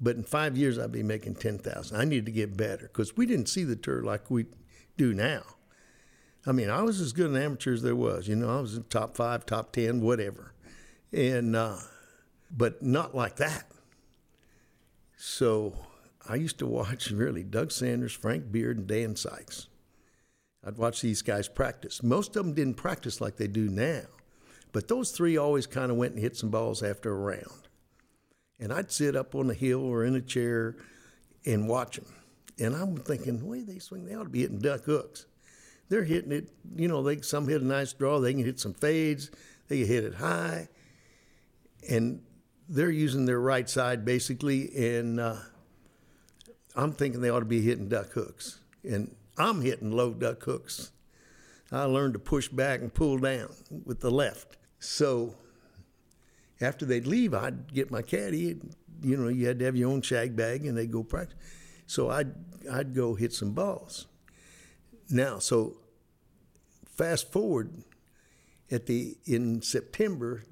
But 0.00 0.16
in 0.16 0.24
five 0.24 0.56
years, 0.56 0.78
I'd 0.78 0.92
be 0.92 1.02
making 1.02 1.34
10000 1.36 1.96
I 1.96 2.04
needed 2.04 2.26
to 2.26 2.32
get 2.32 2.56
better 2.56 2.88
because 2.88 3.16
we 3.16 3.26
didn't 3.26 3.48
see 3.48 3.64
the 3.64 3.76
tour 3.76 4.02
like 4.02 4.30
we 4.30 4.46
do 4.96 5.12
now. 5.12 5.42
I 6.46 6.52
mean, 6.52 6.70
I 6.70 6.82
was 6.82 7.00
as 7.00 7.12
good 7.12 7.30
an 7.30 7.36
amateur 7.36 7.74
as 7.74 7.82
there 7.82 7.94
was. 7.94 8.26
You 8.26 8.36
know, 8.36 8.58
I 8.58 8.60
was 8.60 8.76
in 8.76 8.84
top 8.84 9.14
five, 9.14 9.44
top 9.44 9.72
10, 9.72 10.00
whatever. 10.00 10.54
And 11.12 11.54
uh, 11.54 11.76
but 12.50 12.82
not 12.82 13.14
like 13.14 13.36
that. 13.36 13.66
So 15.16 15.74
I 16.28 16.36
used 16.36 16.58
to 16.60 16.66
watch 16.66 17.10
really 17.10 17.42
Doug 17.42 17.72
Sanders, 17.72 18.12
Frank 18.12 18.50
Beard, 18.50 18.78
and 18.78 18.86
Dan 18.86 19.16
Sikes. 19.16 19.68
I'd 20.64 20.76
watch 20.76 21.00
these 21.00 21.22
guys 21.22 21.48
practice. 21.48 22.02
Most 22.02 22.36
of 22.36 22.44
them 22.44 22.54
didn't 22.54 22.74
practice 22.74 23.20
like 23.20 23.36
they 23.36 23.46
do 23.46 23.68
now, 23.68 24.02
but 24.72 24.88
those 24.88 25.10
three 25.10 25.36
always 25.36 25.66
kind 25.66 25.90
of 25.90 25.96
went 25.96 26.14
and 26.14 26.22
hit 26.22 26.36
some 26.36 26.50
balls 26.50 26.82
after 26.82 27.10
a 27.10 27.16
round. 27.16 27.68
And 28.58 28.72
I'd 28.72 28.92
sit 28.92 29.16
up 29.16 29.34
on 29.34 29.46
the 29.46 29.54
hill 29.54 29.82
or 29.82 30.04
in 30.04 30.14
a 30.14 30.20
chair 30.20 30.76
and 31.46 31.66
watch 31.66 31.96
them. 31.96 32.14
And 32.58 32.74
I'm 32.76 32.98
thinking, 32.98 33.38
the 33.38 33.46
way 33.46 33.62
they 33.62 33.78
swing, 33.78 34.04
they 34.04 34.14
ought 34.14 34.24
to 34.24 34.28
be 34.28 34.42
hitting 34.42 34.58
duck 34.58 34.84
hooks. 34.84 35.24
They're 35.88 36.04
hitting 36.04 36.30
it, 36.30 36.50
you 36.76 36.88
know, 36.88 37.02
they 37.02 37.22
some 37.22 37.48
hit 37.48 37.62
a 37.62 37.64
nice 37.64 37.92
draw, 37.94 38.20
they 38.20 38.32
can 38.32 38.44
hit 38.44 38.60
some 38.60 38.74
fades, 38.74 39.30
they 39.68 39.78
can 39.78 39.88
hit 39.88 40.04
it 40.04 40.14
high. 40.14 40.68
And 41.88 42.22
they're 42.68 42.90
using 42.90 43.24
their 43.24 43.40
right 43.40 43.68
side 43.68 44.04
basically, 44.04 44.70
and 44.76 45.18
uh, 45.18 45.36
I'm 46.76 46.92
thinking 46.92 47.20
they 47.20 47.30
ought 47.30 47.40
to 47.40 47.46
be 47.46 47.62
hitting 47.62 47.88
duck 47.88 48.12
hooks. 48.12 48.60
And 48.84 49.16
I'm 49.38 49.62
hitting 49.62 49.90
low 49.90 50.12
duck 50.12 50.42
hooks. 50.42 50.92
I 51.72 51.84
learned 51.84 52.14
to 52.14 52.18
push 52.18 52.48
back 52.48 52.80
and 52.80 52.92
pull 52.92 53.18
down 53.18 53.50
with 53.84 54.00
the 54.00 54.10
left. 54.10 54.56
So 54.80 55.34
after 56.60 56.84
they'd 56.84 57.06
leave, 57.06 57.32
I'd 57.32 57.72
get 57.72 57.90
my 57.90 58.02
caddy. 58.02 58.60
You 59.02 59.16
know, 59.16 59.28
you 59.28 59.46
had 59.46 59.58
to 59.60 59.64
have 59.64 59.76
your 59.76 59.90
own 59.90 60.02
shag 60.02 60.36
bag, 60.36 60.66
and 60.66 60.76
they'd 60.76 60.90
go 60.90 61.02
practice. 61.02 61.38
So 61.86 62.10
I'd 62.10 62.34
I'd 62.70 62.94
go 62.94 63.14
hit 63.14 63.32
some 63.32 63.52
balls. 63.52 64.06
Now, 65.08 65.38
so 65.38 65.76
fast 66.86 67.32
forward 67.32 67.84
at 68.70 68.86
the 68.86 69.16
in 69.24 69.62
September, 69.62 70.44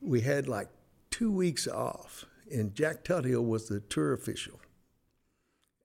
we 0.00 0.20
had 0.20 0.48
like 0.48 0.68
two 1.10 1.32
weeks 1.32 1.66
off, 1.66 2.26
and 2.50 2.74
Jack 2.74 3.04
Tuthill 3.04 3.44
was 3.44 3.68
the 3.68 3.80
tour 3.80 4.12
official, 4.12 4.60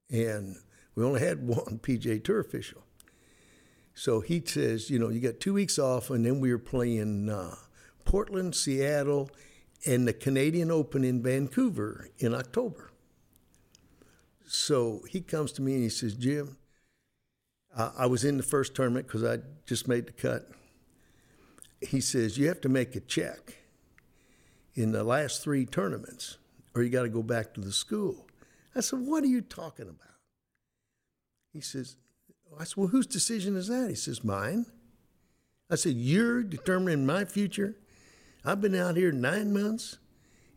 and 0.10 0.58
we 0.96 1.04
only 1.04 1.22
had 1.22 1.48
one 1.48 1.80
PGA 1.80 2.24
Tour 2.24 2.40
official. 2.40 2.84
So 3.94 4.22
he 4.22 4.42
says, 4.46 4.90
you 4.90 5.00
know, 5.00 5.10
you 5.10 5.20
got 5.20 5.40
two 5.40 5.54
weeks 5.54 5.78
off, 5.78 6.10
and 6.10 6.26
then 6.26 6.40
we 6.40 6.52
were 6.52 6.60
playing 6.60 7.30
uh, 7.30 7.56
Portland, 8.06 8.56
Seattle, 8.56 9.30
and 9.86 10.08
the 10.08 10.14
Canadian 10.14 10.72
Open 10.72 11.04
in 11.04 11.22
Vancouver 11.22 12.10
in 12.20 12.34
October. 12.34 12.92
So 14.48 15.02
he 15.10 15.22
comes 15.22 15.52
to 15.54 15.62
me 15.62 15.76
and 15.76 15.84
he 15.84 15.90
says, 15.90 16.14
Jim, 16.14 16.58
uh, 17.76 17.92
I 17.98 18.06
was 18.06 18.26
in 18.26 18.38
the 18.38 18.44
first 18.44 18.76
tournament 18.76 19.08
because 19.08 19.24
I 19.24 19.40
just 19.66 19.88
made 19.88 20.08
the 20.08 20.12
cut. 20.12 20.50
He 21.80 22.02
says, 22.02 22.38
You 22.38 22.48
have 22.48 22.62
to 22.62 22.70
make 22.70 22.96
a 22.96 23.00
check 23.00 23.58
in 24.74 24.92
the 24.92 25.04
last 25.04 25.42
three 25.42 25.66
tournaments, 25.66 26.38
or 26.76 26.84
you 26.84 26.90
got 26.90 27.04
to 27.04 27.10
go 27.10 27.24
back 27.24 27.54
to 27.54 27.62
the 27.62 27.72
school. 27.72 28.28
I 28.76 28.82
said, 28.82 29.00
What 29.00 29.24
are 29.24 29.28
you 29.28 29.42
talking 29.42 29.88
about? 29.88 30.21
He 31.54 31.62
says, 31.62 31.98
I 32.60 32.64
said, 32.64 32.78
Well, 32.78 32.88
whose 32.88 33.08
decision 33.08 33.56
is 33.56 33.68
that? 33.68 33.90
He 33.90 33.96
says, 33.96 34.24
Mine. 34.24 34.66
I 35.70 35.76
said, 35.76 35.94
You're 35.94 36.44
determining 36.44 37.06
my 37.06 37.26
future? 37.26 37.78
I've 38.44 38.62
been 38.62 38.76
out 38.76 38.98
here 38.98 39.12
nine 39.12 39.54
months, 39.54 40.00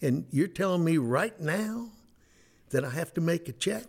and 0.01 0.27
you're 0.31 0.49
telling 0.49 0.85
me 0.85 0.97
right 0.97 1.39
now 1.41 1.91
that 2.71 2.85
I 2.85 2.91
have 2.91 3.13
to 3.15 3.21
make 3.21 3.49
a 3.49 3.53
check 3.53 3.85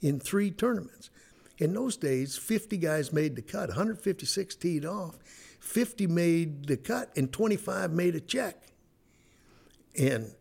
in 0.00 0.20
three 0.20 0.50
tournaments. 0.50 1.10
In 1.58 1.72
those 1.72 1.96
days, 1.96 2.36
50 2.36 2.76
guys 2.78 3.12
made 3.12 3.36
the 3.36 3.42
cut, 3.42 3.68
156 3.68 4.56
teed 4.56 4.84
off, 4.84 5.18
50 5.60 6.06
made 6.06 6.66
the 6.66 6.76
cut, 6.76 7.10
and 7.16 7.32
25 7.32 7.92
made 7.92 8.14
a 8.14 8.20
check. 8.20 8.56
And 9.98 10.34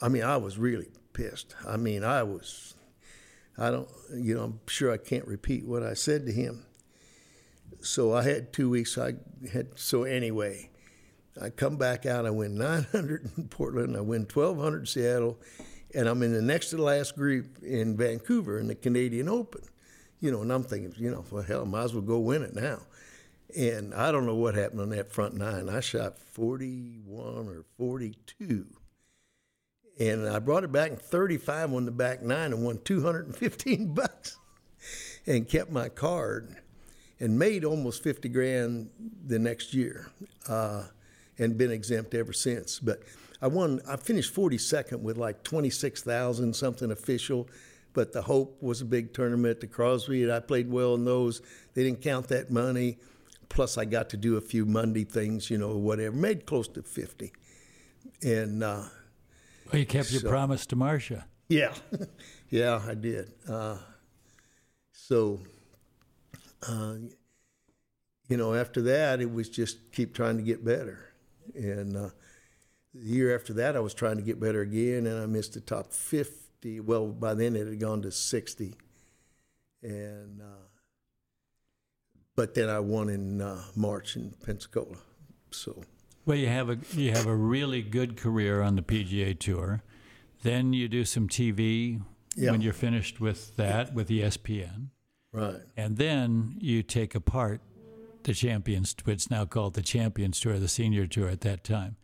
I 0.00 0.08
mean, 0.08 0.22
I 0.22 0.36
was 0.36 0.58
really 0.58 0.88
pissed. 1.12 1.54
I 1.66 1.76
mean, 1.76 2.04
I 2.04 2.22
was 2.22 2.74
I 3.60 3.70
don't, 3.70 3.88
you 4.14 4.34
know, 4.34 4.44
I'm 4.44 4.60
sure 4.66 4.90
I 4.90 4.96
can't 4.96 5.26
repeat 5.26 5.66
what 5.66 5.82
I 5.82 5.92
said 5.92 6.24
to 6.24 6.32
him. 6.32 6.64
So 7.82 8.14
I 8.14 8.22
had 8.22 8.54
two 8.54 8.70
weeks. 8.70 8.96
I 8.96 9.14
had 9.52 9.78
so 9.78 10.04
anyway. 10.04 10.70
I 11.40 11.50
come 11.50 11.76
back 11.76 12.06
out. 12.06 12.26
I 12.26 12.30
win 12.30 12.56
900 12.56 13.30
in 13.36 13.48
Portland. 13.48 13.96
I 13.96 14.00
win 14.00 14.22
1200 14.22 14.80
in 14.80 14.86
Seattle, 14.86 15.38
and 15.94 16.08
I'm 16.08 16.22
in 16.22 16.32
the 16.32 16.42
next 16.42 16.70
to 16.70 16.76
the 16.76 16.82
last 16.82 17.14
group 17.16 17.62
in 17.62 17.96
Vancouver 17.96 18.58
in 18.58 18.66
the 18.66 18.74
Canadian 18.74 19.28
Open. 19.28 19.62
You 20.20 20.30
know, 20.30 20.42
and 20.42 20.52
I'm 20.52 20.64
thinking, 20.64 20.94
you 20.96 21.10
know, 21.10 21.24
well, 21.30 21.42
hell, 21.42 21.62
I 21.62 21.64
might 21.64 21.84
as 21.84 21.92
well 21.94 22.02
go 22.02 22.18
win 22.18 22.42
it 22.42 22.54
now. 22.54 22.80
And 23.56 23.94
I 23.94 24.10
don't 24.10 24.26
know 24.26 24.34
what 24.36 24.54
happened 24.54 24.80
on 24.80 24.90
that 24.90 25.12
front 25.12 25.34
nine. 25.34 25.68
I 25.68 25.80
shot 25.80 26.18
41 26.18 27.48
or 27.48 27.64
42 27.78 28.66
and 30.00 30.26
I 30.26 30.38
brought 30.38 30.64
it 30.64 30.72
back 30.72 30.90
in 30.90 30.96
35 30.96 31.74
on 31.74 31.84
the 31.84 31.90
back 31.90 32.22
nine 32.22 32.52
and 32.52 32.64
won 32.64 32.80
215 32.84 33.94
bucks 33.94 34.38
and 35.26 35.46
kept 35.46 35.70
my 35.70 35.90
card 35.90 36.56
and 37.20 37.38
made 37.38 37.64
almost 37.64 38.02
50 38.02 38.30
grand 38.30 38.88
the 39.26 39.38
next 39.38 39.74
year 39.74 40.10
uh, 40.48 40.84
and 41.38 41.58
been 41.58 41.70
exempt 41.70 42.14
ever 42.14 42.32
since. 42.32 42.80
But 42.80 43.02
I 43.42 43.46
won, 43.48 43.82
I 43.86 43.96
finished 43.96 44.34
42nd 44.34 45.00
with 45.00 45.18
like 45.18 45.42
26,000 45.42 46.56
something 46.56 46.90
official. 46.90 47.46
But 47.92 48.12
the 48.12 48.22
Hope 48.22 48.62
was 48.62 48.80
a 48.80 48.84
big 48.84 49.12
tournament. 49.12 49.60
The 49.60 49.66
Crosby, 49.66 50.22
and 50.22 50.32
I 50.32 50.40
played 50.40 50.70
well 50.70 50.94
in 50.94 51.04
those. 51.04 51.42
They 51.74 51.82
didn't 51.82 52.00
count 52.00 52.28
that 52.28 52.50
money. 52.50 52.98
Plus, 53.48 53.76
I 53.76 53.84
got 53.84 54.10
to 54.10 54.16
do 54.16 54.36
a 54.36 54.40
few 54.40 54.64
Monday 54.64 55.02
things, 55.02 55.50
you 55.50 55.58
know, 55.58 55.76
whatever. 55.76 56.14
Made 56.14 56.46
close 56.46 56.68
to 56.68 56.82
50. 56.84 57.32
And 58.22 58.62
uh, 58.62 58.84
well, 59.72 59.80
you 59.80 59.86
kept 59.86 60.10
your 60.12 60.22
promise 60.22 60.66
to 60.66 60.76
Marcia. 60.76 61.26
Yeah, 61.48 61.74
yeah, 62.50 62.80
I 62.86 62.94
did. 62.94 63.32
Uh, 63.48 63.76
so, 64.92 65.40
uh, 66.66 66.94
you 68.28 68.36
know, 68.36 68.54
after 68.54 68.80
that, 68.82 69.20
it 69.20 69.32
was 69.32 69.48
just 69.48 69.92
keep 69.92 70.14
trying 70.14 70.36
to 70.36 70.42
get 70.42 70.64
better. 70.64 71.12
And 71.54 71.96
uh, 71.96 72.10
the 72.94 73.04
year 73.04 73.34
after 73.34 73.52
that, 73.54 73.76
I 73.76 73.80
was 73.80 73.94
trying 73.94 74.16
to 74.16 74.22
get 74.22 74.38
better 74.38 74.60
again, 74.60 75.06
and 75.06 75.20
I 75.20 75.26
missed 75.26 75.54
the 75.54 75.60
top 75.60 75.92
50. 75.92 76.80
Well, 76.80 77.08
by 77.08 77.34
then 77.34 77.56
it 77.56 77.66
had 77.66 77.80
gone 77.80 78.02
to 78.02 78.12
60. 78.12 78.76
And, 79.82 80.40
uh, 80.40 80.66
but 82.36 82.54
then 82.54 82.68
I 82.68 82.78
won 82.80 83.08
in 83.08 83.40
uh, 83.40 83.62
March 83.74 84.16
in 84.16 84.34
Pensacola. 84.44 84.98
So, 85.50 85.82
well, 86.26 86.36
you 86.36 86.48
have 86.48 86.70
a 86.70 86.78
you 86.92 87.12
have 87.12 87.26
a 87.26 87.34
really 87.34 87.82
good 87.82 88.16
career 88.16 88.62
on 88.62 88.76
the 88.76 88.82
PGA 88.82 89.38
Tour. 89.38 89.82
Then 90.42 90.72
you 90.72 90.88
do 90.88 91.04
some 91.04 91.28
TV 91.28 92.00
yeah. 92.36 92.50
when 92.50 92.60
you're 92.60 92.72
finished 92.72 93.20
with 93.20 93.56
that 93.56 93.94
with 93.94 94.08
ESPN. 94.08 94.88
Right. 95.32 95.60
And 95.76 95.96
then 95.96 96.56
you 96.58 96.82
take 96.82 97.14
apart 97.14 97.60
the 98.24 98.34
Champions, 98.34 98.94
what's 99.04 99.30
now 99.30 99.44
called 99.44 99.74
the 99.74 99.82
Champions 99.82 100.40
Tour, 100.40 100.58
the 100.58 100.68
Senior 100.68 101.06
Tour 101.06 101.28
at 101.28 101.40
that 101.42 101.64
time. 101.64 101.96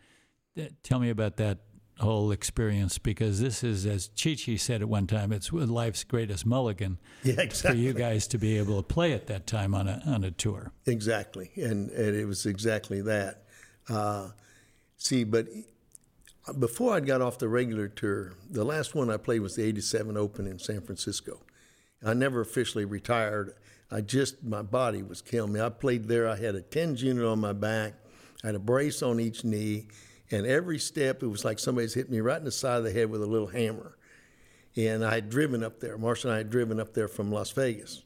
Tell 0.82 0.98
me 0.98 1.10
about 1.10 1.36
that 1.36 1.58
whole 1.98 2.30
experience 2.30 2.98
because 2.98 3.40
this 3.40 3.64
is, 3.64 3.86
as 3.86 4.10
Chi 4.20 4.56
said 4.56 4.82
at 4.82 4.88
one 4.88 5.06
time, 5.06 5.32
it's 5.32 5.52
life's 5.52 6.04
greatest 6.04 6.46
mulligan. 6.46 6.98
Yeah, 7.22 7.40
exactly. 7.40 7.80
For 7.80 7.84
you 7.84 7.92
guys 7.92 8.26
to 8.28 8.38
be 8.38 8.58
able 8.58 8.76
to 8.76 8.82
play 8.82 9.12
at 9.12 9.26
that 9.26 9.46
time 9.46 9.74
on 9.74 9.88
a 9.88 10.02
on 10.06 10.24
a 10.24 10.30
tour. 10.30 10.72
Exactly, 10.86 11.50
and 11.56 11.90
and 11.90 12.16
it 12.16 12.26
was 12.26 12.46
exactly 12.46 13.00
that. 13.02 13.45
Uh, 13.88 14.30
see, 14.96 15.24
but 15.24 15.46
before 16.58 16.94
I 16.94 17.00
got 17.00 17.20
off 17.20 17.38
the 17.38 17.48
regular 17.48 17.88
tour, 17.88 18.34
the 18.50 18.64
last 18.64 18.94
one 18.94 19.10
I 19.10 19.16
played 19.16 19.40
was 19.40 19.56
the 19.56 19.64
87 19.64 20.16
Open 20.16 20.46
in 20.46 20.58
San 20.58 20.80
Francisco. 20.80 21.40
I 22.04 22.14
never 22.14 22.40
officially 22.40 22.84
retired. 22.84 23.54
I 23.90 24.00
just, 24.00 24.42
my 24.44 24.62
body 24.62 25.02
was 25.02 25.22
killing 25.22 25.52
me. 25.52 25.60
I 25.60 25.68
played 25.68 26.08
there, 26.08 26.28
I 26.28 26.36
had 26.36 26.54
a 26.54 26.60
TENS 26.60 27.02
unit 27.02 27.24
on 27.24 27.40
my 27.40 27.52
back, 27.52 27.94
I 28.44 28.48
had 28.48 28.54
a 28.54 28.60
brace 28.60 29.02
on 29.02 29.20
each 29.20 29.44
knee, 29.44 29.88
and 30.30 30.46
every 30.46 30.78
step, 30.78 31.22
it 31.22 31.28
was 31.28 31.44
like 31.44 31.58
somebody's 31.58 31.94
hit 31.94 32.10
me 32.10 32.20
right 32.20 32.38
in 32.38 32.44
the 32.44 32.50
side 32.50 32.78
of 32.78 32.84
the 32.84 32.92
head 32.92 33.10
with 33.10 33.22
a 33.22 33.26
little 33.26 33.46
hammer. 33.46 33.96
And 34.76 35.04
I 35.04 35.14
had 35.14 35.30
driven 35.30 35.62
up 35.62 35.80
there. 35.80 35.96
Marcia 35.96 36.28
and 36.28 36.34
I 36.34 36.38
had 36.38 36.50
driven 36.50 36.78
up 36.80 36.92
there 36.92 37.08
from 37.08 37.32
Las 37.32 37.50
Vegas. 37.52 38.02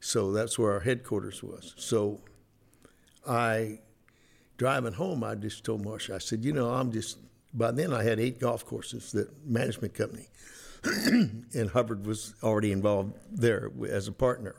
So 0.00 0.32
that's 0.32 0.58
where 0.58 0.72
our 0.72 0.80
headquarters 0.80 1.42
was. 1.42 1.74
So 1.76 2.20
I 3.26 3.80
driving 4.58 4.92
home, 4.92 5.24
I 5.24 5.36
just 5.36 5.64
told 5.64 5.84
Marcia, 5.84 6.16
I 6.16 6.18
said, 6.18 6.44
you 6.44 6.52
know, 6.52 6.68
I'm 6.68 6.92
just, 6.92 7.18
by 7.54 7.70
then 7.70 7.94
I 7.94 8.02
had 8.02 8.20
eight 8.20 8.38
golf 8.38 8.66
courses, 8.66 9.12
that 9.12 9.30
management 9.46 9.94
company. 9.94 10.26
and 10.84 11.70
Hubbard 11.72 12.06
was 12.06 12.34
already 12.42 12.72
involved 12.72 13.14
there 13.32 13.70
as 13.88 14.08
a 14.08 14.12
partner. 14.12 14.56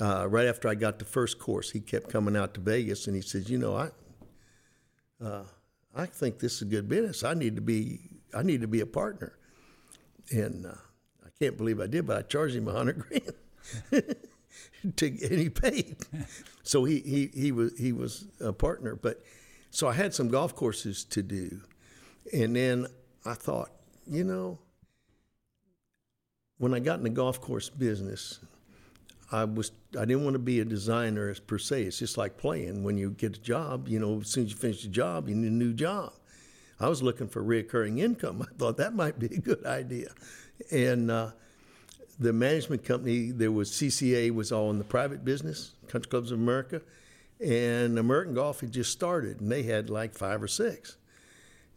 Uh, 0.00 0.28
right 0.28 0.46
after 0.46 0.68
I 0.68 0.74
got 0.74 0.98
the 0.98 1.04
first 1.04 1.38
course, 1.38 1.70
he 1.70 1.80
kept 1.80 2.10
coming 2.10 2.36
out 2.36 2.54
to 2.54 2.60
Vegas 2.60 3.06
and 3.06 3.16
he 3.16 3.22
says, 3.22 3.48
you 3.48 3.58
know, 3.58 3.76
I, 3.76 5.24
uh, 5.24 5.44
I 5.94 6.06
think 6.06 6.38
this 6.38 6.56
is 6.56 6.62
a 6.62 6.66
good 6.66 6.88
business. 6.88 7.24
I 7.24 7.34
need 7.34 7.56
to 7.56 7.62
be, 7.62 8.00
I 8.34 8.42
need 8.42 8.60
to 8.60 8.68
be 8.68 8.80
a 8.80 8.86
partner. 8.86 9.38
And 10.30 10.66
uh, 10.66 10.74
I 11.24 11.28
can't 11.40 11.56
believe 11.56 11.80
I 11.80 11.86
did, 11.86 12.06
but 12.06 12.16
I 12.16 12.22
charged 12.22 12.54
him 12.54 12.68
a 12.68 12.72
hundred 12.72 12.98
grand. 12.98 14.14
to, 14.96 15.06
and 15.06 15.38
he 15.38 15.48
paid. 15.48 15.96
so 16.62 16.84
he, 16.84 17.00
he, 17.00 17.30
he 17.34 17.52
was 17.52 17.76
he 17.78 17.92
was 17.92 18.26
a 18.40 18.52
partner. 18.52 18.94
But 18.94 19.22
so 19.70 19.88
I 19.88 19.92
had 19.92 20.14
some 20.14 20.28
golf 20.28 20.54
courses 20.54 21.04
to 21.06 21.22
do, 21.22 21.60
And 22.32 22.56
then 22.56 22.86
I 23.24 23.34
thought, 23.34 23.70
you 24.06 24.24
know, 24.24 24.58
when 26.58 26.74
I 26.74 26.80
got 26.80 26.98
in 26.98 27.04
the 27.04 27.10
golf 27.10 27.40
course 27.40 27.70
business, 27.70 28.40
I 29.30 29.44
was 29.44 29.72
I 29.98 30.04
didn't 30.04 30.24
want 30.24 30.34
to 30.34 30.40
be 30.40 30.60
a 30.60 30.64
designer 30.64 31.34
per 31.34 31.58
se. 31.58 31.84
It's 31.84 31.98
just 31.98 32.16
like 32.16 32.36
playing. 32.36 32.82
When 32.82 32.96
you 32.96 33.10
get 33.10 33.36
a 33.36 33.40
job, 33.40 33.88
you 33.88 33.98
know, 33.98 34.20
as 34.20 34.28
soon 34.28 34.44
as 34.44 34.50
you 34.50 34.56
finish 34.56 34.82
the 34.82 34.88
job, 34.88 35.28
you 35.28 35.34
need 35.34 35.52
a 35.52 35.54
new 35.54 35.72
job. 35.72 36.12
I 36.80 36.88
was 36.88 37.02
looking 37.02 37.28
for 37.28 37.42
recurring 37.42 37.98
income. 37.98 38.42
I 38.48 38.54
thought 38.56 38.76
that 38.78 38.94
might 38.94 39.18
be 39.18 39.26
a 39.26 39.40
good 39.40 39.64
idea, 39.66 40.12
and 40.70 41.10
uh, 41.10 41.30
the 42.18 42.32
management 42.32 42.84
company 42.84 43.30
there 43.30 43.52
was 43.52 43.70
CCA 43.70 44.32
was 44.32 44.50
all 44.50 44.70
in 44.70 44.78
the 44.78 44.84
private 44.84 45.24
business, 45.24 45.72
Country 45.86 46.10
Clubs 46.10 46.32
of 46.32 46.38
America, 46.38 46.82
and 47.40 47.98
American 47.98 48.34
Golf 48.34 48.60
had 48.60 48.72
just 48.72 48.92
started, 48.92 49.40
and 49.40 49.50
they 49.50 49.62
had 49.62 49.88
like 49.88 50.14
five 50.14 50.42
or 50.42 50.48
six. 50.48 50.96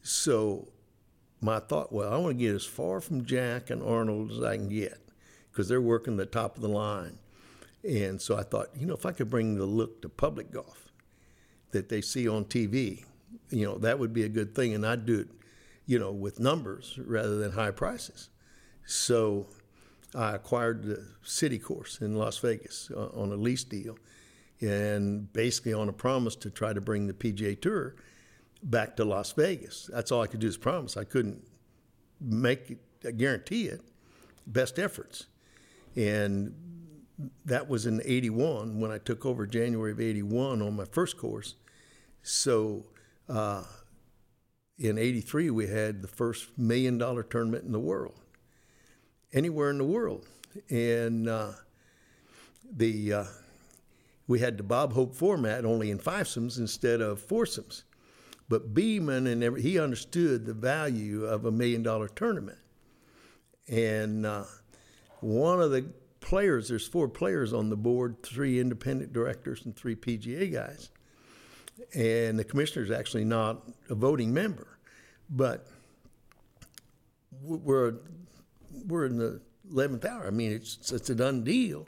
So 0.02 0.70
my 1.42 1.60
thought, 1.60 1.92
well, 1.92 2.12
I 2.12 2.18
want 2.18 2.38
to 2.38 2.44
get 2.44 2.56
as 2.56 2.66
far 2.66 3.02
from 3.02 3.26
Jack 3.26 3.70
and 3.70 3.84
Arnold 3.84 4.32
as 4.32 4.44
I 4.44 4.58
can 4.58 4.70
get 4.70 5.00
because 5.52 5.68
they're 5.68 5.82
working 5.82 6.18
the 6.18 6.26
top 6.26 6.56
of 6.56 6.62
the 6.62 6.70
line. 6.70 7.18
And 7.84 8.22
so 8.22 8.38
I 8.38 8.44
thought, 8.44 8.70
you 8.76 8.86
know, 8.86 8.94
if 8.94 9.06
I 9.06 9.12
could 9.12 9.30
bring 9.30 9.56
the 9.56 9.66
look 9.66 10.02
to 10.02 10.10
public 10.10 10.52
golf 10.52 10.92
that 11.72 11.90
they 11.90 12.02
see 12.02 12.28
on 12.28 12.46
TV, 12.46 13.06
you 13.50 13.66
know, 13.66 13.78
that 13.80 14.00
would 14.00 14.14
be 14.14 14.24
a 14.24 14.30
good 14.30 14.56
thing. 14.56 14.74
And 14.74 14.86
I'd 14.86 15.06
do 15.06 15.20
it, 15.20 15.28
you 15.86 15.98
know, 16.00 16.12
with 16.12 16.40
numbers 16.40 16.98
rather 17.04 17.38
than 17.38 17.52
high 17.52 17.72
prices. 17.72 18.30
So 18.86 19.48
I 20.14 20.36
acquired 20.36 20.84
the 20.84 21.06
city 21.24 21.60
course 21.60 22.02
in 22.02 22.16
Las 22.16 22.38
Vegas 22.40 22.92
uh, 22.96 23.10
on 23.14 23.32
a 23.32 23.36
lease 23.36 23.64
deal 23.64 23.98
and 24.60 25.32
basically 25.34 25.74
on 25.74 25.90
a 25.90 25.94
promise 25.94 26.36
to 26.38 26.50
try 26.50 26.74
to 26.74 26.82
bring 26.82 27.08
the 27.08 27.14
PGA 27.14 27.60
Tour 27.60 27.96
back 28.64 28.96
to 28.98 29.06
Las 29.06 29.32
Vegas. 29.32 29.90
That's 29.92 30.12
all 30.12 30.22
I 30.22 30.28
could 30.28 30.40
do 30.40 30.48
is 30.48 30.58
promise. 30.58 30.98
I 30.98 31.04
couldn't 31.04 31.44
make 32.20 32.78
it, 33.02 33.18
guarantee 33.18 33.66
it. 33.66 33.82
Best 34.46 34.78
efforts. 34.78 35.28
And 35.96 36.54
that 37.46 37.68
was 37.68 37.86
in 37.86 38.02
81 38.04 38.80
when 38.80 38.92
I 38.92 38.98
took 38.98 39.26
over 39.26 39.46
January 39.46 39.92
of 39.92 40.00
81 40.00 40.62
on 40.62 40.76
my 40.76 40.86
first 40.86 41.18
course. 41.18 41.56
So 42.24 42.86
uh, 43.28 43.64
in 44.78 44.98
83, 44.98 45.50
we 45.50 45.68
had 45.68 46.02
the 46.02 46.08
first 46.08 46.58
million 46.58 46.98
dollar 46.98 47.24
tournament 47.24 47.66
in 47.66 47.72
the 47.72 47.80
world, 47.80 48.21
anywhere 49.34 49.70
in 49.70 49.78
the 49.78 49.86
world. 49.86 50.28
And 50.70 51.28
uh, 51.28 51.52
the 52.76 53.14
uh, 53.14 53.24
we 54.28 54.40
had 54.40 54.58
the 54.58 54.64
Bob 54.64 54.94
Hope 54.94 55.14
format 55.14 55.66
only 55.66 55.92
in 55.92 56.00
fivesomes 56.00 56.58
instead 56.58 57.02
of 57.02 57.20
foursomes. 57.20 57.84
But 58.48 58.74
Beman 58.74 59.28
and 59.28 59.44
every, 59.44 59.62
he 59.62 59.80
understood 59.80 60.46
the 60.46 60.54
value 60.54 61.26
of 61.26 61.46
a 61.46 61.52
million 61.52 61.84
dollar 61.84 62.08
tournament. 62.10 62.58
And 63.70 64.26
uh, 64.26 64.44
one 65.22 65.62
of 65.62 65.72
the 65.72 65.86
players, 66.20 66.68
there's 66.70 66.88
four 66.88 67.08
players 67.08 67.54
on 67.54 67.70
the 67.70 67.78
board, 67.78 68.22
three 68.24 68.60
independent 68.60 69.14
directors 69.14 69.66
and 69.66 69.76
three 69.76 69.96
PGA 69.96 70.52
guys. 70.52 70.90
And 71.96 72.38
the 72.38 72.44
commissioner 72.44 72.84
is 72.84 72.92
actually 72.92 73.26
not 73.26 73.64
a 73.90 73.96
voting 73.96 74.34
member. 74.34 74.78
But 75.30 75.68
we're, 77.42 77.96
we're 78.86 79.06
in 79.06 79.18
the 79.18 79.42
11th 79.72 80.06
hour. 80.06 80.28
I 80.28 80.32
mean, 80.32 80.52
it's, 80.52 80.92
it's 80.92 81.10
a 81.10 81.16
done 81.16 81.44
deal 81.44 81.88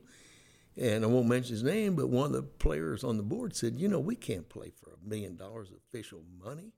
and 0.77 1.03
I 1.03 1.07
won't 1.07 1.27
mention 1.27 1.53
his 1.53 1.63
name, 1.63 1.95
but 1.95 2.09
one 2.09 2.27
of 2.27 2.31
the 2.33 2.41
players 2.41 3.03
on 3.03 3.17
the 3.17 3.23
board 3.23 3.55
said, 3.55 3.79
you 3.79 3.87
know, 3.87 3.99
we 3.99 4.15
can't 4.15 4.49
play 4.49 4.71
for 4.71 4.91
a 4.91 5.07
million 5.09 5.35
dollars 5.35 5.69
of 5.69 5.77
official 5.87 6.21
money. 6.43 6.73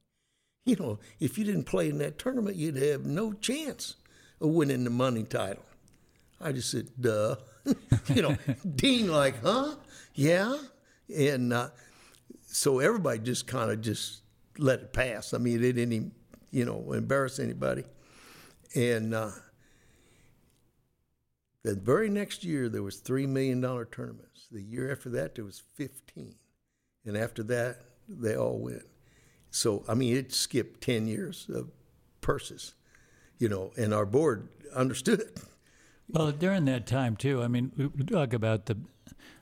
You 0.65 0.75
know, 0.75 0.99
if 1.19 1.37
you 1.37 1.45
didn't 1.45 1.65
play 1.65 1.89
in 1.89 1.99
that 1.99 2.17
tournament, 2.17 2.57
you'd 2.57 2.75
have 2.75 3.05
no 3.05 3.33
chance 3.33 3.95
of 4.41 4.49
winning 4.49 4.83
the 4.83 4.89
money 4.89 5.23
title. 5.23 5.63
I 6.41 6.51
just 6.51 6.71
said, 6.71 6.89
duh. 6.99 7.37
you 8.13 8.21
know, 8.21 8.35
Dean 8.75 9.09
like, 9.11 9.41
huh? 9.41 9.75
Yeah. 10.13 10.57
And 11.15 11.53
uh, 11.53 11.69
so 12.47 12.79
everybody 12.79 13.19
just 13.19 13.47
kind 13.47 13.71
of 13.71 13.79
just 13.81 14.23
let 14.57 14.79
it 14.79 14.93
pass. 14.93 15.33
I 15.33 15.37
mean, 15.37 15.63
it 15.63 15.73
didn't, 15.73 15.93
even, 15.93 16.11
you 16.51 16.65
know, 16.65 16.91
embarrass 16.91 17.39
anybody. 17.39 17.83
And 18.75 19.13
uh, 19.13 19.31
the 21.65 21.73
very 21.73 22.09
next 22.09 22.43
year, 22.43 22.69
there 22.69 22.83
was 22.83 23.01
$3 23.01 23.27
million 23.27 23.59
tournaments. 23.59 24.47
The 24.51 24.61
year 24.61 24.91
after 24.91 25.09
that, 25.09 25.33
there 25.33 25.43
was 25.43 25.63
15. 25.73 26.35
And 27.05 27.17
after 27.17 27.41
that, 27.43 27.77
they 28.07 28.35
all 28.35 28.59
went. 28.59 28.85
So, 29.49 29.83
I 29.89 29.95
mean, 29.95 30.15
it 30.15 30.31
skipped 30.31 30.81
10 30.81 31.07
years 31.07 31.47
of 31.51 31.71
purses, 32.21 32.75
you 33.39 33.49
know, 33.49 33.71
and 33.77 33.95
our 33.95 34.05
board 34.05 34.47
understood 34.75 35.21
it. 35.21 35.39
Well, 36.07 36.31
during 36.31 36.65
that 36.65 36.85
time, 36.85 37.15
too, 37.15 37.41
I 37.41 37.47
mean, 37.47 37.71
we 37.75 38.05
talk 38.05 38.33
about 38.33 38.67
the 38.67 38.77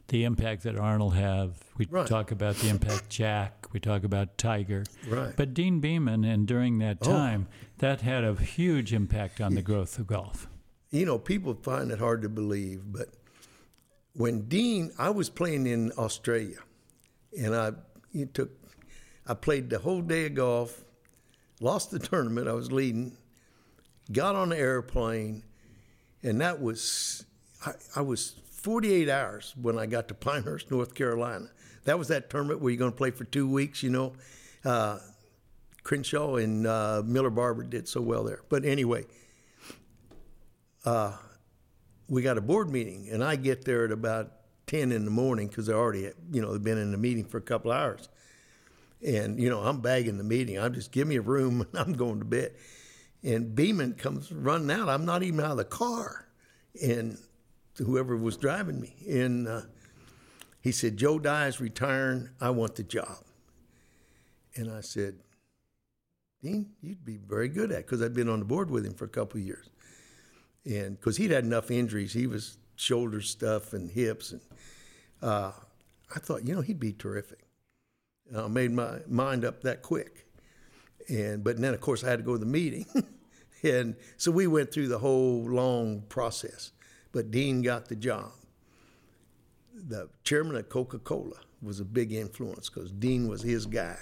the 0.09 0.23
impact 0.25 0.63
that 0.63 0.77
Arnold 0.77 1.15
have. 1.15 1.57
We 1.77 1.87
right. 1.89 2.05
talk 2.05 2.31
about 2.31 2.55
the 2.57 2.69
impact 2.69 3.09
Jack. 3.09 3.67
We 3.73 3.79
talk 3.79 4.03
about 4.03 4.37
Tiger. 4.37 4.83
Right. 5.07 5.33
But 5.35 5.53
Deane 5.53 5.79
Beman, 5.79 6.23
and 6.23 6.45
during 6.45 6.79
that 6.79 6.99
oh. 7.01 7.05
time, 7.05 7.47
oh. 7.49 7.55
that 7.79 8.01
had 8.01 8.23
a 8.23 8.35
huge 8.35 8.93
impact 8.93 9.41
on 9.41 9.55
the 9.55 9.61
growth 9.61 9.97
of 9.99 10.07
golf 10.07 10.47
you 10.93 11.07
know, 11.07 11.17
people 11.17 11.55
find 11.55 11.91
it 11.91 11.97
hard 11.97 12.21
to 12.21 12.29
believe, 12.29 12.83
but 12.85 13.09
when 14.13 14.43
Deane, 14.47 14.91
I 14.99 15.09
was 15.09 15.27
playing 15.27 15.65
in 15.65 15.91
Australia, 15.97 16.59
and 17.37 17.55
I 17.55 17.71
took, 18.33 18.51
I 19.25 19.33
played 19.33 19.71
the 19.71 19.79
whole 19.79 20.03
day 20.03 20.27
of 20.27 20.35
golf, 20.35 20.85
lost 21.59 21.89
the 21.89 21.97
tournament. 22.11 22.47
I 22.47 22.53
was 22.53 22.71
leading, 22.71 23.17
got 24.11 24.35
on 24.35 24.49
the 24.49 24.57
airplane, 24.57 25.43
and 26.21 26.39
that 26.41 26.61
was, 26.61 27.25
I, 27.65 27.71
I 27.95 28.01
was 28.01 28.35
48 28.51 29.09
hours 29.09 29.55
when 29.59 29.79
I 29.79 29.87
got 29.87 30.07
to 30.09 30.13
Pinehurst, 30.13 30.69
North 30.69 30.93
Carolina. 30.93 31.49
That 31.85 31.97
was 31.97 32.07
that 32.09 32.29
tournament 32.29 32.61
where 32.61 32.69
you're 32.69 32.77
going 32.77 32.91
to 32.91 32.97
play 32.97 33.09
for 33.09 33.23
two 33.23 33.49
weeks, 33.49 33.81
you 33.81 33.89
know. 33.89 34.13
Uh, 34.63 34.99
Crenshaw 35.83 36.35
and 36.35 36.67
uh, 36.67 37.01
Miller 37.03 37.31
Barber 37.31 37.63
did 37.63 37.87
so 37.89 37.99
well 37.99 38.23
there. 38.23 38.41
But 38.47 38.63
anyway, 38.63 39.05
uh, 40.85 41.13
we 42.07 42.21
got 42.21 42.37
a 42.37 42.41
board 42.41 42.69
meeting, 42.69 43.09
and 43.11 43.23
I 43.23 43.35
get 43.35 43.65
there 43.65 43.85
at 43.85 43.91
about 43.91 44.31
10 44.67 44.91
in 44.91 45.05
the 45.05 45.11
morning 45.11 45.47
because 45.47 45.69
I 45.69 45.73
already, 45.73 46.09
you 46.31 46.41
know, 46.41 46.51
they've 46.51 46.63
been 46.63 46.77
in 46.77 46.91
the 46.91 46.97
meeting 46.97 47.25
for 47.25 47.37
a 47.37 47.41
couple 47.41 47.71
hours. 47.71 48.09
And, 49.05 49.39
you 49.39 49.49
know, 49.49 49.59
I'm 49.59 49.81
bagging 49.81 50.17
the 50.17 50.23
meeting. 50.23 50.57
I'm 50.57 50.73
just, 50.73 50.91
give 50.91 51.07
me 51.07 51.17
a 51.17 51.21
room 51.21 51.61
and 51.61 51.69
I'm 51.79 51.93
going 51.93 52.19
to 52.19 52.25
bed. 52.25 52.53
And 53.21 53.55
Beman 53.55 53.93
comes 53.93 54.31
running 54.31 54.71
out. 54.71 54.89
I'm 54.89 55.05
not 55.05 55.23
even 55.23 55.39
out 55.39 55.51
of 55.51 55.57
the 55.57 55.65
car. 55.65 56.27
And 56.81 57.17
whoever 57.77 58.15
was 58.15 58.37
driving 58.37 58.79
me. 58.79 58.95
And 59.07 59.47
uh, 59.47 59.61
he 60.61 60.71
said, 60.71 60.97
Joe 60.97 61.19
Dey's 61.19 61.59
retiring. 61.59 62.29
I 62.39 62.49
want 62.49 62.75
the 62.75 62.83
job. 62.83 63.23
And 64.55 64.71
I 64.71 64.81
said, 64.81 65.15
Deane, 66.41 66.71
you'd 66.81 67.05
be 67.05 67.17
very 67.17 67.47
good 67.47 67.71
at 67.71 67.85
because 67.85 68.01
I'd 68.01 68.13
been 68.13 68.29
on 68.29 68.39
the 68.39 68.45
board 68.45 68.69
with 68.69 68.85
him 68.85 68.93
for 68.93 69.05
a 69.05 69.09
couple 69.09 69.39
years 69.39 69.69
and 70.65 70.99
because 70.99 71.17
he'd 71.17 71.31
had 71.31 71.43
enough 71.43 71.71
injuries, 71.71 72.13
he 72.13 72.27
was 72.27 72.57
shoulder 72.75 73.21
stuff 73.21 73.73
and 73.73 73.89
hips, 73.91 74.31
and 74.31 74.41
uh, 75.21 75.51
I 76.13 76.19
thought, 76.19 76.47
you 76.47 76.55
know, 76.55 76.61
he'd 76.61 76.79
be 76.79 76.93
terrific. 76.93 77.39
And 78.29 78.39
I 78.39 78.47
made 78.47 78.71
my 78.71 78.99
mind 79.07 79.43
up 79.43 79.61
that 79.63 79.81
quick, 79.81 80.25
and 81.09 81.43
but 81.43 81.59
then 81.59 81.73
of 81.73 81.81
course 81.81 82.03
I 82.03 82.09
had 82.09 82.19
to 82.19 82.25
go 82.25 82.33
to 82.33 82.39
the 82.39 82.45
meeting, 82.45 82.85
and 83.63 83.95
so 84.17 84.31
we 84.31 84.47
went 84.47 84.71
through 84.71 84.87
the 84.87 84.99
whole 84.99 85.43
long 85.49 86.03
process. 86.09 86.71
But 87.11 87.29
Deane 87.29 87.61
got 87.61 87.89
the 87.89 87.95
job. 87.95 88.31
The 89.75 90.09
chairman 90.23 90.55
of 90.55 90.69
Coca 90.69 90.97
Cola 90.99 91.35
was 91.61 91.79
a 91.79 91.85
big 91.85 92.11
influence 92.11 92.69
because 92.69 92.91
Deane 92.91 93.27
was 93.27 93.41
his 93.41 93.65
guy. 93.65 93.97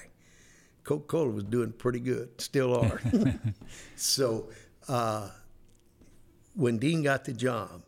Coca 0.83 1.05
Cola 1.05 1.29
was 1.29 1.43
doing 1.43 1.71
pretty 1.71 1.99
good, 1.99 2.39
still 2.39 2.75
are. 2.75 3.01
so. 3.95 4.49
Uh, 4.87 5.29
when 6.53 6.77
Deane 6.77 7.03
got 7.03 7.25
the 7.25 7.33
job, 7.33 7.83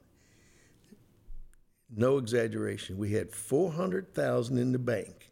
no 1.96 2.18
exaggeration, 2.18 2.98
we 2.98 3.12
had 3.12 3.32
400,000 3.32 4.58
in 4.58 4.72
the 4.72 4.80
bank. 4.80 5.32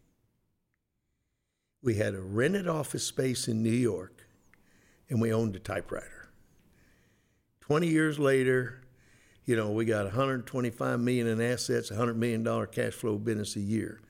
We 1.82 1.96
had 1.96 2.14
a 2.14 2.22
rented 2.22 2.68
office 2.68 3.06
space 3.06 3.48
in 3.48 3.64
New 3.64 3.70
York 3.70 4.28
and 5.10 5.20
we 5.20 5.34
owned 5.34 5.56
a 5.56 5.60
typewriter. 5.60 6.30
20 7.62 7.88
years 7.88 8.20
later, 8.20 8.82
you 9.46 9.56
know, 9.56 9.72
we 9.72 9.86
got 9.86 10.06
125 10.06 11.00
million 11.00 11.28
in 11.28 11.42
assets, 11.42 11.90
100 11.90 12.16
million 12.16 12.44
dollar 12.44 12.68
cash 12.68 12.94
flow 12.94 13.18
business 13.18 13.56
a 13.56 13.60
year. 13.60 14.02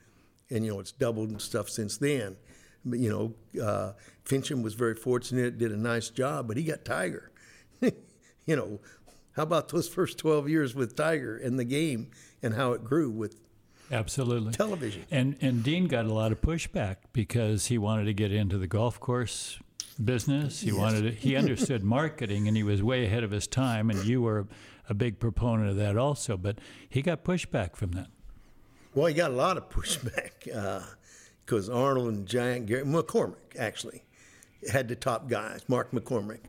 And 0.49 0.65
you 0.65 0.73
know, 0.73 0.79
it's 0.79 0.91
doubled 0.91 1.29
and 1.29 1.41
stuff 1.41 1.69
since 1.69 1.97
then. 1.97 2.35
But, 2.83 2.99
you 2.99 3.09
know, 3.09 3.63
uh, 3.63 3.93
Finchem 4.25 4.63
was 4.63 4.73
very 4.73 4.95
fortunate, 4.95 5.57
did 5.57 5.71
a 5.71 5.77
nice 5.77 6.09
job, 6.09 6.47
but 6.47 6.57
he 6.57 6.63
got 6.63 6.83
Tiger. 6.83 7.31
you 7.81 8.55
know, 8.55 8.79
how 9.33 9.43
about 9.43 9.69
those 9.69 9.87
first 9.87 10.17
12 10.17 10.49
years 10.49 10.75
with 10.75 10.95
Tiger 10.95 11.37
and 11.37 11.57
the 11.59 11.63
game 11.65 12.09
and 12.43 12.53
how 12.55 12.73
it 12.73 12.83
grew 12.83 13.09
with 13.09 13.39
Absolutely. 13.91 14.53
Television. 14.53 15.03
And 15.11 15.35
and 15.41 15.63
Deane 15.63 15.87
got 15.87 16.05
a 16.05 16.13
lot 16.13 16.31
of 16.31 16.39
pushback 16.41 16.97
because 17.11 17.65
he 17.65 17.77
wanted 17.77 18.05
to 18.05 18.13
get 18.13 18.31
into 18.31 18.57
the 18.57 18.67
golf 18.67 18.99
course 19.01 19.59
business. 20.01 20.61
He 20.61 20.67
Yes. 20.67 20.77
wanted 20.77 21.05
it, 21.05 21.13
he 21.15 21.35
understood 21.35 21.83
marketing, 21.83 22.47
and 22.47 22.55
he 22.55 22.63
was 22.63 22.81
way 22.81 23.05
ahead 23.05 23.23
of 23.23 23.31
his 23.31 23.47
time. 23.47 23.89
And 23.89 24.05
you 24.05 24.21
were 24.21 24.47
a 24.87 24.93
big 24.93 25.19
proponent 25.19 25.69
of 25.69 25.75
that 25.75 25.97
also. 25.97 26.37
But 26.37 26.59
he 26.87 27.01
got 27.01 27.25
pushback 27.25 27.75
from 27.75 27.91
that. 27.91 28.07
Well, 28.95 29.07
he 29.07 29.13
got 29.13 29.31
a 29.31 29.35
lot 29.35 29.57
of 29.57 29.69
pushback 29.69 30.31
uh, 30.55 30.85
because 31.45 31.69
Arnold 31.69 32.13
and 32.13 32.25
Giant 32.25 32.67
Gary 32.67 32.83
McCormack 32.85 33.57
actually 33.59 34.03
had 34.71 34.87
the 34.87 34.95
top 34.95 35.27
guys, 35.27 35.63
Mark 35.67 35.91
McCormack. 35.91 36.39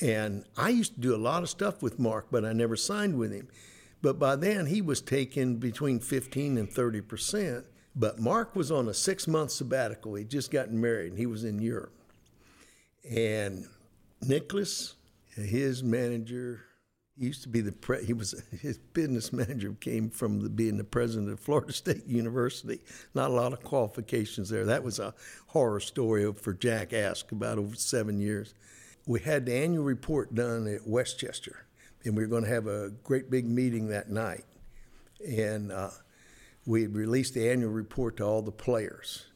And 0.00 0.44
I 0.56 0.68
used 0.68 0.94
to 0.94 1.00
do 1.00 1.14
a 1.14 1.16
lot 1.16 1.42
of 1.42 1.48
stuff 1.48 1.82
with 1.82 1.98
Mark, 1.98 2.26
but 2.30 2.44
I 2.44 2.52
never 2.52 2.76
signed 2.76 3.18
with 3.18 3.32
him. 3.32 3.48
But 4.02 4.18
by 4.18 4.36
then, 4.36 4.66
he 4.66 4.82
was 4.82 5.00
taking 5.00 5.56
between 5.56 6.00
15 6.00 6.58
and 6.58 6.70
30 6.70 7.00
percent. 7.00 7.64
But 7.94 8.20
Mark 8.20 8.54
was 8.54 8.70
on 8.70 8.88
a 8.88 8.94
six 8.94 9.26
month 9.26 9.50
sabbatical. 9.50 10.14
He'd 10.14 10.28
just 10.28 10.50
gotten 10.50 10.80
married 10.80 11.12
and 11.12 11.18
he 11.18 11.26
was 11.26 11.44
in 11.44 11.60
Europe. 11.60 11.94
And 13.10 13.66
Nicklaus, 14.20 14.96
his 15.34 15.82
manager, 15.82 16.60
he 17.18 17.24
used 17.24 17.42
to 17.44 17.48
be 17.48 17.62
the 17.62 17.72
pre- 17.72 18.04
he 18.04 18.12
was 18.12 18.42
his 18.60 18.76
business 18.76 19.32
manager 19.32 19.74
came 19.80 20.10
from 20.10 20.40
the, 20.40 20.50
being 20.50 20.76
the 20.76 20.84
president 20.84 21.32
of 21.32 21.40
Florida 21.40 21.72
State 21.72 22.06
University. 22.06 22.82
Not 23.14 23.30
a 23.30 23.34
lot 23.34 23.54
of 23.54 23.62
qualifications 23.62 24.50
there. 24.50 24.66
That 24.66 24.84
was 24.84 24.98
a 24.98 25.14
horror 25.46 25.80
story 25.80 26.30
for 26.34 26.52
Jack 26.52 26.92
Ask 26.92 27.32
about 27.32 27.56
over 27.56 27.74
seven 27.76 28.20
years. 28.20 28.52
We 29.06 29.20
had 29.20 29.46
the 29.46 29.54
annual 29.54 29.84
report 29.84 30.34
done 30.34 30.66
at 30.66 30.86
Westchester, 30.86 31.66
and 32.04 32.16
we 32.16 32.24
were 32.24 32.28
going 32.28 32.42
to 32.42 32.50
have 32.50 32.66
a 32.66 32.90
great 33.04 33.30
big 33.30 33.46
meeting 33.46 33.88
that 33.88 34.10
night. 34.10 34.44
And 35.24 35.70
uh, 35.70 35.90
we 36.66 36.82
had 36.82 36.94
released 36.94 37.34
the 37.34 37.48
annual 37.48 37.70
report 37.70 38.16
to 38.16 38.24
all 38.24 38.42
the 38.42 38.50
players, 38.50 39.26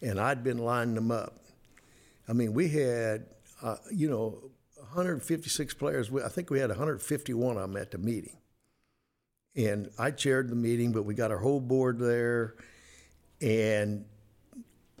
and 0.00 0.20
I'd 0.20 0.44
been 0.44 0.58
lining 0.58 0.94
them 0.94 1.10
up. 1.10 1.34
I 2.28 2.32
mean, 2.32 2.52
we 2.52 2.68
had, 2.68 3.26
uh, 3.60 3.76
you 3.92 4.08
know, 4.08 4.50
156 4.76 5.74
players. 5.74 6.10
I 6.24 6.28
think 6.28 6.50
we 6.50 6.60
had 6.60 6.70
151 6.70 7.56
of 7.56 7.62
them 7.62 7.76
at 7.76 7.90
the 7.90 7.98
meeting. 7.98 8.36
And 9.56 9.90
I 9.98 10.12
chaired 10.12 10.48
the 10.48 10.54
meeting, 10.54 10.92
but 10.92 11.02
we 11.02 11.14
got 11.14 11.32
our 11.32 11.38
whole 11.38 11.60
board 11.60 11.98
there. 11.98 12.54
And 13.40 14.04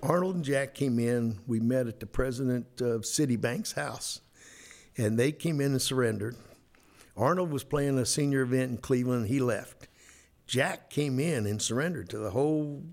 Arnold 0.02 0.36
and 0.36 0.44
Jack 0.44 0.74
came 0.74 0.98
in. 0.98 1.40
We 1.46 1.58
met 1.60 1.88
at 1.88 2.00
the 2.00 2.06
president 2.06 2.80
of 2.80 3.02
Citibank's 3.02 3.72
house, 3.72 4.20
and 4.96 5.18
they 5.18 5.32
came 5.32 5.60
in 5.60 5.72
and 5.72 5.82
surrendered. 5.82 6.36
Arnold 7.16 7.50
was 7.50 7.64
playing 7.64 7.98
a 7.98 8.06
senior 8.06 8.42
event 8.42 8.70
in 8.70 8.76
Cleveland. 8.76 9.26
He 9.26 9.40
left. 9.40 9.88
Jack 10.46 10.88
came 10.88 11.18
in 11.18 11.46
and 11.46 11.60
surrendered 11.60 12.08
to 12.10 12.18
the 12.18 12.30
whole 12.30 12.84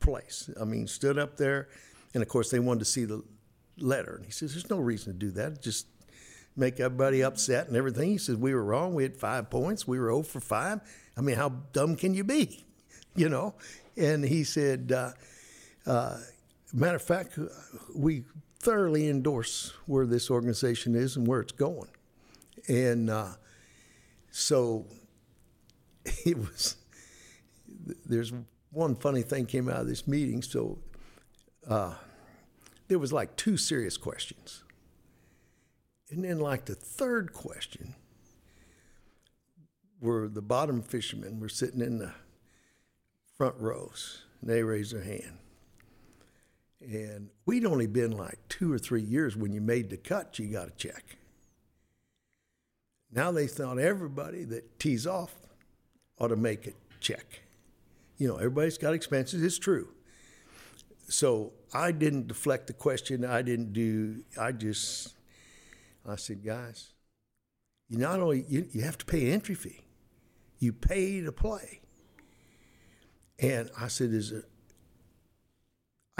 place. 0.00 0.50
I 0.60 0.64
mean, 0.64 0.86
stood 0.86 1.18
up 1.18 1.38
there, 1.38 1.68
and 2.12 2.22
of 2.22 2.28
course 2.28 2.50
they 2.50 2.58
wanted 2.58 2.80
to 2.80 2.84
see 2.84 3.06
the 3.06 3.22
letter. 3.78 4.16
And 4.16 4.26
he 4.26 4.30
says, 4.30 4.52
"There's 4.52 4.68
no 4.68 4.78
reason 4.78 5.14
to 5.14 5.18
do 5.18 5.30
that. 5.32 5.62
Just 5.62 5.86
make 6.56 6.78
everybody 6.78 7.22
upset 7.22 7.68
and 7.68 7.76
everything." 7.76 8.10
He 8.10 8.18
says, 8.18 8.36
"We 8.36 8.52
were 8.52 8.62
wrong. 8.62 8.94
We 8.94 9.02
had 9.02 9.16
five 9.16 9.48
points. 9.48 9.88
We 9.88 9.98
were 9.98 10.08
0 10.08 10.22
for 10.22 10.40
five. 10.40 10.80
I 11.16 11.22
mean, 11.22 11.36
how 11.36 11.48
dumb 11.72 11.96
can 11.96 12.12
you 12.12 12.22
be, 12.22 12.64
you 13.16 13.30
know?" 13.30 13.54
And 13.96 14.24
he 14.24 14.44
said, 14.44 14.92
uh, 14.92 15.12
uh, 15.86 16.18
"Matter 16.72 16.96
of 16.96 17.02
fact, 17.02 17.38
we 17.94 18.24
thoroughly 18.58 19.08
endorse 19.08 19.72
where 19.86 20.06
this 20.06 20.30
organization 20.30 20.94
is 20.94 21.16
and 21.16 21.26
where 21.26 21.40
it's 21.40 21.52
going." 21.52 21.90
And 22.68 23.10
uh, 23.10 23.34
so 24.30 24.86
it 26.26 26.36
was 26.36 26.76
there's 28.06 28.32
one 28.70 28.94
funny 28.94 29.22
thing 29.22 29.46
came 29.46 29.68
out 29.68 29.80
of 29.80 29.88
this 29.88 30.06
meeting. 30.06 30.42
So 30.42 30.78
uh, 31.68 31.94
there 32.88 32.98
was 32.98 33.12
like 33.12 33.36
two 33.36 33.56
serious 33.56 33.96
questions, 33.96 34.64
and 36.10 36.24
then 36.24 36.38
like 36.38 36.66
the 36.66 36.74
third 36.74 37.32
question, 37.32 37.94
were 40.00 40.28
the 40.28 40.42
bottom 40.42 40.82
fishermen 40.82 41.40
were 41.40 41.48
sitting 41.48 41.80
in 41.80 41.98
the 41.98 42.12
front 43.36 43.56
rows, 43.58 44.22
and 44.40 44.50
they 44.50 44.62
raised 44.62 44.94
their 44.94 45.02
hand. 45.02 45.39
And 46.80 47.28
we'd 47.44 47.66
only 47.66 47.86
been 47.86 48.12
like 48.12 48.38
two 48.48 48.72
or 48.72 48.78
three 48.78 49.02
years 49.02 49.36
when 49.36 49.52
you 49.52 49.60
made 49.60 49.90
the 49.90 49.96
cut, 49.96 50.38
you 50.38 50.48
got 50.48 50.68
a 50.68 50.72
check. 50.72 51.16
Now 53.12 53.32
they 53.32 53.46
thought 53.46 53.78
everybody 53.78 54.44
that 54.44 54.78
tees 54.78 55.06
off 55.06 55.34
ought 56.18 56.28
to 56.28 56.36
make 56.36 56.66
a 56.66 56.72
check. 57.00 57.40
You 58.16 58.28
know, 58.28 58.36
everybody's 58.36 58.78
got 58.78 58.94
expenses. 58.94 59.42
It's 59.42 59.58
true. 59.58 59.88
So 61.08 61.52
I 61.74 61.92
didn't 61.92 62.28
deflect 62.28 62.66
the 62.68 62.72
question. 62.72 63.24
I 63.24 63.42
didn't 63.42 63.72
do. 63.72 64.22
I 64.38 64.52
just. 64.52 65.14
I 66.08 66.16
said, 66.16 66.42
guys, 66.44 66.92
you 67.88 67.98
not 67.98 68.20
only 68.20 68.44
you, 68.48 68.66
you 68.72 68.82
have 68.82 68.96
to 68.98 69.04
pay 69.04 69.30
entry 69.30 69.54
fee, 69.54 69.80
you 70.58 70.72
pay 70.72 71.20
to 71.20 71.32
play. 71.32 71.80
And 73.38 73.70
I 73.78 73.88
said, 73.88 74.10
is 74.10 74.32
it? 74.32 74.44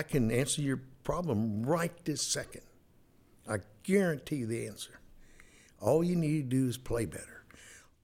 I 0.00 0.02
can 0.02 0.30
answer 0.30 0.62
your 0.62 0.80
problem 1.04 1.62
right 1.62 1.92
this 2.06 2.22
second. 2.22 2.62
I 3.46 3.58
guarantee 3.82 4.44
the 4.44 4.66
answer. 4.66 4.98
All 5.78 6.02
you 6.02 6.16
need 6.16 6.48
to 6.48 6.56
do 6.56 6.68
is 6.68 6.78
play 6.78 7.04
better. 7.04 7.44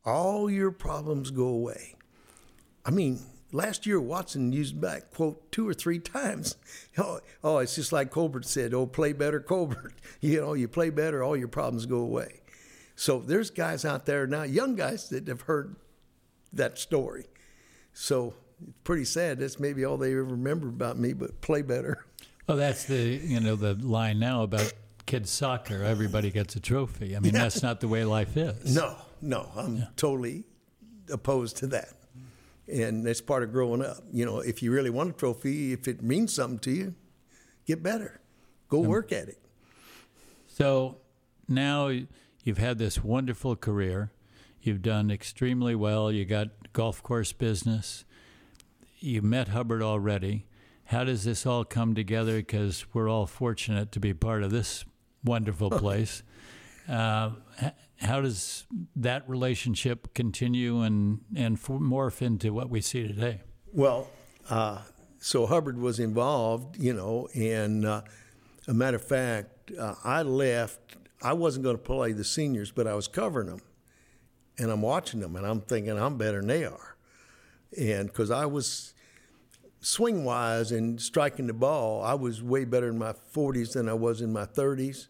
All 0.04 0.50
your 0.50 0.70
problems 0.72 1.30
go 1.30 1.46
away. 1.46 1.94
I 2.84 2.90
mean, 2.90 3.20
last 3.50 3.86
year 3.86 3.98
Watson 3.98 4.52
used 4.52 4.82
that 4.82 5.10
quote 5.10 5.50
two 5.50 5.66
or 5.66 5.72
three 5.72 5.98
times. 5.98 6.56
Oh, 6.98 7.20
oh, 7.42 7.58
it's 7.58 7.74
just 7.74 7.92
like 7.92 8.10
Colbert 8.10 8.44
said, 8.44 8.74
oh, 8.74 8.84
play 8.86 9.14
better, 9.14 9.40
Colbert. 9.40 9.94
You 10.20 10.42
know, 10.42 10.52
you 10.52 10.68
play 10.68 10.90
better, 10.90 11.22
all 11.22 11.34
your 11.34 11.48
problems 11.48 11.86
go 11.86 12.00
away. 12.00 12.42
So 12.94 13.20
there's 13.20 13.48
guys 13.48 13.86
out 13.86 14.04
there 14.04 14.26
now, 14.26 14.42
young 14.42 14.76
guys 14.76 15.08
that 15.08 15.28
have 15.28 15.42
heard 15.42 15.76
that 16.52 16.78
story. 16.78 17.24
So 17.94 18.34
it's 18.62 18.72
pretty 18.84 19.04
sad. 19.04 19.38
That's 19.38 19.58
maybe 19.60 19.84
all 19.84 19.96
they 19.96 20.12
ever 20.12 20.24
remember 20.24 20.68
about 20.68 20.98
me, 20.98 21.12
but 21.12 21.40
play 21.40 21.62
better. 21.62 22.04
Well, 22.46 22.56
that's 22.58 22.84
the 22.84 22.96
you 22.96 23.40
know 23.40 23.56
the 23.56 23.74
line 23.74 24.18
now 24.20 24.42
about 24.44 24.72
kids 25.04 25.30
soccer. 25.30 25.82
Everybody 25.82 26.30
gets 26.30 26.54
a 26.56 26.60
trophy. 26.60 27.16
I 27.16 27.20
mean, 27.20 27.34
Yeah. 27.34 27.42
that's 27.42 27.62
not 27.62 27.80
the 27.80 27.88
way 27.88 28.04
life 28.04 28.36
is. 28.36 28.74
No, 28.74 28.96
no, 29.20 29.50
I'm 29.56 29.86
totally 29.96 30.44
opposed 31.12 31.56
to 31.58 31.66
that. 31.68 31.88
And 32.72 33.04
that's 33.06 33.20
part 33.20 33.42
of 33.44 33.52
growing 33.52 33.82
up. 33.84 33.98
You 34.12 34.24
know, 34.26 34.38
if 34.40 34.62
you 34.62 34.72
really 34.72 34.90
want 34.90 35.10
a 35.10 35.12
trophy, 35.12 35.72
if 35.72 35.86
it 35.88 36.02
means 36.02 36.32
something 36.32 36.58
to 36.60 36.70
you, 36.70 36.94
get 37.66 37.82
better. 37.82 38.20
Go 38.68 38.80
work 38.80 39.12
at 39.12 39.28
it. 39.28 39.38
So 40.48 40.98
now 41.48 41.92
you've 42.42 42.58
had 42.58 42.78
this 42.78 43.02
wonderful 43.04 43.54
career. 43.56 44.10
You've 44.62 44.82
done 44.82 45.10
extremely 45.10 45.74
well. 45.76 46.10
You 46.10 46.24
got 46.24 46.48
golf 46.72 47.02
course 47.02 47.32
business. 47.32 48.04
You 48.98 49.22
met 49.22 49.48
Hubbard 49.48 49.82
already. 49.82 50.46
How 50.84 51.04
does 51.04 51.24
this 51.24 51.44
all 51.44 51.64
come 51.64 51.94
together? 51.94 52.36
Because 52.36 52.86
we're 52.94 53.08
all 53.08 53.26
fortunate 53.26 53.92
to 53.92 54.00
be 54.00 54.14
part 54.14 54.42
of 54.42 54.50
this 54.50 54.84
wonderful 55.24 55.70
place. 55.70 56.22
Uh, 56.88 57.30
how 58.00 58.20
does 58.20 58.66
that 58.94 59.28
relationship 59.28 60.14
continue 60.14 60.82
and, 60.82 61.20
and 61.34 61.60
morph 61.60 62.22
into 62.22 62.52
what 62.52 62.70
we 62.70 62.80
see 62.80 63.06
today? 63.06 63.40
Well, 63.72 64.08
uh, 64.48 64.82
so 65.18 65.46
Hubbard 65.46 65.78
was 65.78 65.98
involved, 65.98 66.78
you 66.78 66.92
know, 66.92 67.28
and 67.34 67.84
uh, 67.84 68.02
a 68.68 68.74
matter 68.74 68.96
of 68.96 69.04
fact, 69.04 69.72
uh, 69.78 69.94
I 70.04 70.22
left. 70.22 70.96
I 71.22 71.32
wasn't 71.32 71.64
going 71.64 71.76
to 71.76 71.82
play 71.82 72.12
the 72.12 72.24
seniors, 72.24 72.70
but 72.70 72.86
I 72.86 72.94
was 72.94 73.08
covering 73.08 73.48
them, 73.48 73.62
and 74.58 74.70
I'm 74.70 74.82
watching 74.82 75.20
them, 75.20 75.34
and 75.34 75.46
I'm 75.46 75.60
thinking 75.62 75.98
I'm 75.98 76.16
better 76.16 76.38
than 76.38 76.48
they 76.48 76.64
are, 76.64 76.95
and 77.78 78.08
because 78.08 78.30
I 78.30 78.46
was 78.46 78.94
swing 79.80 80.24
wise 80.24 80.72
and 80.72 81.00
striking 81.00 81.46
the 81.46 81.52
ball, 81.52 82.02
I 82.02 82.14
was 82.14 82.42
way 82.42 82.64
better 82.64 82.88
in 82.88 82.98
my 82.98 83.12
40s 83.12 83.74
than 83.74 83.88
I 83.88 83.94
was 83.94 84.20
in 84.20 84.32
my 84.32 84.44
30s, 84.44 85.08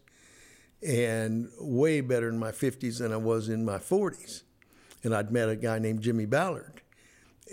and 0.85 1.49
way 1.59 2.01
better 2.01 2.29
in 2.29 2.37
my 2.37 2.51
50s 2.51 2.99
than 2.99 3.11
I 3.11 3.17
was 3.17 3.49
in 3.49 3.65
my 3.65 3.77
40s. 3.77 4.43
And 5.03 5.15
I'd 5.15 5.31
met 5.31 5.49
a 5.49 5.55
guy 5.55 5.79
named 5.79 6.01
Jimmy 6.01 6.25
Ballard. 6.25 6.81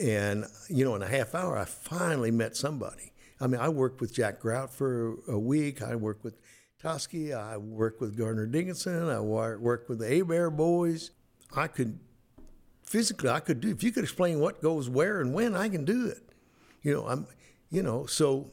And, 0.01 0.45
you 0.69 0.85
know, 0.85 0.95
in 0.97 1.03
a 1.03 1.09
half 1.09 1.35
hour, 1.35 1.57
I 1.57 1.65
finally 1.65 2.31
met 2.31 2.57
somebody. 2.57 3.13
I 3.41 3.47
mean, 3.47 3.61
I 3.61 3.69
worked 3.69 4.01
with 4.01 4.13
Jack 4.13 4.41
Grout 4.41 4.73
for 4.73 5.17
a 5.29 5.39
week. 5.39 5.83
I 5.83 5.95
worked 5.95 6.25
with 6.25 6.37
Toski. 6.83 7.37
I 7.37 7.57
worked 7.57 8.01
with 8.01 8.17
Gardner 8.17 8.47
Dickinson. 8.47 9.09
I 9.09 9.21
worked 9.21 9.89
with 9.89 10.01
the 10.01 10.09
Hebert 10.09 10.57
boys. 10.57 11.13
I 11.55 11.69
could, 11.69 11.99
physically, 12.95 13.29
I 13.29 13.41
could 13.41 13.61
do, 13.61 13.71
if 13.71 13.83
you 13.83 13.91
could 13.91 14.05
explain 14.05 14.39
what 14.39 14.63
goes 14.63 14.89
where 14.89 15.21
and 15.21 15.35
when, 15.35 15.57
I 15.57 15.69
can 15.69 15.85
do 15.85 16.07
it. 16.07 16.23
You 16.81 16.95
know, 16.95 17.09
I'm, 17.09 17.27
you 17.69 17.83
know, 17.83 18.07
so 18.07 18.53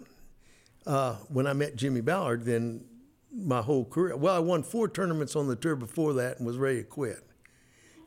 uh, 0.88 1.18
when 1.28 1.46
I 1.46 1.54
met 1.54 1.76
Jimmy 1.76 2.02
Ballard, 2.02 2.44
then 2.44 2.84
my 3.32 3.62
whole 3.62 3.86
career, 3.86 4.18
well, 4.18 4.36
I 4.36 4.39
won 4.39 4.64
four 4.64 4.89
tournaments 4.89 5.36
on 5.36 5.48
the 5.48 5.56
tour 5.56 5.76
before 5.76 6.14
that 6.14 6.39
and 6.39 6.48
was 6.48 6.58
ready 6.58 6.80
to 6.80 6.84
quit 6.84 7.24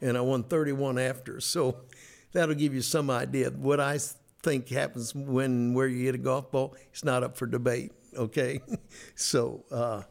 and 0.01 0.19
I 0.19 0.23
won 0.23 0.43
31 0.43 0.99
after. 0.99 1.41
So 1.41 1.77
that'll 2.33 2.57
give 2.57 2.75
you 2.75 2.83
some 2.83 3.11
idea 3.11 3.51
what 3.51 3.79
I 3.79 4.01
think 4.43 4.69
happens 4.71 5.15
when 5.15 5.73
where 5.73 5.87
you 5.87 6.05
hit 6.07 6.17
a 6.17 6.19
golf 6.19 6.51
ball. 6.51 6.75
It's 6.91 7.05
not 7.05 7.23
up 7.23 7.37
for 7.37 7.47
debate, 7.47 7.93
okay? 8.17 8.61
so, 9.15 9.65
uh, 9.71 10.03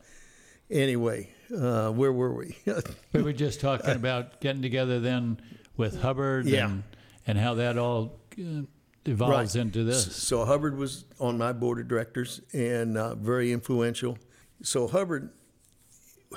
anyway, 0.72 1.30
uh, 1.54 1.92
where 1.92 2.14
were 2.14 2.34
we? 2.34 2.58
we 3.12 3.22
were 3.22 3.34
just 3.34 3.60
talking 3.60 3.92
about 3.92 4.40
getting 4.40 4.62
together 4.62 5.02
then 5.02 5.42
with 5.78 6.02
Hubbard 6.02 6.46
Yeah. 6.46 6.66
and, 6.70 6.84
and 7.28 7.38
how 7.38 7.56
that 7.56 7.78
all 7.78 8.20
uh, 8.40 8.62
evolves 9.06 9.56
into 9.56 9.84
this. 9.84 10.16
So 10.16 10.46
Hubbard 10.46 10.78
was 10.78 11.06
on 11.20 11.38
my 11.38 11.52
board 11.54 11.80
of 11.80 11.88
directors 11.88 12.42
and 12.54 12.98
uh, 12.98 13.16
very 13.16 13.52
influential. 13.52 14.18
So 14.62 14.88
Hubbard 14.88 15.30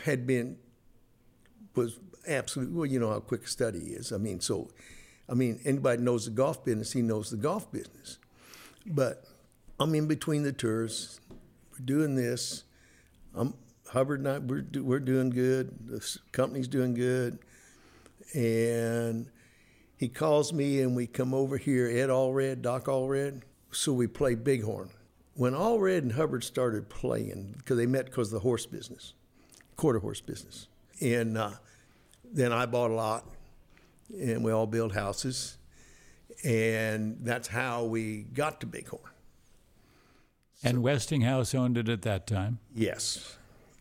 had 0.05 0.26
been 0.26 0.57
was 1.74 1.99
absolutely 2.26 2.74
well. 2.74 2.87
You 2.87 2.99
know 3.01 3.11
how 3.11 3.20
quick 3.20 3.45
a 3.45 3.49
study 3.49 3.78
is. 3.78 4.12
I 4.12 4.16
mean, 4.18 4.41
so 4.41 4.70
I 5.28 5.34
mean 5.34 5.61
anybody 5.64 6.03
knows 6.03 6.24
the 6.24 6.30
golf 6.30 6.64
business, 6.64 6.93
he 6.93 7.03
knows 7.03 7.30
the 7.30 7.37
golf 7.37 7.70
business. 7.70 8.18
But 8.87 9.24
I'm 9.78 9.95
in 9.95 10.07
between 10.07 10.43
the 10.43 10.53
tours. 10.53 11.20
We're 11.72 11.84
doing 11.84 12.14
this. 12.14 12.64
I'm 13.34 13.55
Hubbard 13.89 14.20
and 14.20 14.28
I. 14.28 14.39
We're 14.39 14.62
do- 14.62 14.84
we're 14.84 15.01
doing 15.01 15.30
good. 15.30 15.72
The 15.87 16.18
company's 16.32 16.68
doing 16.68 16.95
good, 16.95 17.39
and 18.35 19.29
he 19.97 20.09
calls 20.09 20.53
me 20.53 20.81
and 20.83 20.95
we 20.95 21.07
come 21.07 21.33
over 21.33 21.57
here, 21.57 21.87
Ed 21.87 22.11
Allred, 22.11 22.62
Doc 22.62 22.85
Allred. 22.85 23.43
So 23.70 23.93
we 23.93 24.07
play 24.07 24.35
Bighorn. 24.35 24.91
When 25.35 25.53
Allred 25.53 25.99
and 25.99 26.12
Hubbard 26.12 26.45
started 26.45 26.89
playing, 26.89 27.55
because 27.59 27.77
they 27.77 27.87
met 27.87 28.07
because 28.07 28.29
of 28.29 28.35
the 28.35 28.41
horse 28.41 28.66
business, 28.66 29.14
quarter 29.77 29.99
horse 29.99 30.20
business. 30.20 30.68
And 31.01 31.37
uh, 31.37 31.53
then 32.24 32.53
I 32.53 32.66
bought 32.66 32.91
a 32.91 32.95
lot 32.95 33.27
and 34.14 34.43
we 34.45 34.53
all 34.53 34.66
built 34.66 34.95
houses. 34.95 35.59
And 36.45 37.18
that's 37.22 37.49
how 37.49 37.85
we 37.85 38.22
got 38.22 38.61
to 38.61 38.66
Bighorn. 38.66 39.12
And 40.62 40.83
Westinghouse 40.83 41.55
owned 41.55 41.79
it 41.79 41.89
at 41.89 42.03
that 42.03 42.27
time. 42.27 42.59
Yes. 42.74 43.37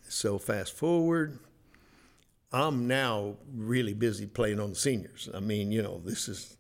So 0.08 0.38
fast 0.38 0.74
forward, 0.74 1.40
I'm 2.56 2.88
now 2.88 3.36
really 3.54 3.94
busy 3.94 4.26
playing 4.28 4.62
on 4.62 4.70
the 4.70 4.76
seniors. 4.76 5.28
I 5.34 5.42
mean, 5.42 5.72
you 5.74 5.82
know, 5.84 6.00
this 6.00 6.30
is 6.30 6.56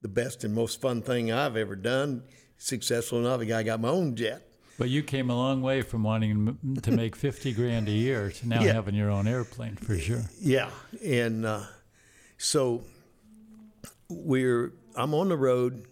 the 0.00 0.08
best 0.08 0.44
and 0.44 0.54
most 0.54 0.80
fun 0.80 1.02
thing 1.02 1.32
I've 1.32 1.56
ever 1.56 1.74
done. 1.74 2.22
Successful 2.58 3.18
enough, 3.18 3.40
I 3.40 3.62
got 3.64 3.80
my 3.80 3.88
own 3.88 4.14
jet. 4.14 4.42
But 4.78 4.88
you 4.88 5.02
came 5.02 5.28
a 5.30 5.34
long 5.34 5.62
way 5.62 5.82
from 5.82 6.04
wanting 6.04 6.78
to 6.82 6.90
make 6.92 7.16
50 7.26 7.52
grand 7.54 7.88
a 7.88 7.92
year 7.92 8.30
to 8.30 8.48
now 8.48 8.62
Yeah. 8.62 8.72
having 8.74 8.94
your 8.94 9.10
own 9.10 9.26
airplane 9.26 9.74
for 9.74 9.98
sure. 9.98 10.22
Yeah, 10.40 10.70
and 11.04 11.44
uh, 11.44 11.62
so 12.38 12.84
we're. 14.08 14.72
I'm 14.94 15.12
on 15.12 15.28
the 15.28 15.36
road. 15.36 15.86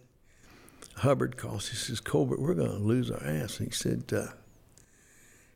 Hubbard 0.98 1.36
calls. 1.36 1.68
He 1.70 1.76
says, 1.76 1.98
"Colbert, 2.00 2.40
we're 2.40 2.54
going 2.54 2.70
to 2.70 2.76
lose 2.78 3.10
our 3.10 3.22
ass." 3.24 3.58
He 3.58 3.70
said, 3.70 4.04
uh, 4.12 4.16
"A 4.16 4.34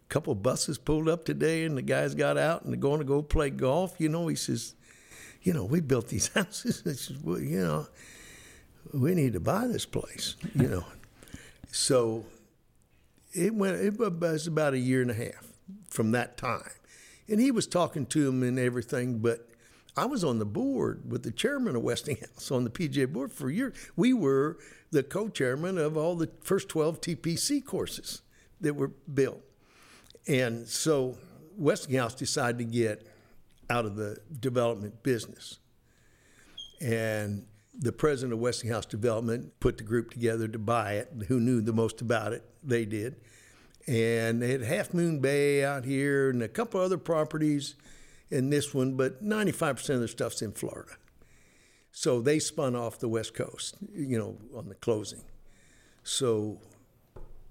couple 0.08 0.32
of 0.32 0.42
buses 0.42 0.78
pulled 0.78 1.08
up 1.08 1.24
today, 1.24 1.64
and 1.64 1.76
the 1.76 1.82
guys 1.82 2.14
got 2.14 2.36
out 2.38 2.62
and 2.62 2.72
they're 2.72 2.80
going 2.80 2.98
to 2.98 3.04
go 3.04 3.22
play 3.22 3.50
golf." 3.50 3.94
You 3.98 4.08
know, 4.08 4.26
he 4.28 4.36
says, 4.36 4.74
"You 5.42 5.52
know, 5.52 5.64
we 5.64 5.80
built 5.80 6.08
these 6.08 6.28
houses." 6.34 6.82
He 6.84 6.90
says, 6.90 7.18
"Well, 7.22 7.40
you 7.40 7.60
know, 7.60 7.86
we 8.92 9.14
need 9.14 9.34
to 9.34 9.40
buy 9.40 9.66
this 9.66 9.86
place." 9.86 10.36
You 10.54 10.68
know, 10.68 10.84
so 11.70 12.24
it 13.32 13.54
went. 13.54 13.76
It 13.76 13.98
was 13.98 14.46
about 14.46 14.74
a 14.74 14.78
year 14.78 15.02
and 15.02 15.10
a 15.10 15.14
half 15.14 15.46
from 15.88 16.12
that 16.12 16.36
time, 16.36 16.70
and 17.28 17.40
he 17.40 17.50
was 17.50 17.66
talking 17.66 18.06
to 18.06 18.28
him 18.28 18.42
and 18.42 18.58
everything. 18.58 19.18
But 19.18 19.48
I 19.96 20.06
was 20.06 20.22
on 20.22 20.38
the 20.38 20.46
board 20.46 21.10
with 21.10 21.24
the 21.24 21.32
chairman 21.32 21.76
of 21.76 21.82
Westinghouse 21.82 22.50
on 22.50 22.64
the 22.64 22.70
PGA 22.70 23.12
board 23.12 23.32
for 23.32 23.48
a 23.48 23.52
year. 23.52 23.72
We 23.96 24.12
were 24.12 24.58
the 24.90 25.02
co-chairman 25.02 25.76
of 25.76 25.96
all 25.96 26.14
the 26.14 26.30
first 26.42 26.68
twelve 26.68 27.00
TPC 27.00 27.64
courses 27.64 28.22
that 28.60 28.74
were 28.74 28.88
built, 29.12 29.42
and 30.28 30.68
so 30.68 31.18
Westinghouse 31.56 32.14
decided 32.14 32.58
to 32.58 32.64
get 32.64 33.06
out 33.68 33.84
of 33.84 33.96
the 33.96 34.18
development 34.38 35.02
business, 35.02 35.58
and 36.80 37.46
the 37.78 37.92
president 37.92 38.32
of 38.32 38.40
Westinghouse 38.40 38.86
Development 38.86 39.52
put 39.60 39.78
the 39.78 39.84
group 39.84 40.10
together 40.10 40.48
to 40.48 40.58
buy 40.58 40.94
it. 40.94 41.08
Who 41.28 41.38
knew 41.40 41.60
the 41.60 41.72
most 41.72 42.00
about 42.00 42.32
it? 42.32 42.44
They 42.62 42.84
did. 42.84 43.16
And 43.86 44.42
they 44.42 44.50
had 44.52 44.62
Half 44.62 44.92
Moon 44.92 45.20
Bay 45.20 45.64
out 45.64 45.84
here 45.84 46.30
and 46.30 46.42
a 46.42 46.48
couple 46.48 46.80
other 46.80 46.98
properties 46.98 47.76
in 48.30 48.50
this 48.50 48.74
one, 48.74 48.96
but 48.96 49.24
95% 49.24 49.90
of 49.90 49.98
their 50.00 50.08
stuff's 50.08 50.42
in 50.42 50.52
Florida. 50.52 50.92
So 51.92 52.20
they 52.20 52.38
spun 52.38 52.76
off 52.76 52.98
the 52.98 53.08
West 53.08 53.34
Coast, 53.34 53.76
you 53.94 54.18
know, 54.18 54.36
on 54.56 54.68
the 54.68 54.74
closing. 54.74 55.22
So 56.02 56.60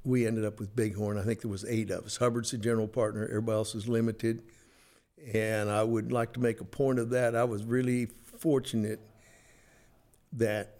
we 0.07 0.25
ended 0.25 0.45
up 0.45 0.59
with 0.59 0.73
Bighorn. 0.73 1.17
I 1.17 1.23
think 1.23 1.41
there 1.41 1.51
was 1.51 1.65
eight 1.65 1.91
of 1.91 2.05
us. 2.05 2.15
Hubbard's 2.15 2.51
the 2.51 2.57
general 2.57 2.87
partner. 2.87 3.25
Everybody 3.25 3.57
else 3.57 3.75
is 3.75 3.89
limited. 3.89 4.41
And 5.33 5.69
I 5.69 5.83
would 5.83 6.13
like 6.13 6.33
to 6.33 6.39
make 6.39 6.61
a 6.61 6.65
point 6.65 6.97
of 6.99 7.09
that. 7.09 7.35
I 7.35 7.43
was 7.43 7.65
really 7.65 8.05
fortunate 8.05 9.01
that 10.31 10.77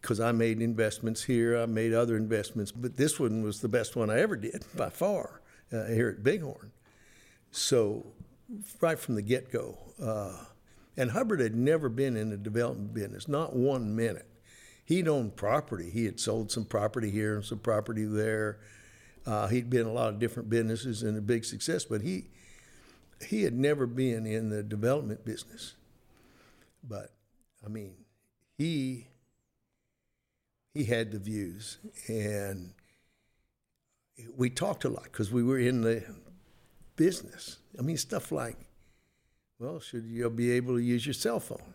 because 0.00 0.18
I 0.18 0.32
made 0.32 0.62
investments 0.62 1.24
here, 1.24 1.58
I 1.58 1.66
made 1.66 1.92
other 1.92 2.16
investments, 2.16 2.72
but 2.72 2.96
this 2.96 3.20
one 3.20 3.42
was 3.42 3.60
the 3.60 3.68
best 3.68 3.96
one 3.96 4.08
I 4.10 4.20
ever 4.20 4.36
did 4.36 4.64
by 4.76 4.88
far 4.88 5.42
uh, 5.70 5.86
here 5.86 6.08
at 6.08 6.22
Bighorn. 6.22 6.70
So, 7.50 8.06
right 8.80 8.98
from 8.98 9.16
the 9.16 9.22
get 9.22 9.50
go, 9.50 9.76
uh, 10.02 10.44
and 10.96 11.10
Hubbard 11.10 11.40
had 11.40 11.54
never 11.54 11.88
been 11.88 12.16
in 12.16 12.30
the 12.30 12.36
development 12.36 12.94
business, 12.94 13.28
not 13.28 13.54
one 13.54 13.94
minute. 13.94 14.27
He'd 14.88 15.06
owned 15.06 15.36
property. 15.36 15.90
He 15.90 16.06
had 16.06 16.18
sold 16.18 16.50
some 16.50 16.64
property 16.64 17.10
here 17.10 17.36
and 17.36 17.44
some 17.44 17.58
property 17.58 18.06
there. 18.06 18.58
Uh, 19.26 19.46
he'd 19.46 19.68
been 19.68 19.82
in 19.82 19.86
a 19.86 19.92
lot 19.92 20.08
of 20.08 20.18
different 20.18 20.48
businesses 20.48 21.02
and 21.02 21.14
a 21.18 21.20
big 21.20 21.44
success, 21.44 21.84
but 21.84 22.00
he 22.00 22.24
he 23.28 23.42
had 23.42 23.52
never 23.52 23.86
been 23.86 24.24
in 24.24 24.48
the 24.48 24.62
development 24.62 25.26
business. 25.26 25.74
But 26.82 27.12
I 27.62 27.68
mean, 27.68 27.96
he 28.56 29.08
he 30.72 30.84
had 30.84 31.12
the 31.12 31.18
views, 31.18 31.76
and 32.08 32.72
we 34.38 34.48
talked 34.48 34.86
a 34.86 34.88
lot 34.88 35.04
because 35.04 35.30
we 35.30 35.42
were 35.42 35.58
in 35.58 35.82
the 35.82 36.02
business. 36.96 37.58
I 37.78 37.82
mean, 37.82 37.98
stuff 37.98 38.32
like, 38.32 38.56
well, 39.58 39.80
should 39.80 40.06
you 40.06 40.30
be 40.30 40.50
able 40.52 40.76
to 40.76 40.82
use 40.82 41.04
your 41.04 41.12
cell 41.12 41.40
phone? 41.40 41.74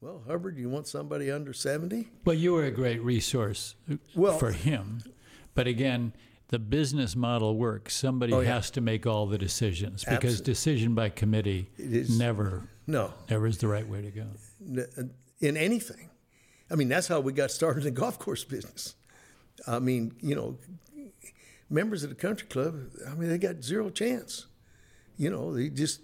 Well, 0.00 0.22
Hubbard, 0.26 0.58
you 0.58 0.68
want 0.68 0.86
somebody 0.86 1.30
under 1.30 1.52
seventy? 1.52 2.08
Well, 2.24 2.36
you 2.36 2.52
were 2.52 2.64
a 2.64 2.70
great 2.70 3.02
resource 3.02 3.74
uh, 3.90 3.96
Well- 4.14 4.38
for 4.38 4.52
him. 4.52 5.02
But 5.54 5.66
again, 5.66 6.12
the 6.48 6.58
business 6.58 7.16
model 7.16 7.56
works. 7.56 7.94
Somebody 7.96 8.32
Oh, 8.34 8.40
yeah. 8.40 8.54
has 8.54 8.70
to 8.72 8.80
make 8.82 9.06
all 9.06 9.26
the 9.26 9.38
decisions 9.38 10.04
because 10.04 10.40
Absol- 10.40 10.44
decision 10.44 10.94
by 10.94 11.08
committee 11.08 11.70
It 11.78 11.92
is- 11.94 12.18
never 12.18 12.68
No, 12.86 13.14
never 13.30 13.46
is 13.46 13.58
the 13.58 13.68
right 13.68 13.88
way 13.88 14.02
to 14.02 14.10
go. 14.10 14.26
in 15.40 15.56
anything. 15.56 16.10
I 16.70 16.74
mean, 16.74 16.88
that's 16.88 17.08
how 17.08 17.20
we 17.20 17.32
got 17.32 17.50
started 17.50 17.80
in 17.86 17.94
the 17.94 18.00
golf 18.00 18.18
course 18.18 18.44
business. 18.44 18.96
I 19.66 19.78
mean, 19.78 20.12
you 20.20 20.34
know, 20.34 20.58
members 21.70 22.02
of 22.04 22.10
the 22.10 22.16
country 22.16 22.46
club, 22.48 22.90
I 23.08 23.14
mean, 23.14 23.28
they 23.30 23.38
got 23.38 23.62
zero 23.64 23.88
chance. 23.90 24.46
You 25.16 25.30
know, 25.30 25.54
they 25.54 25.70
just, 25.70 26.00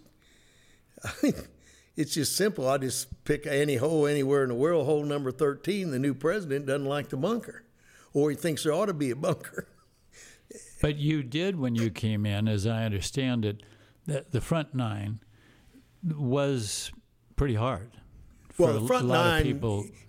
it's 1.96 2.14
just 2.14 2.36
simple. 2.36 2.68
I 2.68 2.78
just 2.78 3.24
pick 3.24 3.46
any 3.46 3.76
hole 3.76 4.06
anywhere 4.06 4.42
in 4.42 4.48
the 4.48 4.54
world, 4.54 4.86
hole 4.86 5.04
number 5.04 5.30
13. 5.30 5.90
The 5.90 5.98
new 5.98 6.14
president 6.14 6.66
doesn't 6.66 6.86
like 6.86 7.08
the 7.08 7.16
bunker, 7.16 7.64
or 8.12 8.30
he 8.30 8.36
thinks 8.36 8.64
there 8.64 8.72
ought 8.72 8.86
to 8.86 8.94
be 8.94 9.10
a 9.10 9.16
bunker. 9.16 9.68
But 10.82 10.96
you 10.96 11.22
did 11.22 11.58
when 11.58 11.76
you 11.76 11.90
came 11.90 12.26
in, 12.26 12.48
as 12.48 12.66
I 12.66 12.84
understand 12.84 13.44
it, 13.44 13.62
the, 14.04 14.26
the 14.32 14.40
front 14.40 14.74
nine 14.74 15.20
was 16.04 16.90
pretty 17.36 17.54
hard. 17.54 17.92
Well, 18.58 18.80
the 18.80 18.86
front 18.86 19.06
nine 19.06 19.60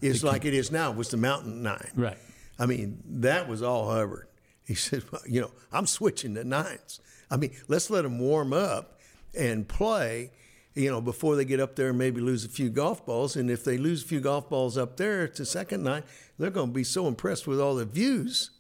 is 0.02 0.24
like 0.24 0.46
it 0.46 0.54
is 0.54 0.72
now, 0.72 0.92
was 0.92 1.10
the 1.10 1.18
mountain 1.18 1.62
nine. 1.62 1.92
Right. 1.96 2.18
I 2.60 2.66
mean, 2.66 3.02
that 3.06 3.48
was 3.48 3.62
all 3.62 3.90
Hubbard. 3.90 4.28
He 4.66 4.76
said, 4.76 5.04
well, 5.12 5.22
you 5.28 5.42
know, 5.42 5.52
I'm 5.72 5.86
switching 5.86 6.36
to 6.36 6.44
nines. 6.44 7.00
I 7.30 7.38
mean, 7.38 7.52
let's 7.68 7.90
let 7.90 8.02
them 8.02 8.20
warm 8.20 8.54
up 8.54 9.00
and 9.38 9.68
play, 9.68 10.32
you 10.76 10.90
know, 10.90 11.02
before 11.02 11.36
they 11.36 11.46
get 11.46 11.60
up 11.60 11.76
there 11.76 11.90
and 11.90 11.98
maybe 11.98 12.20
lose 12.20 12.46
a 12.46 12.50
few 12.50 12.70
golf 12.70 13.06
balls. 13.06 13.36
And 13.36 13.50
if 13.50 13.64
they 13.64 13.78
lose 13.78 14.04
a 14.04 14.08
few 14.08 14.20
golf 14.20 14.50
balls 14.50 14.78
up 14.78 14.98
there 14.98 15.28
to 15.28 15.46
second 15.46 15.84
night, 15.84 16.04
they're 16.40 16.50
going 16.50 16.70
to 16.70 16.74
be 16.74 16.84
so 16.84 17.08
impressed 17.08 17.46
with 17.46 17.60
all 17.60 17.76
the 17.76 17.86
views. 17.86 18.52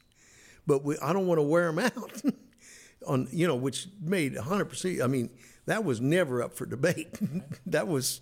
But 0.68 0.84
we, 0.84 0.98
I 1.00 1.12
don't 1.12 1.28
want 1.28 1.40
to 1.40 1.44
wear 1.44 1.72
them 1.72 1.80
out 1.80 2.22
on, 3.08 3.28
you 3.32 3.48
know, 3.48 3.56
which 3.56 3.88
made 4.02 4.36
100%. 4.36 5.04
I 5.04 5.08
mean, 5.08 5.30
that 5.66 5.84
was 5.84 6.02
never 6.02 6.44
up 6.44 6.54
for 6.54 6.66
debate. 6.66 7.18
that 7.66 7.88
was 7.88 8.22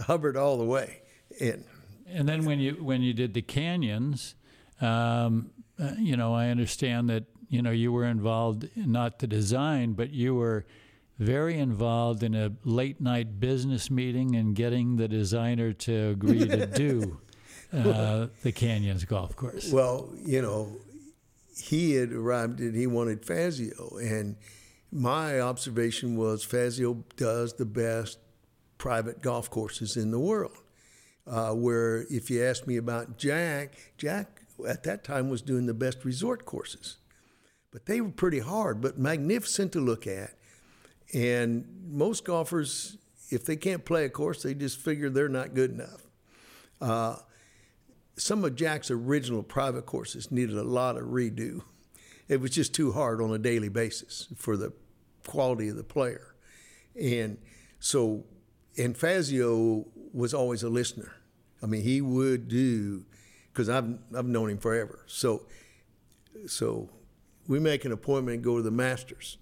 Hubbard 0.00 0.36
all 0.36 0.56
the 0.56 0.64
way. 0.64 1.02
And 1.40 1.64
And 2.08 2.28
then 2.28 2.44
when 2.44 2.60
you 2.60 2.72
when 2.74 3.02
you 3.02 3.12
did 3.12 3.34
the 3.34 3.42
canyons, 3.42 4.34
um, 4.80 5.50
uh, 5.78 5.92
you 5.98 6.16
know, 6.16 6.34
I 6.34 6.48
understand 6.48 7.10
that 7.10 7.24
you 7.48 7.62
know 7.62 7.70
you 7.70 7.92
were 7.92 8.04
involved 8.04 8.68
in 8.76 8.92
not 8.92 9.18
the 9.18 9.26
design, 9.26 9.92
but 9.92 10.10
you 10.10 10.34
were 10.34 10.64
very 11.18 11.58
involved 11.58 12.22
in 12.22 12.34
a 12.34 12.52
late 12.64 13.00
night 13.00 13.40
business 13.40 13.90
meeting 13.90 14.36
and 14.36 14.54
getting 14.54 14.96
the 14.96 15.08
designer 15.08 15.72
to 15.72 16.10
agree 16.10 16.46
to 16.46 16.66
do 16.74 17.18
uh, 17.72 18.26
the 18.42 18.52
canyons 18.52 19.04
golf 19.04 19.34
course. 19.34 19.72
Well, 19.72 20.10
you 20.24 20.42
know, 20.42 20.76
he 21.56 21.94
had 21.94 22.12
arrived 22.12 22.60
and 22.60 22.74
he 22.74 22.86
wanted 22.86 23.24
Fazio, 23.24 23.96
and 23.98 24.36
my 24.92 25.40
observation 25.40 26.16
was 26.16 26.44
Fazio 26.44 27.04
does 27.16 27.54
the 27.54 27.64
best 27.64 28.18
private 28.78 29.22
golf 29.22 29.50
courses 29.50 29.96
in 29.96 30.10
the 30.10 30.20
world. 30.20 30.58
Uh, 31.26 31.50
where 31.50 32.06
if 32.08 32.30
you 32.30 32.44
ask 32.44 32.68
me 32.68 32.76
about 32.76 33.18
Jack, 33.18 33.94
Jack 33.98 34.42
at 34.68 34.84
that 34.84 35.02
time 35.02 35.28
was 35.28 35.42
doing 35.42 35.66
the 35.66 35.74
best 35.74 36.04
resort 36.04 36.44
courses. 36.44 36.98
But 37.72 37.86
they 37.86 38.00
were 38.00 38.10
pretty 38.10 38.38
hard, 38.38 38.80
but 38.80 38.96
magnificent 38.96 39.72
to 39.72 39.80
look 39.80 40.06
at. 40.06 40.34
And 41.14 41.66
most 41.88 42.24
golfers, 42.24 42.96
if 43.30 43.44
they 43.44 43.56
can't 43.56 43.84
play 43.84 44.04
a 44.04 44.08
course, 44.08 44.42
they 44.42 44.54
just 44.54 44.78
figure 44.78 45.08
they're 45.08 45.28
not 45.28 45.54
good 45.54 45.70
enough. 45.70 46.02
Uh, 46.80 47.16
some 48.16 48.44
of 48.44 48.56
Jack's 48.56 48.90
original 48.90 49.42
private 49.42 49.86
courses 49.86 50.30
needed 50.30 50.56
a 50.56 50.62
lot 50.64 50.96
of 50.96 51.04
redo. 51.04 51.62
It 52.28 52.40
was 52.40 52.50
just 52.50 52.74
too 52.74 52.92
hard 52.92 53.20
on 53.20 53.32
a 53.32 53.38
daily 53.38 53.68
basis 53.68 54.28
for 54.36 54.56
the 54.56 54.72
quality 55.26 55.68
of 55.68 55.76
the 55.76 55.84
player. 55.84 56.34
And 57.00 57.38
so, 57.78 58.24
and 58.76 58.96
Fazio 58.96 59.86
was 60.12 60.34
always 60.34 60.62
a 60.62 60.68
listener. 60.68 61.12
I 61.62 61.66
mean, 61.66 61.82
he 61.82 62.00
would 62.00 62.48
do 62.48 63.04
because 63.52 63.68
I've 63.68 63.98
I've 64.14 64.26
known 64.26 64.50
him 64.50 64.58
forever. 64.58 65.04
So, 65.06 65.46
so 66.46 66.90
we 67.46 67.60
make 67.60 67.84
an 67.84 67.92
appointment 67.92 68.36
and 68.36 68.44
go 68.44 68.56
to 68.56 68.62
the 68.62 68.70
Masters 68.70 69.38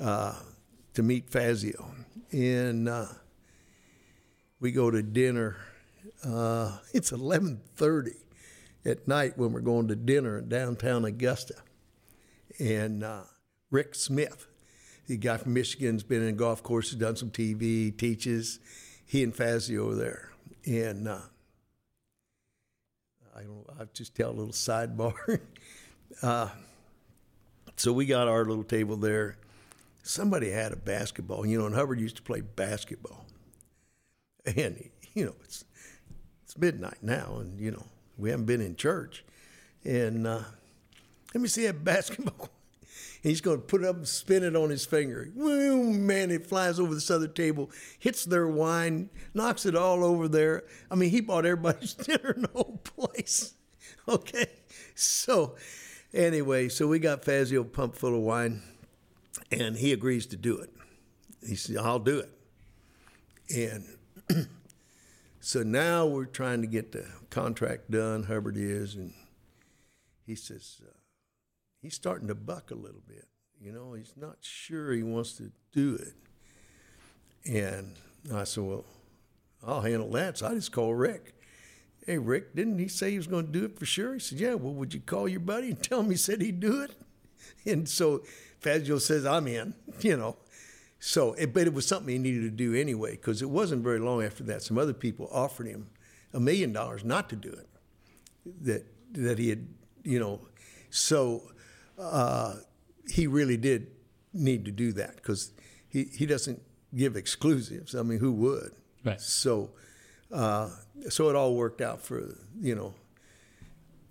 uh, 0.00 0.34
to 0.94 1.02
meet 1.02 1.28
Fazio, 1.28 1.92
and 2.30 2.88
uh, 2.88 3.06
we 4.60 4.72
go 4.72 4.90
to 4.90 5.02
dinner. 5.02 5.56
Uh, 6.24 6.78
it's 6.92 7.12
eleven 7.12 7.60
thirty 7.76 8.14
at 8.86 9.06
night 9.06 9.36
when 9.36 9.52
we're 9.52 9.60
going 9.60 9.88
to 9.88 9.96
dinner 9.96 10.38
in 10.38 10.48
downtown 10.48 11.04
Augusta, 11.04 11.54
and 12.58 13.02
uh, 13.02 13.22
Rick 13.70 13.94
Smith, 13.94 14.46
the 15.08 15.16
guy 15.16 15.36
from 15.36 15.54
Michigan's 15.54 16.02
been 16.02 16.22
in 16.22 16.36
golf 16.36 16.62
courses, 16.62 16.94
done 16.94 17.16
some 17.16 17.30
TV, 17.30 17.96
teaches. 17.96 18.60
He 19.04 19.22
and 19.22 19.34
Fazio 19.34 19.90
are 19.90 19.94
there, 19.96 20.30
and 20.64 21.08
uh, 21.08 21.18
I 23.36 23.42
don't. 23.42 23.66
I'll 23.78 23.88
just 23.92 24.14
tell 24.14 24.30
a 24.30 24.32
little 24.32 24.52
sidebar. 24.52 25.40
uh, 26.22 26.48
so 27.76 27.92
we 27.92 28.06
got 28.06 28.28
our 28.28 28.44
little 28.44 28.62
table 28.62 28.96
there. 28.96 29.36
Somebody 30.06 30.50
had 30.50 30.72
a 30.72 30.76
basketball, 30.76 31.46
you 31.46 31.58
know, 31.58 31.64
and 31.64 31.74
Hubbard 31.74 31.98
used 31.98 32.16
to 32.16 32.22
play 32.22 32.42
basketball. 32.42 33.24
And 34.44 34.90
you 35.14 35.24
know, 35.24 35.34
it's 35.42 35.64
it's 36.42 36.58
midnight 36.58 36.98
now, 37.00 37.38
and 37.40 37.58
you 37.58 37.70
know, 37.70 37.86
we 38.18 38.30
haven't 38.30 38.44
been 38.44 38.60
in 38.60 38.76
church. 38.76 39.24
And 39.82 40.26
uh, 40.26 40.42
let 41.34 41.40
me 41.40 41.48
see 41.48 41.66
that 41.66 41.82
basketball. 41.84 42.50
he's 43.22 43.40
going 43.40 43.60
to 43.60 43.66
put 43.66 43.82
it 43.82 43.86
up 43.86 43.96
and 43.96 44.06
spin 44.06 44.42
it 44.42 44.54
on 44.54 44.68
his 44.68 44.84
finger. 44.84 45.30
Woo, 45.34 45.92
man, 45.92 46.30
it 46.30 46.46
flies 46.46 46.78
over 46.78 46.94
this 46.94 47.10
other 47.10 47.28
table, 47.28 47.70
hits 47.98 48.26
their 48.26 48.46
wine, 48.46 49.08
knocks 49.32 49.64
it 49.64 49.74
all 49.74 50.04
over 50.04 50.28
there. 50.28 50.64
I 50.90 50.96
mean, 50.96 51.10
he 51.10 51.22
bought 51.22 51.46
everybody's 51.46 51.94
dinner 51.94 52.32
in 52.32 52.42
the 52.42 52.50
whole 52.52 52.80
place. 52.84 53.54
Okay. 54.06 54.46
So, 54.94 55.56
anyway, 56.12 56.68
so 56.68 56.86
we 56.86 56.98
got 56.98 57.24
Fazio 57.24 57.64
pumped 57.64 57.96
full 57.96 58.14
of 58.14 58.20
wine, 58.20 58.62
and 59.50 59.76
he 59.76 59.92
agrees 59.92 60.26
to 60.26 60.36
do 60.36 60.58
it. 60.58 60.70
He 61.46 61.56
said, 61.56 61.76
I'll 61.76 61.98
do 61.98 62.20
it. 62.20 62.30
And 63.54 64.48
so 65.40 65.62
now 65.62 66.06
we're 66.06 66.24
trying 66.24 66.62
to 66.62 66.66
get 66.66 66.92
the 66.92 67.06
contract 67.30 67.90
done, 67.90 68.24
Hubbard 68.24 68.56
is, 68.56 68.94
and 68.94 69.12
he 70.26 70.34
says, 70.34 70.80
uh, 70.82 70.90
he's 71.82 71.94
starting 71.94 72.28
to 72.28 72.34
buck 72.34 72.70
a 72.70 72.74
little 72.74 73.02
bit. 73.06 73.28
You 73.60 73.72
know, 73.72 73.94
he's 73.94 74.12
not 74.16 74.38
sure 74.40 74.92
he 74.92 75.02
wants 75.02 75.34
to 75.34 75.50
do 75.72 75.94
it. 75.94 76.14
And 77.46 77.96
I 78.32 78.44
said, 78.44 78.64
Well, 78.64 78.84
I'll 79.66 79.80
handle 79.80 80.10
that. 80.12 80.38
So 80.38 80.46
I 80.46 80.54
just 80.54 80.72
called 80.72 80.98
Rick. 80.98 81.34
Hey, 82.06 82.18
Rick, 82.18 82.54
didn't 82.54 82.78
he 82.78 82.88
say 82.88 83.12
he 83.12 83.16
was 83.16 83.26
going 83.26 83.46
to 83.46 83.52
do 83.52 83.64
it 83.64 83.78
for 83.78 83.86
sure? 83.86 84.14
He 84.14 84.20
said, 84.20 84.38
Yeah, 84.38 84.54
well, 84.54 84.74
would 84.74 84.92
you 84.92 85.00
call 85.00 85.28
your 85.28 85.40
buddy 85.40 85.68
and 85.70 85.82
tell 85.82 86.00
him 86.00 86.10
he 86.10 86.16
said 86.16 86.40
he'd 86.40 86.60
do 86.60 86.82
it? 86.82 86.92
And 87.66 87.88
so 87.88 88.22
Fazio 88.64 88.98
says, 88.98 89.26
I'm 89.26 89.46
in, 89.46 89.74
you 90.00 90.16
know. 90.16 90.36
So, 90.98 91.34
it, 91.34 91.52
but 91.52 91.66
it 91.66 91.74
was 91.74 91.86
something 91.86 92.08
he 92.08 92.18
needed 92.18 92.42
to 92.42 92.50
do 92.50 92.74
anyway, 92.74 93.12
because 93.12 93.42
it 93.42 93.50
wasn't 93.50 93.82
very 93.82 93.98
long 93.98 94.22
after 94.24 94.42
that. 94.44 94.62
Some 94.62 94.78
other 94.78 94.94
people 94.94 95.28
offered 95.30 95.66
him 95.66 95.90
a 96.32 96.40
million 96.40 96.72
dollars 96.72 97.04
not 97.04 97.28
to 97.28 97.36
do 97.36 97.50
it. 97.50 97.68
That 98.62 98.86
that 99.12 99.38
he 99.38 99.50
had, 99.50 99.66
you 100.02 100.18
know. 100.18 100.40
So 100.90 101.50
uh, 101.98 102.54
he 103.08 103.26
really 103.26 103.56
did 103.56 103.88
need 104.32 104.64
to 104.64 104.70
do 104.70 104.92
that 104.92 105.16
because 105.16 105.52
he, 105.88 106.04
he 106.04 106.26
doesn't 106.26 106.60
give 106.94 107.16
exclusives. 107.16 107.94
I 107.94 108.02
mean, 108.02 108.18
who 108.18 108.32
would? 108.32 108.72
Right. 109.04 109.20
So, 109.20 109.70
uh, 110.32 110.70
so 111.08 111.28
it 111.28 111.36
all 111.36 111.54
worked 111.54 111.80
out 111.80 112.00
for 112.00 112.34
you 112.58 112.74
know 112.74 112.94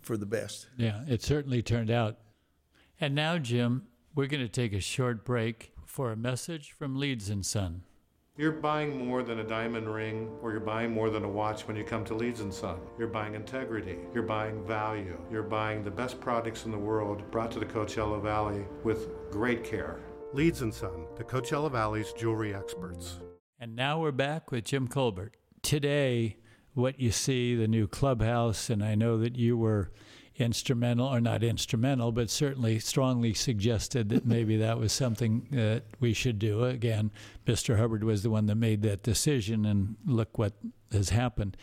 for 0.02 0.16
the 0.16 0.26
best. 0.26 0.68
Yeah, 0.78 1.02
it 1.08 1.24
certainly 1.24 1.62
turned 1.62 1.90
out. 1.90 2.18
And 3.02 3.16
now, 3.16 3.38
Jim, 3.38 3.88
we're 4.16 4.28
going 4.28 4.44
to 4.44 4.50
take 4.50 4.74
a 4.74 4.80
short 4.80 5.26
break 5.26 5.72
for 5.86 6.12
a 6.12 6.16
message 6.16 6.72
from 6.72 7.00
Leeds 7.00 7.30
and 7.30 7.44
Son. 7.44 7.82
You're 8.38 8.52
buying 8.52 9.08
more 9.08 9.24
than 9.24 9.40
a 9.40 9.44
diamond 9.44 9.92
ring 9.92 10.30
or 10.42 10.52
you're 10.52 10.60
buying 10.60 10.92
more 10.92 11.10
than 11.10 11.24
a 11.24 11.30
watch 11.30 11.68
when 11.68 11.76
you 11.76 11.84
come 11.84 12.04
to 12.06 12.14
Leeds 12.14 12.44
& 12.48 12.52
Son. 12.56 12.80
You're 12.98 13.08
buying 13.08 13.36
integrity. 13.36 13.98
You're 14.14 14.24
buying 14.24 14.66
value. 14.66 15.20
You're 15.32 15.44
buying 15.44 15.84
the 15.84 15.92
best 15.92 16.20
products 16.20 16.66
in 16.66 16.72
the 16.72 16.78
world 16.78 17.30
brought 17.32 17.52
to 17.52 17.60
the 17.60 17.66
Coachella 17.66 18.22
Valley 18.22 18.66
with 18.84 19.10
great 19.32 19.64
care. 19.64 20.00
Leeds 20.34 20.60
& 20.60 20.72
Son, 20.76 21.06
the 21.16 21.24
Coachella 21.24 21.72
Valley's 21.72 22.12
jewelry 22.14 22.56
experts. 22.56 23.20
And 23.60 23.76
now 23.76 24.00
we're 24.00 24.12
back 24.12 24.52
with 24.52 24.66
Jim 24.66 24.88
Colbert. 24.88 25.38
Today, 25.62 26.38
what 26.74 27.00
you 27.00 27.12
see, 27.12 27.56
the 27.56 27.68
new 27.68 27.88
clubhouse, 27.88 28.70
and 28.70 28.84
I 28.84 28.96
know 28.96 29.18
that 29.20 29.36
you 29.36 29.58
were 29.58 29.92
instrumental, 30.38 31.08
or 31.08 31.22
not 31.22 31.44
instrumental, 31.44 32.12
but 32.12 32.30
certainly 32.30 32.80
strongly 32.80 33.34
suggested 33.34 34.10
that 34.10 34.26
maybe 34.26 34.58
that 34.58 34.80
was 34.80 34.92
something 34.92 35.48
that 35.52 35.84
we 36.00 36.14
should 36.14 36.40
do. 36.40 36.64
Again, 36.64 37.12
Mr. 37.46 37.78
Hubbard 37.78 38.04
was 38.04 38.24
the 38.24 38.30
one 38.30 38.48
that 38.48 38.56
made 38.56 38.82
that 38.82 39.04
decision, 39.04 39.66
and 39.66 39.96
look 40.06 40.38
what 40.38 40.54
has 40.92 41.10
happened. 41.10 41.56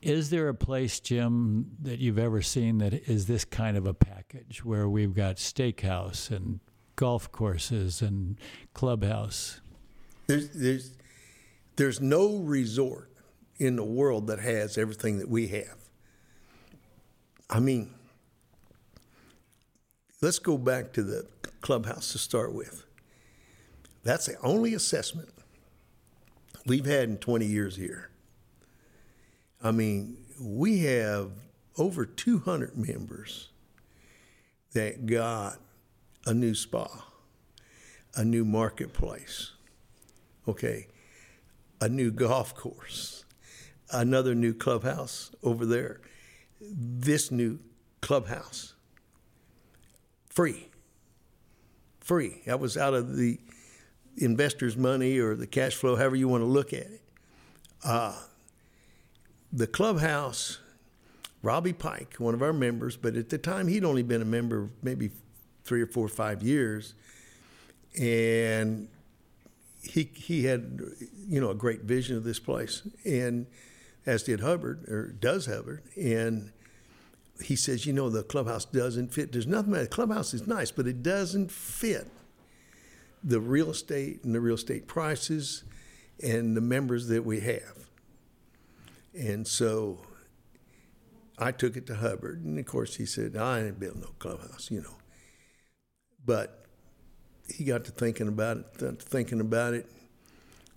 Is 0.00 0.30
there 0.30 0.48
a 0.48 0.54
place, 0.54 1.00
Jim, 1.00 1.76
that 1.82 1.98
you've 1.98 2.18
ever 2.18 2.42
seen 2.42 2.78
that 2.78 2.92
is 3.08 3.26
this 3.26 3.44
kind 3.44 3.76
of 3.76 3.86
a 3.86 3.94
package 3.94 4.64
where 4.64 4.88
we've 4.88 5.14
got 5.14 5.36
steakhouse 5.36 6.30
and 6.30 6.60
golf 6.96 7.32
courses 7.32 8.02
and 8.02 8.36
clubhouse? 8.74 9.60
There's, 10.26 10.50
there's, 10.50 10.96
there's 11.76 12.00
no 12.00 12.36
resort 12.36 13.10
in 13.56 13.76
the 13.76 13.84
world 13.84 14.26
that 14.26 14.40
has 14.40 14.76
everything 14.76 15.18
that 15.18 15.28
we 15.28 15.48
have. 15.48 15.83
I 17.50 17.60
mean, 17.60 17.92
let's 20.20 20.38
go 20.38 20.56
back 20.56 20.92
to 20.94 21.02
the 21.02 21.26
clubhouse 21.60 22.12
to 22.12 22.18
start 22.18 22.52
with. 22.54 22.84
That's 24.02 24.26
the 24.26 24.36
only 24.42 24.74
assessment 24.74 25.28
we've 26.66 26.86
had 26.86 27.08
in 27.08 27.16
20 27.18 27.46
years 27.46 27.76
here. 27.76 28.10
I 29.62 29.70
mean, 29.70 30.16
we 30.40 30.80
have 30.80 31.30
over 31.78 32.04
200 32.04 32.76
members 32.76 33.48
that 34.72 35.06
got 35.06 35.58
a 36.26 36.34
new 36.34 36.54
spa, 36.54 36.88
a 38.14 38.24
new 38.24 38.44
marketplace, 38.44 39.52
okay, 40.48 40.88
a 41.80 41.88
new 41.88 42.10
golf 42.10 42.54
course, 42.54 43.24
another 43.90 44.34
new 44.34 44.52
clubhouse 44.52 45.30
over 45.42 45.64
there 45.64 46.00
this 46.70 47.30
new 47.30 47.58
clubhouse 48.00 48.74
free. 50.34 50.68
Free. 52.00 52.42
That 52.46 52.60
was 52.60 52.76
out 52.76 52.92
of 52.92 53.16
the 53.16 53.38
investor's 54.16 54.76
money 54.76 55.18
or 55.18 55.36
the 55.36 55.46
cash 55.46 55.74
flow, 55.74 55.96
however 55.96 56.16
you 56.16 56.28
want 56.28 56.42
to 56.42 56.46
look 56.46 56.72
at 56.72 56.80
it. 56.80 57.02
Uh, 57.84 58.18
the 59.52 59.66
clubhouse, 59.66 60.58
Robbie 61.42 61.72
Pike, 61.72 62.16
one 62.18 62.34
of 62.34 62.42
our 62.42 62.52
members, 62.52 62.96
but 62.96 63.16
at 63.16 63.28
the 63.28 63.38
time 63.38 63.68
he'd 63.68 63.84
only 63.84 64.02
been 64.02 64.20
a 64.20 64.26
member 64.26 64.70
maybe 64.82 65.10
three 65.64 65.80
or 65.80 65.86
four 65.86 66.04
or 66.04 66.08
five 66.08 66.42
years, 66.42 66.94
and 67.98 68.88
he 69.82 70.10
he 70.14 70.44
had 70.44 70.80
you 71.28 71.40
know 71.40 71.50
a 71.50 71.54
great 71.54 71.82
vision 71.82 72.16
of 72.16 72.24
this 72.24 72.40
place, 72.40 72.82
and 73.04 73.46
as 74.06 74.22
did 74.22 74.40
Hubbard 74.40 74.88
or 74.88 75.08
does 75.08 75.46
Hubbard, 75.46 75.82
and 75.96 76.52
he 77.42 77.56
says, 77.56 77.84
you 77.86 77.92
know, 77.92 78.10
the 78.10 78.22
clubhouse 78.22 78.64
doesn't 78.64 79.12
fit. 79.12 79.32
There's 79.32 79.46
nothing. 79.46 79.72
About 79.72 79.82
it. 79.82 79.90
The 79.90 79.96
clubhouse 79.96 80.34
is 80.34 80.46
nice, 80.46 80.70
but 80.70 80.86
it 80.86 81.02
doesn't 81.02 81.50
fit 81.50 82.08
the 83.22 83.40
real 83.40 83.70
estate 83.70 84.22
and 84.24 84.34
the 84.34 84.40
real 84.40 84.54
estate 84.54 84.86
prices 84.86 85.64
and 86.22 86.56
the 86.56 86.60
members 86.60 87.08
that 87.08 87.24
we 87.24 87.40
have. 87.40 87.88
And 89.18 89.46
so 89.46 90.00
I 91.38 91.50
took 91.50 91.76
it 91.76 91.86
to 91.86 91.96
Hubbard, 91.96 92.44
and 92.44 92.58
of 92.58 92.66
course 92.66 92.96
he 92.96 93.06
said, 93.06 93.36
I 93.36 93.62
ain't 93.62 93.80
building 93.80 94.02
no 94.02 94.10
clubhouse, 94.18 94.70
you 94.70 94.80
know. 94.80 94.96
But 96.24 96.66
he 97.48 97.64
got 97.64 97.84
to 97.84 97.90
thinking 97.90 98.28
about 98.28 98.58
it, 98.58 99.02
thinking 99.02 99.40
about 99.40 99.74
it. 99.74 99.90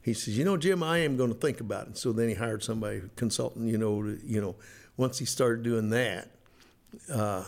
He 0.07 0.13
says, 0.13 0.37
"You 0.37 0.45
know, 0.45 0.55
Jim, 0.55 0.81
I 0.83 0.99
am 0.99 1.17
going 1.17 1.33
to 1.33 1.37
think 1.37 1.59
about 1.59 1.89
it." 1.89 1.97
So 1.97 2.13
then 2.13 2.29
he 2.29 2.33
hired 2.33 2.63
somebody, 2.63 3.01
consultant. 3.17 3.67
You 3.67 3.77
know, 3.77 4.01
to, 4.01 4.17
you 4.25 4.39
know, 4.39 4.55
once 4.95 5.19
he 5.19 5.25
started 5.25 5.63
doing 5.63 5.89
that, 5.89 6.31
uh, 7.11 7.43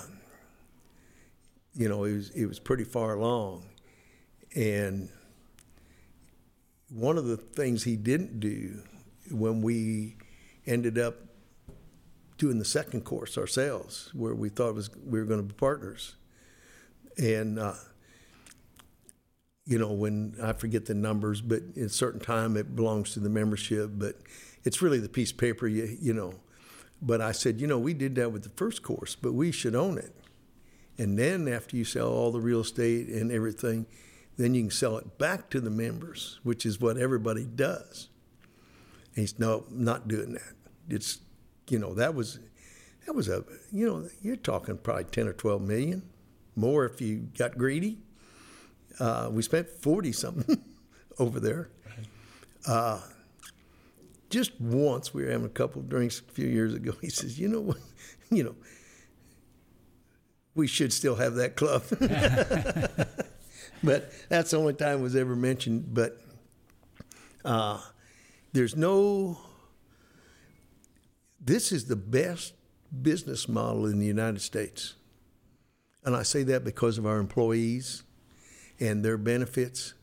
you 1.74 1.88
know, 1.88 2.04
it 2.04 2.18
was 2.18 2.30
it 2.32 2.48
was 2.48 2.60
pretty 2.60 2.84
far 2.84 3.14
along, 3.14 3.64
and 4.58 5.08
one 6.90 7.18
of 7.18 7.28
the 7.28 7.38
things 7.38 7.86
he 7.86 7.96
didn't 7.96 8.42
do 8.42 8.82
when 9.32 9.62
we 9.62 10.18
ended 10.68 10.98
up 10.98 11.16
doing 12.38 12.60
the 12.60 12.66
second 12.66 13.06
course 13.06 13.38
ourselves, 13.38 14.12
where 14.14 14.36
we 14.36 14.50
thought 14.50 14.76
was 14.76 14.90
we 15.06 15.18
were 15.18 15.26
going 15.26 15.40
to 15.40 15.48
be 15.48 15.54
partners, 15.54 16.18
and 17.18 17.58
uh, 17.58 17.76
you 19.70 19.78
know 19.78 19.92
when 19.92 20.36
I 20.42 20.54
forget 20.54 20.88
the 20.88 20.96
numbers, 20.96 21.42
but 21.42 21.62
at 21.78 21.84
a 21.84 21.90
certain 21.90 22.20
time 22.20 22.58
it 22.58 22.76
belongs 22.76 23.14
to 23.14 23.20
the 23.20 23.30
membership, 23.30 23.92
but 23.94 24.16
it's 24.64 24.82
really 24.82 24.98
the 24.98 25.08
piece 25.08 25.32
of 25.32 25.38
paper 25.38 25.68
you 25.68 25.96
you 26.02 26.14
know. 26.14 26.34
But 27.02 27.22
I 27.22 27.32
said, 27.32 27.62
you 27.62 27.68
know, 27.68 27.78
we 27.78 27.94
did 27.94 28.16
that 28.16 28.32
with 28.32 28.44
the 28.44 28.50
first 28.50 28.82
course, 28.82 29.16
but 29.16 29.34
we 29.34 29.52
should 29.52 29.76
own 29.76 29.98
it. 29.98 30.14
And 30.98 31.18
then 31.18 31.48
after 31.48 31.78
you 31.78 31.86
sell 31.86 32.10
all 32.10 32.32
the 32.32 32.42
real 32.42 32.60
estate 32.60 33.08
and 33.08 33.32
everything, 33.32 33.86
then 34.38 34.54
you 34.54 34.64
can 34.64 34.72
sell 34.72 34.98
it 34.98 35.18
back 35.18 35.50
to 35.52 35.62
the 35.62 35.70
members, 35.70 36.40
which 36.44 36.66
is 36.66 36.82
what 36.82 36.98
everybody 36.98 37.46
does. 37.46 38.10
And 39.16 39.22
he's 39.22 39.38
no, 39.38 39.66
not 39.70 40.08
doing 40.08 40.34
that. 40.34 40.56
It's 40.90 41.20
you 41.70 41.78
know, 41.78 41.94
that 41.94 42.16
was 42.16 42.40
that 43.06 43.14
was 43.14 43.30
a 43.30 43.46
you 43.72 43.88
know, 43.88 44.10
you're 44.22 44.36
talking 44.36 44.78
probably 44.80 45.04
ten 45.06 45.28
or 45.28 45.34
twelve 45.34 45.62
million, 45.62 46.10
more 46.56 46.86
if 46.86 47.00
you 47.00 47.30
got 47.38 47.56
greedy. 47.56 48.00
Uh, 49.00 49.30
we 49.32 49.42
spent 49.42 49.70
forty 49.70 50.12
something 50.12 50.62
over 51.20 51.40
there. 51.40 51.70
Uh, 52.68 53.02
just 54.30 54.60
once 54.60 55.14
we 55.14 55.24
were 55.24 55.32
having 55.32 55.46
a 55.46 55.50
couple 55.50 55.82
of 55.82 55.90
drinks 55.90 56.20
a 56.20 56.32
few 56.32 56.48
years 56.48 56.74
ago. 56.74 56.94
He 57.02 57.10
says, 57.10 57.40
"You 57.40 57.48
know 57.50 57.62
what? 57.62 57.78
You 58.32 58.44
know, 58.44 58.56
we 60.54 60.68
should 60.68 60.94
still 60.94 61.16
have 61.16 61.34
that 61.36 61.56
club." 61.56 61.82
but 63.84 64.12
that's 64.30 64.52
the 64.52 64.58
only 64.58 64.76
time 64.76 65.00
it 65.00 65.02
was 65.02 65.16
ever 65.16 65.36
mentioned. 65.36 65.92
But 65.92 66.22
uh, 67.44 67.82
there's 68.54 68.76
no 68.76 69.40
this 71.40 71.72
is 71.72 71.86
the 71.86 71.96
best 71.96 72.54
business 73.02 73.48
model 73.48 73.86
in 73.86 74.00
the 74.00 74.06
United 74.06 74.42
States. 74.42 74.96
And 76.04 76.16
I 76.16 76.24
say 76.24 76.44
that 76.44 76.64
because 76.64 76.98
of 76.98 77.06
our 77.06 77.18
employees 77.18 78.04
and 78.80 79.04
their 79.04 79.18
benefits 79.18 79.94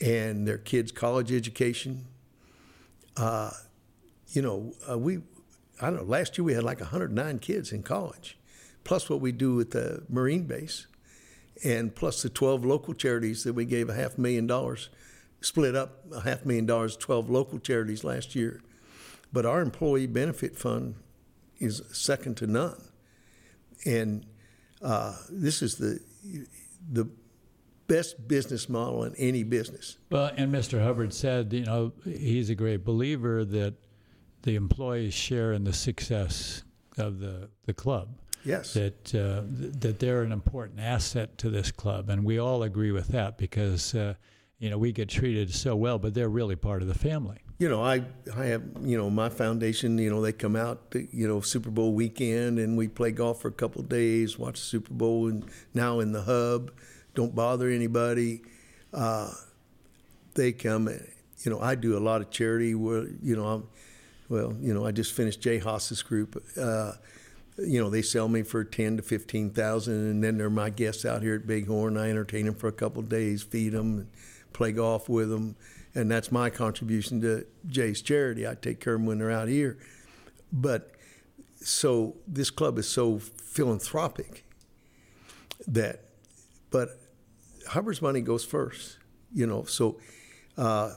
and 0.00 0.46
their 0.46 0.58
kids' 0.58 0.92
college 0.92 1.32
education. 1.32 2.06
Uh, 3.16 3.50
you 4.28 4.42
know, 4.42 4.72
uh, 4.90 4.98
we, 4.98 5.18
I 5.80 5.90
don't 5.90 5.96
know, 5.96 6.04
last 6.04 6.38
year 6.38 6.44
we 6.44 6.54
had 6.54 6.64
like 6.64 6.80
109 6.80 7.38
kids 7.40 7.72
in 7.72 7.82
college, 7.82 8.38
plus 8.84 9.10
what 9.10 9.20
we 9.20 9.32
do 9.32 9.60
at 9.60 9.70
the 9.70 10.02
Marine 10.08 10.44
base, 10.44 10.86
and 11.64 11.94
plus 11.94 12.22
the 12.22 12.30
12 12.30 12.64
local 12.64 12.94
charities 12.94 13.44
that 13.44 13.52
we 13.52 13.64
gave 13.64 13.88
a 13.88 13.94
half 13.94 14.16
million 14.16 14.46
dollars, 14.46 14.88
split 15.40 15.74
up 15.74 16.04
a 16.12 16.20
half 16.20 16.46
million 16.46 16.66
dollars, 16.66 16.96
12 16.96 17.28
local 17.28 17.58
charities 17.58 18.04
last 18.04 18.34
year. 18.34 18.62
But 19.32 19.46
our 19.46 19.60
employee 19.60 20.06
benefit 20.06 20.56
fund 20.56 20.94
is 21.58 21.82
second 21.92 22.36
to 22.38 22.46
none. 22.46 22.82
And 23.84 24.26
uh, 24.82 25.16
this 25.30 25.62
is 25.62 25.76
the, 25.76 26.00
the 26.90 27.08
best 27.90 28.28
business 28.28 28.68
model 28.68 29.02
in 29.02 29.14
any 29.16 29.42
business. 29.42 29.98
Well, 30.10 30.30
and 30.36 30.52
Mr. 30.54 30.82
Hubbard 30.82 31.12
said, 31.12 31.52
you 31.52 31.64
know, 31.64 31.92
he's 32.04 32.48
a 32.48 32.54
great 32.54 32.84
believer 32.84 33.44
that 33.44 33.74
the 34.42 34.54
employees 34.54 35.12
share 35.12 35.52
in 35.52 35.64
the 35.64 35.72
success 35.72 36.62
of 36.96 37.18
the, 37.18 37.50
the 37.66 37.74
club. 37.74 38.16
Yes. 38.44 38.72
That 38.72 39.14
uh, 39.14 39.42
that 39.80 39.98
they're 39.98 40.22
an 40.22 40.32
important 40.32 40.80
asset 40.80 41.36
to 41.38 41.50
this 41.50 41.70
club, 41.70 42.08
and 42.08 42.24
we 42.24 42.38
all 42.38 42.62
agree 42.62 42.90
with 42.90 43.08
that 43.08 43.36
because 43.36 43.94
uh, 43.94 44.14
you 44.58 44.70
know 44.70 44.78
we 44.78 44.92
get 44.92 45.10
treated 45.10 45.52
so 45.52 45.76
well, 45.76 45.98
but 45.98 46.14
they're 46.14 46.30
really 46.30 46.56
part 46.56 46.80
of 46.80 46.88
the 46.88 46.94
family 46.94 47.40
you 47.60 47.68
know, 47.68 47.84
I 47.84 48.02
I 48.34 48.46
have 48.46 48.62
you 48.80 48.96
know 48.96 49.10
my 49.10 49.28
foundation. 49.28 49.98
You 49.98 50.08
know, 50.08 50.22
they 50.22 50.32
come 50.32 50.56
out 50.56 50.94
you 51.12 51.28
know 51.28 51.42
Super 51.42 51.70
Bowl 51.70 51.92
weekend 51.92 52.58
and 52.58 52.76
we 52.76 52.88
play 52.88 53.12
golf 53.12 53.42
for 53.42 53.48
a 53.48 53.52
couple 53.52 53.82
of 53.82 53.88
days, 53.88 54.38
watch 54.38 54.54
the 54.54 54.66
Super 54.66 54.94
Bowl, 54.94 55.28
and 55.28 55.44
now 55.74 56.00
in 56.00 56.12
the 56.12 56.22
hub, 56.22 56.72
don't 57.14 57.34
bother 57.34 57.68
anybody. 57.68 58.42
Uh, 58.92 59.32
they 60.34 60.52
come. 60.52 60.88
You 61.42 61.50
know, 61.50 61.60
I 61.60 61.74
do 61.74 61.96
a 61.96 62.00
lot 62.00 62.20
of 62.20 62.30
charity. 62.30 62.74
Where 62.74 63.06
you 63.22 63.36
know, 63.36 63.46
I'm, 63.46 63.68
well, 64.28 64.56
you 64.60 64.74
know, 64.74 64.86
I 64.86 64.92
just 64.92 65.12
finished 65.12 65.40
Jay 65.40 65.58
Haas's 65.58 66.02
group. 66.02 66.42
Uh, 66.60 66.92
you 67.58 67.80
know, 67.80 67.90
they 67.90 68.02
sell 68.02 68.28
me 68.28 68.42
for 68.42 68.64
ten 68.64 68.96
to 68.96 69.02
fifteen 69.02 69.50
thousand, 69.50 69.94
and 69.94 70.24
then 70.24 70.38
they're 70.38 70.50
my 70.50 70.70
guests 70.70 71.04
out 71.04 71.22
here 71.22 71.34
at 71.34 71.46
Bighorn. 71.46 71.96
I 71.96 72.10
entertain 72.10 72.46
them 72.46 72.54
for 72.54 72.68
a 72.68 72.72
couple 72.72 73.02
days, 73.02 73.42
feed 73.42 73.70
them, 73.70 74.08
play 74.52 74.72
golf 74.72 75.08
with 75.08 75.30
them 75.30 75.56
and 75.94 76.10
that's 76.10 76.30
my 76.30 76.50
contribution 76.50 77.20
to 77.22 77.46
Jay's 77.66 78.00
charity. 78.02 78.46
I 78.46 78.54
take 78.54 78.80
care 78.80 78.94
of 78.94 79.00
them 79.00 79.06
when 79.06 79.18
they're 79.18 79.30
out 79.30 79.48
here. 79.48 79.78
But 80.52 80.92
so 81.60 82.16
this 82.26 82.50
club 82.50 82.78
is 82.78 82.88
so 82.88 83.18
philanthropic 83.18 84.44
that, 85.66 86.04
but 86.70 86.88
Hubbard's 87.68 88.02
money 88.02 88.20
goes 88.20 88.44
first, 88.44 88.98
you 89.32 89.46
know. 89.46 89.64
So 89.64 89.98
uh, 90.56 90.94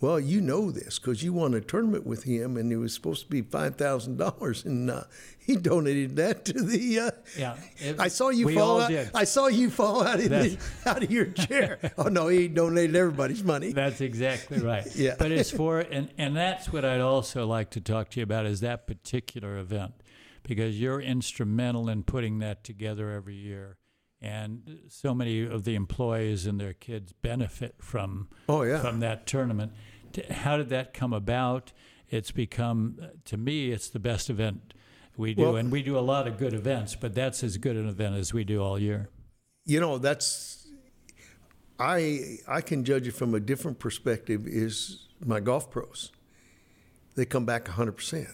well, 0.00 0.20
you 0.20 0.40
know 0.40 0.70
this 0.70 0.98
because 1.00 1.24
you 1.24 1.32
won 1.32 1.54
a 1.54 1.60
tournament 1.60 2.06
with 2.06 2.22
him, 2.22 2.56
and 2.56 2.72
it 2.72 2.76
was 2.76 2.94
supposed 2.94 3.24
to 3.24 3.28
be 3.28 3.42
five 3.42 3.74
thousand 3.74 4.16
dollars, 4.16 4.64
and 4.64 4.88
uh, 4.90 5.04
he 5.38 5.56
donated 5.56 6.14
that 6.16 6.44
to 6.44 6.52
the. 6.52 7.00
Uh, 7.00 7.10
yeah, 7.36 7.56
it, 7.78 7.98
I 7.98 8.06
saw 8.06 8.28
you 8.28 8.48
fall. 8.54 8.82
Out, 8.82 8.92
I 9.12 9.24
saw 9.24 9.48
you 9.48 9.70
fall 9.70 10.06
out 10.06 10.20
of 10.20 10.30
the, 10.30 10.56
out 10.86 11.02
of 11.02 11.10
your 11.10 11.26
chair. 11.26 11.78
oh 11.98 12.04
no, 12.04 12.28
he 12.28 12.46
donated 12.46 12.94
everybody's 12.94 13.42
money. 13.42 13.72
That's 13.72 14.00
exactly 14.00 14.60
right. 14.60 14.86
yeah, 14.94 15.16
but 15.18 15.32
it's 15.32 15.50
for 15.50 15.80
and 15.80 16.10
and 16.16 16.36
that's 16.36 16.72
what 16.72 16.84
I'd 16.84 17.00
also 17.00 17.44
like 17.46 17.70
to 17.70 17.80
talk 17.80 18.10
to 18.10 18.20
you 18.20 18.24
about 18.24 18.46
is 18.46 18.60
that 18.60 18.86
particular 18.86 19.58
event, 19.58 19.94
because 20.44 20.80
you're 20.80 21.00
instrumental 21.00 21.88
in 21.88 22.04
putting 22.04 22.38
that 22.38 22.62
together 22.62 23.10
every 23.10 23.34
year 23.34 23.78
and 24.20 24.80
so 24.88 25.14
many 25.14 25.46
of 25.46 25.64
the 25.64 25.74
employees 25.74 26.46
and 26.46 26.60
their 26.60 26.72
kids 26.72 27.12
benefit 27.12 27.76
from 27.78 28.28
oh, 28.48 28.62
yeah. 28.62 28.80
from 28.80 29.00
that 29.00 29.26
tournament. 29.26 29.72
How 30.30 30.56
did 30.56 30.70
that 30.70 30.92
come 30.92 31.12
about? 31.12 31.72
It's 32.10 32.30
become 32.30 32.98
uh, 33.00 33.06
to 33.26 33.36
me 33.36 33.70
it's 33.70 33.88
the 33.88 33.98
best 33.98 34.30
event 34.30 34.74
we 35.16 35.34
do, 35.34 35.42
well, 35.42 35.56
and 35.56 35.70
we 35.70 35.82
do 35.82 35.98
a 35.98 36.00
lot 36.00 36.28
of 36.28 36.38
good 36.38 36.54
events, 36.54 36.94
but 36.94 37.14
that's 37.14 37.42
as 37.42 37.56
good 37.56 37.76
an 37.76 37.88
event 37.88 38.14
as 38.14 38.32
we 38.32 38.44
do 38.44 38.62
all 38.62 38.78
year. 38.78 39.08
You 39.64 39.80
know, 39.80 39.98
that's 39.98 40.68
I 41.78 42.38
I 42.46 42.60
can 42.60 42.84
judge 42.84 43.06
it 43.06 43.12
from 43.12 43.34
a 43.34 43.40
different 43.40 43.78
perspective. 43.78 44.46
Is 44.46 45.06
my 45.24 45.40
golf 45.40 45.70
pros? 45.70 46.12
They 47.14 47.24
come 47.24 47.44
back 47.44 47.68
hundred 47.68 47.92
percent. 47.92 48.28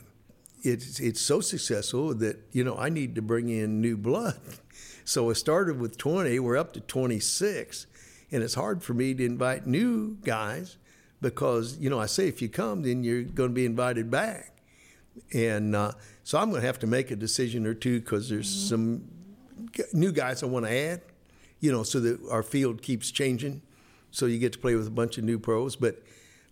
It's 0.65 0.99
it's 0.99 1.21
so 1.21 1.41
successful 1.41 2.15
that 2.15 2.41
you 2.53 2.65
know 2.65 2.77
I 2.77 2.89
need 2.89 3.15
to 3.15 3.23
bring 3.23 3.49
in 3.49 3.81
new 3.81 3.97
blood. 3.97 4.41
So 5.05 5.29
it 5.29 5.35
started 5.35 5.79
with 5.79 5.99
20, 5.99 6.39
we're 6.39 6.57
up 6.57 6.73
to 6.73 6.81
26. 6.81 7.87
And 8.33 8.43
it's 8.43 8.55
hard 8.55 8.83
for 8.83 8.95
me 8.95 9.15
to 9.15 9.25
invite 9.25 9.67
new 9.67 10.17
guys 10.25 10.79
because, 11.21 11.79
you 11.79 11.91
know, 11.91 12.01
I 12.01 12.07
say 12.07 12.27
if 12.27 12.41
you 12.43 12.49
come, 12.49 12.83
then 12.83 13.05
you're 13.05 13.23
going 13.23 13.51
to 13.51 13.55
be 13.55 13.67
invited 13.67 14.11
back. 14.11 14.51
And 15.33 15.77
uh, 15.77 15.93
so 16.25 16.39
I'm 16.39 16.51
going 16.51 16.62
to 16.62 16.67
have 16.67 16.79
to 16.81 16.87
make 16.87 17.11
a 17.11 17.17
decision 17.17 17.67
or 17.67 17.75
two 17.75 18.01
because 18.01 18.29
there's 18.29 18.51
mm-hmm. 18.51 18.69
some 18.69 19.09
new 19.93 20.11
guys 20.11 20.43
I 20.43 20.47
want 20.47 20.67
to 20.67 20.73
add, 20.73 21.03
you 21.61 21.71
know, 21.71 21.83
so 21.83 22.01
that 22.01 22.19
our 22.31 22.43
field 22.43 22.83
keeps 22.83 23.11
changing. 23.11 23.62
So 24.11 24.27
you 24.27 24.39
get 24.39 24.55
to 24.55 24.59
play 24.59 24.75
with 24.75 24.87
a 24.87 24.91
bunch 24.91 25.19
of 25.19 25.25
new 25.25 25.39
pros. 25.39 25.77
But 25.77 26.03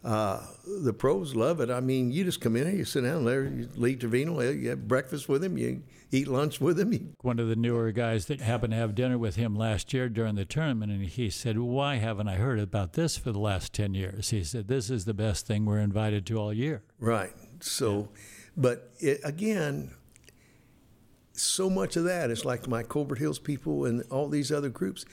uh, 0.04 0.40
the 0.66 0.92
pros 0.92 1.36
love 1.36 1.60
it. 1.60 1.70
I 1.70 1.80
mean, 1.80 2.10
you 2.10 2.24
just 2.24 2.40
come 2.40 2.56
in 2.56 2.66
here, 2.66 2.76
you 2.76 2.84
sit 2.84 3.02
down 3.02 3.24
there, 3.24 3.44
you 3.44 3.68
Lee 3.76 3.94
Trevino, 3.94 4.40
you 4.40 4.70
have 4.70 4.88
breakfast 4.88 5.28
with 5.28 5.44
him, 5.44 5.56
you 5.56 5.82
eat 6.10 6.26
lunch 6.26 6.60
with 6.60 6.78
him. 6.78 7.14
One 7.20 7.38
of 7.38 7.48
the 7.48 7.56
newer 7.56 7.92
guys 7.92 8.26
that 8.26 8.40
happened 8.40 8.72
to 8.72 8.76
have 8.76 8.96
dinner 8.96 9.16
with 9.16 9.36
him 9.36 9.54
last 9.54 9.92
year 9.92 10.08
during 10.08 10.34
the 10.34 10.44
tournament, 10.44 10.90
and 10.90 11.04
he 11.04 11.30
said, 11.30 11.58
Why 11.58 11.96
haven't 11.96 12.28
I 12.28 12.34
heard 12.34 12.58
about 12.58 12.94
this 12.94 13.16
for 13.16 13.30
the 13.30 13.38
last 13.38 13.72
10 13.72 13.94
years? 13.94 14.30
He 14.30 14.42
said, 14.42 14.66
This 14.66 14.90
is 14.90 15.04
the 15.04 15.14
best 15.14 15.46
thing 15.46 15.64
we're 15.64 15.78
invited 15.78 16.26
to 16.26 16.38
all 16.38 16.52
year. 16.52 16.82
Right. 16.98 17.32
So, 17.60 18.08
yeah. 18.12 18.20
but 18.56 18.90
it, 18.98 19.20
again, 19.22 19.92
so 21.32 21.70
much 21.70 21.96
of 21.96 22.04
that 22.04 22.30
is 22.30 22.44
like 22.44 22.66
my 22.66 22.82
Colbert 22.82 23.18
Hills 23.18 23.38
people 23.38 23.84
and 23.84 24.02
all 24.10 24.28
these 24.28 24.50
other 24.50 24.68
groups. 24.68 25.04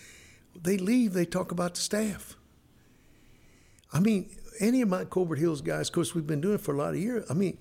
They 0.60 0.78
leave, 0.78 1.14
they 1.14 1.26
talk 1.26 1.52
about 1.52 1.76
the 1.76 1.82
staff. 1.82 2.36
I 3.92 4.00
mean, 4.00 4.30
any 4.60 4.82
of 4.82 4.90
my 4.90 5.06
Colbert 5.06 5.36
Hills 5.38 5.62
guys, 5.62 5.88
of 5.90 5.94
course, 5.94 6.14
we've 6.16 6.28
been 6.28 6.42
doing 6.42 6.56
it 6.56 6.62
for 6.62 6.74
a 6.74 6.78
lot 6.78 6.90
of 6.90 6.98
years. 7.00 7.26
I 7.30 7.34
mean, 7.34 7.58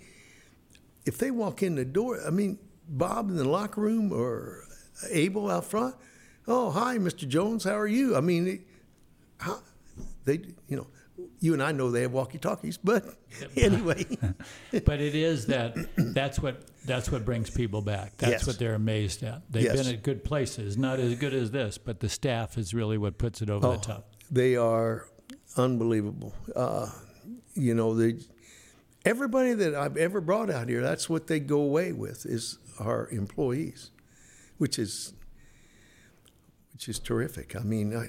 if 1.04 1.18
they 1.18 1.30
walk 1.30 1.62
in 1.62 1.74
the 1.74 1.84
door, 1.84 2.18
I 2.26 2.30
mean, 2.30 2.58
Bob 2.88 3.28
in 3.30 3.36
the 3.36 3.48
locker 3.48 3.80
room 3.80 4.12
or 4.12 4.64
Abel 5.10 5.50
out 5.50 5.64
front, 5.64 5.94
oh, 6.46 6.70
hi, 6.70 6.98
Mr. 6.98 7.26
Jones, 7.28 7.64
how 7.64 7.76
are 7.78 7.86
you? 7.86 8.16
I 8.16 8.20
mean, 8.20 8.64
how, 9.38 9.60
they, 10.24 10.40
you 10.68 10.76
know, 10.76 10.86
you 11.40 11.52
and 11.52 11.62
I 11.62 11.72
know 11.72 11.90
they 11.90 12.02
have 12.02 12.12
walkie-talkies, 12.12 12.78
but 12.78 13.04
anyway, 13.56 14.04
But 14.84 15.00
it 15.00 15.14
is 15.14 15.46
that 15.46 15.76
that's 15.96 16.38
what 16.40 16.62
that's 16.84 17.10
what 17.12 17.24
brings 17.24 17.50
people 17.50 17.82
back. 17.82 18.16
That's 18.16 18.30
Yes. 18.32 18.46
what 18.46 18.58
they're 18.58 18.74
amazed 18.74 19.22
at. 19.22 19.42
They've 19.50 19.64
Yes. 19.64 19.82
been 19.84 19.94
at 19.94 20.02
good 20.02 20.24
places, 20.24 20.78
not 20.78 20.98
as 21.00 21.14
good 21.16 21.34
as 21.34 21.50
this, 21.50 21.76
but 21.76 22.00
the 22.00 22.08
staff 22.08 22.56
is 22.56 22.72
really 22.72 22.96
what 22.98 23.18
puts 23.18 23.42
it 23.42 23.50
over 23.50 23.66
Oh. 23.66 23.72
the 23.72 23.78
top. 23.78 24.14
they 24.30 24.56
are 24.56 25.08
unbelievable. 25.56 26.34
Uh, 26.54 26.90
you 27.54 27.74
know, 27.74 27.94
they, 27.94 28.18
everybody 29.04 29.54
that 29.54 29.74
I've 29.74 29.96
ever 29.96 30.20
brought 30.20 30.50
out 30.50 30.68
here, 30.68 30.82
that's 30.82 31.08
what 31.08 31.26
they 31.26 31.40
go 31.40 31.60
away 31.60 31.92
with 31.92 32.26
is 32.26 32.58
our 32.78 33.08
employees, 33.10 33.90
which 34.58 34.78
is 34.78 35.14
which 36.72 36.88
is 36.88 37.00
terrific. 37.00 37.56
I 37.56 37.60
mean, 37.60 37.96
I, 37.96 38.08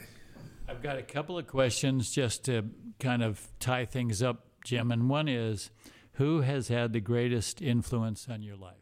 I've 0.70 0.84
got 0.84 1.00
a 1.00 1.02
couple 1.02 1.40
of 1.40 1.48
questions 1.48 2.12
just 2.12 2.46
to 2.46 2.66
kind 3.00 3.24
of 3.24 3.48
tie 3.60 3.86
things 3.86 4.22
up, 4.22 4.46
Jim. 4.64 4.92
And 4.92 5.10
one 5.10 5.28
is, 5.28 5.72
who 6.14 6.42
has 6.42 6.68
had 6.68 6.94
the 6.94 7.00
greatest 7.00 7.64
influence 7.64 8.28
on 8.30 8.44
your 8.44 8.56
life? 8.56 8.79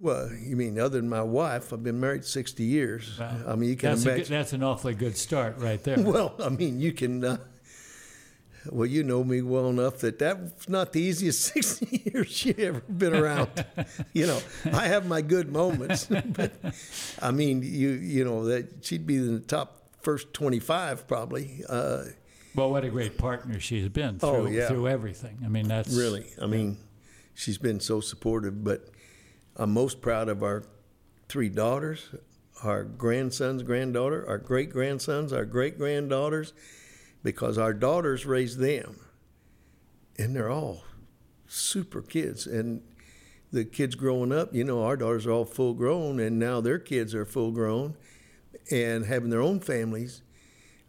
Well, 0.00 0.30
you 0.32 0.56
mean 0.56 0.78
other 0.78 0.98
than 1.00 1.08
my 1.08 1.22
wife? 1.22 1.72
I've 1.72 1.82
been 1.82 2.00
married 2.00 2.24
sixty 2.24 2.64
years. 2.64 3.18
Wow. 3.18 3.36
I 3.48 3.54
mean, 3.54 3.70
you 3.70 3.76
can 3.76 3.90
That's, 3.90 4.06
a 4.06 4.16
good, 4.16 4.26
that's 4.26 4.52
an 4.52 4.62
awfully 4.62 4.94
good 4.94 5.16
start 5.16 5.58
right 5.58 5.82
there. 5.82 6.00
Well, 6.00 6.34
I 6.42 6.48
mean, 6.48 6.80
you 6.80 6.92
can. 6.92 7.24
Uh, 7.24 7.36
well, 8.70 8.86
you 8.86 9.02
know 9.02 9.24
me 9.24 9.40
well 9.40 9.70
enough 9.70 9.98
that 9.98 10.18
that's 10.18 10.68
not 10.68 10.92
the 10.92 11.00
easiest 11.00 11.40
60 11.54 12.10
years 12.12 12.28
she 12.30 12.54
ever 12.58 12.80
been 12.80 13.14
around. 13.14 13.48
you 14.12 14.26
know, 14.26 14.38
I 14.72 14.86
have 14.86 15.06
my 15.06 15.22
good 15.22 15.50
moments, 15.50 16.04
but 16.26 16.52
I 17.22 17.30
mean, 17.30 17.62
you 17.62 17.90
you 17.90 18.24
know 18.24 18.44
that 18.46 18.84
she'd 18.84 19.06
be 19.06 19.16
in 19.16 19.34
the 19.34 19.40
top 19.40 19.78
first 20.02 20.32
25 20.34 21.06
probably. 21.08 21.62
Uh, 21.68 22.04
Well, 22.54 22.70
what 22.70 22.84
a 22.84 22.90
great 22.90 23.16
partner 23.16 23.60
she's 23.60 23.88
been 23.88 24.18
through, 24.18 24.28
Oh, 24.28 24.46
yeah. 24.46 24.68
through 24.68 24.88
everything. 24.88 25.38
I 25.44 25.48
mean, 25.48 25.68
that's 25.68 25.94
really, 25.94 26.26
I 26.40 26.46
mean, 26.46 26.76
she's 27.34 27.58
been 27.58 27.80
so 27.80 28.00
supportive. 28.00 28.62
But 28.64 28.88
I'm 29.56 29.72
most 29.72 30.00
proud 30.00 30.28
of 30.28 30.42
our 30.42 30.64
three 31.28 31.48
daughters, 31.48 32.08
our 32.62 32.84
grandsons, 32.84 33.62
granddaughter, 33.62 34.26
our 34.28 34.38
great 34.38 34.70
grandsons, 34.70 35.32
our 35.32 35.44
great 35.44 35.78
granddaughters, 35.78 36.52
because 37.22 37.58
our 37.58 37.72
daughters 37.72 38.26
raised 38.26 38.58
them, 38.58 39.00
and 40.18 40.34
they're 40.34 40.50
all 40.50 40.84
super 41.46 42.02
kids. 42.02 42.46
And 42.46 42.82
the 43.52 43.64
kids 43.64 43.94
growing 43.94 44.32
up, 44.32 44.54
you 44.54 44.64
know, 44.64 44.82
our 44.82 44.96
daughters 44.96 45.26
are 45.26 45.32
all 45.32 45.44
full 45.44 45.74
grown, 45.74 46.20
and 46.20 46.38
now 46.38 46.60
their 46.60 46.78
kids 46.78 47.14
are 47.14 47.24
full 47.24 47.50
grown 47.50 47.96
and 48.70 49.06
having 49.06 49.30
their 49.30 49.42
own 49.42 49.60
families. 49.60 50.22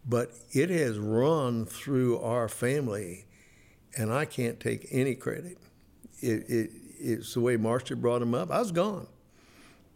But 0.08 0.32
it 0.52 0.70
has 0.70 0.98
run 0.98 1.66
through 1.66 2.20
our 2.20 2.48
family, 2.48 3.26
and 3.98 4.12
I 4.12 4.26
can't 4.26 4.60
take 4.60 4.88
any 4.92 5.16
credit. 5.16 5.58
It, 6.20 6.50
it, 6.50 6.72
it's 7.02 7.34
the 7.34 7.42
way 7.42 7.58
Marcia 7.58 7.96
brought 7.96 8.20
them 8.20 8.34
up. 8.34 8.52
I 8.52 8.60
was 8.60 8.72
gone. 8.72 9.08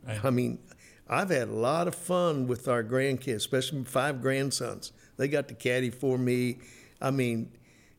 Right. 0.05 0.23
I 0.23 0.29
mean, 0.29 0.59
I've 1.07 1.29
had 1.29 1.49
a 1.49 1.53
lot 1.53 1.87
of 1.87 1.95
fun 1.95 2.47
with 2.47 2.67
our 2.67 2.83
grandkids, 2.83 3.35
especially 3.35 3.79
my 3.79 3.85
five 3.85 4.21
grandsons. 4.21 4.91
They 5.17 5.27
got 5.27 5.47
the 5.47 5.53
caddy 5.53 5.89
for 5.89 6.17
me. 6.17 6.57
I 7.01 7.11
mean, 7.11 7.51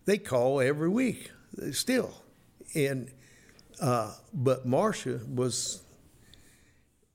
they 0.05 0.19
call 0.19 0.61
every 0.61 0.89
week 0.89 1.31
still, 1.73 2.15
and 2.75 3.11
uh, 3.81 4.15
but 4.33 4.67
Marcia 4.67 5.21
was 5.29 5.83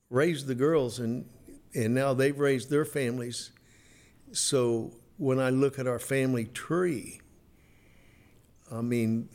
raised 0.09 0.47
the 0.47 0.55
girls, 0.55 0.99
and 0.99 1.25
and 1.73 1.93
now 1.93 2.13
they've 2.13 2.37
raised 2.37 2.69
their 2.69 2.85
families. 2.85 3.51
So 4.31 4.93
when 5.17 5.39
I 5.39 5.49
look 5.49 5.77
at 5.77 5.87
our 5.87 5.99
family 5.99 6.45
tree, 6.45 7.21
I 8.71 8.81
mean, 8.81 9.29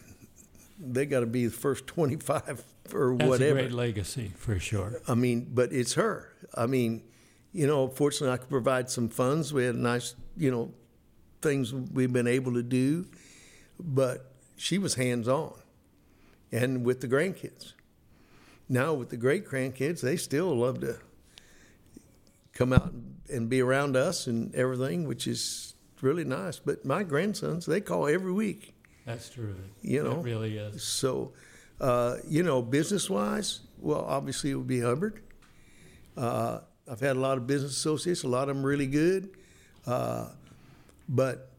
they 0.79 1.07
got 1.07 1.21
to 1.21 1.27
be 1.27 1.47
the 1.47 1.53
first 1.53 1.87
twenty-five 1.87 2.65
or 2.93 3.17
that's 3.17 3.29
whatever. 3.29 3.55
That's 3.55 3.67
a 3.67 3.69
great 3.69 3.73
legacy 3.73 4.33
for 4.37 4.59
sure. 4.59 5.01
I 5.09 5.15
mean, 5.15 5.51
but 5.53 5.73
it's 5.73 5.95
her. 5.95 6.33
I 6.55 6.67
mean, 6.67 7.03
you 7.53 7.67
know, 7.67 7.89
fortunately, 7.89 8.35
I 8.35 8.37
could 8.37 8.51
provide 8.51 8.91
some 8.91 9.09
funds. 9.09 9.53
We 9.53 9.65
had 9.65 9.75
nice, 9.75 10.15
you 10.37 10.51
know, 10.51 10.73
things 11.43 11.73
we've 11.73 12.13
been 12.13 12.27
able 12.27 12.55
to 12.55 12.63
do, 12.63 13.07
but 13.79 14.33
she 14.57 14.79
was 14.79 14.95
hands 14.95 15.29
on, 15.29 15.55
and 16.53 16.85
with 16.85 17.01
the 17.01 17.09
grandkids. 17.09 17.73
Now 18.69 18.95
with 18.95 19.11
the 19.11 19.17
great 19.17 19.47
grandkids, 19.47 20.01
they 20.01 20.17
still 20.17 20.55
love 20.55 20.81
to 20.81 20.99
come 22.53 22.73
out 22.73 22.93
and 23.29 23.49
be 23.49 23.61
around 23.61 23.97
us 23.97 24.27
and 24.27 24.55
everything, 24.55 25.07
which 25.07 25.27
is 25.27 25.75
really 26.01 26.25
nice. 26.25 26.59
But 26.59 26.85
my 26.85 27.03
grandsons, 27.03 27.67
they 27.67 27.81
call 27.81 28.07
every 28.07 28.33
week. 28.33 28.75
That's 29.07 29.31
true. 29.31 29.55
You 29.83 30.03
know, 30.03 30.19
it 30.19 30.25
really 30.25 30.59
is. 30.59 30.83
So, 30.83 31.33
uh, 31.81 32.17
you 32.29 32.43
know, 32.43 32.61
business 32.61 33.09
wise, 33.09 33.61
well, 33.79 34.05
obviously 34.05 34.51
it 34.51 34.57
would 34.57 34.67
be 34.67 34.81
Hubbard. 34.81 35.23
Uh, 36.17 36.59
I've 36.91 37.01
had 37.01 37.17
a 37.17 37.21
lot 37.21 37.39
of 37.39 37.47
business 37.47 37.73
associates, 37.73 38.25
a 38.25 38.29
lot 38.29 38.49
of 38.49 38.57
them 38.57 38.65
really 38.65 38.87
good, 38.87 39.31
uh, 39.87 40.29
but 41.09 41.51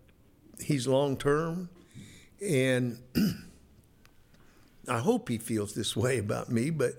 he's 0.59 0.87
long 0.87 1.15
term, 1.15 1.69
and 2.45 2.99
I 4.89 4.99
hope 4.99 5.29
he 5.29 5.37
feels 5.37 5.73
this 5.73 5.95
way 5.95 6.17
about 6.17 6.51
me. 6.51 6.69
But 6.69 6.93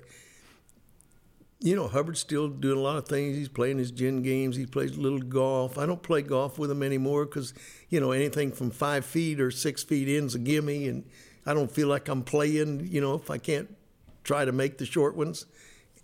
you 1.61 1.75
know, 1.75 1.89
Hubbard's 1.89 2.21
still 2.21 2.49
doing 2.49 2.79
a 2.79 2.81
lot 2.81 2.97
of 2.97 3.09
things. 3.09 3.37
He's 3.37 3.49
playing 3.49 3.79
his 3.79 3.91
gin 3.91 4.23
games. 4.23 4.57
He 4.57 4.65
plays 4.67 4.97
a 4.97 5.01
little 5.01 5.19
golf. 5.19 5.77
I 5.77 5.87
don't 5.87 6.03
play 6.03 6.23
golf 6.23 6.59
with 6.59 6.71
him 6.71 6.83
anymore 6.83 7.27
because, 7.27 7.53
you 7.89 7.99
know, 7.99 8.13
anything 8.13 8.53
from 8.53 8.71
five 8.71 9.05
feet 9.05 9.41
or 9.41 9.51
six 9.51 9.83
feet 9.83 10.09
in's 10.09 10.37
a 10.37 10.39
gimme, 10.39 10.87
and 10.87 11.05
I 11.45 11.55
don't 11.55 11.71
feel 11.71 11.89
like 11.89 12.09
I'm 12.09 12.23
playing. 12.23 12.87
You 12.89 13.01
know, 13.01 13.15
if 13.15 13.29
I 13.29 13.39
can't 13.39 13.75
try 14.23 14.45
to 14.45 14.53
make 14.53 14.79
the 14.79 14.87
short 14.87 15.17
ones, 15.17 15.47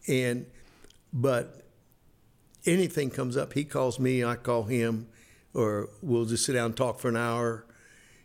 and 0.09 0.46
but 1.12 1.62
anything 2.66 3.11
comes 3.11 3.36
up, 3.36 3.52
he 3.52 3.64
calls 3.64 4.00
me, 4.00 4.24
I 4.24 4.34
call 4.34 4.64
him, 4.64 5.07
or 5.52 5.88
we'll 6.02 6.24
just 6.24 6.44
sit 6.44 6.55
down 6.55 6.66
and 6.66 6.76
talk 6.76 6.98
for 6.98 7.09
an 7.09 7.16
hour. 7.16 7.64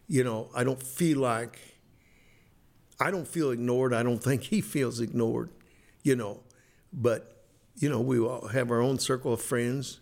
You 0.07 0.23
know, 0.23 0.49
I 0.55 0.63
don't 0.63 0.81
feel 0.81 1.19
like 1.19 1.59
I 2.99 3.11
don't 3.11 3.27
feel 3.27 3.51
ignored. 3.51 3.93
I 3.93 4.01
don't 4.01 4.23
think 4.23 4.43
he 4.43 4.61
feels 4.75 4.99
ignored. 4.99 5.51
You 6.01 6.15
know, 6.15 6.41
but 6.91 7.45
you 7.75 7.89
know 7.89 7.99
we 7.99 8.19
all 8.19 8.47
have 8.49 8.71
our 8.71 8.81
own 8.81 8.99
circle 8.99 9.33
of 9.33 9.41
friends. 9.41 10.01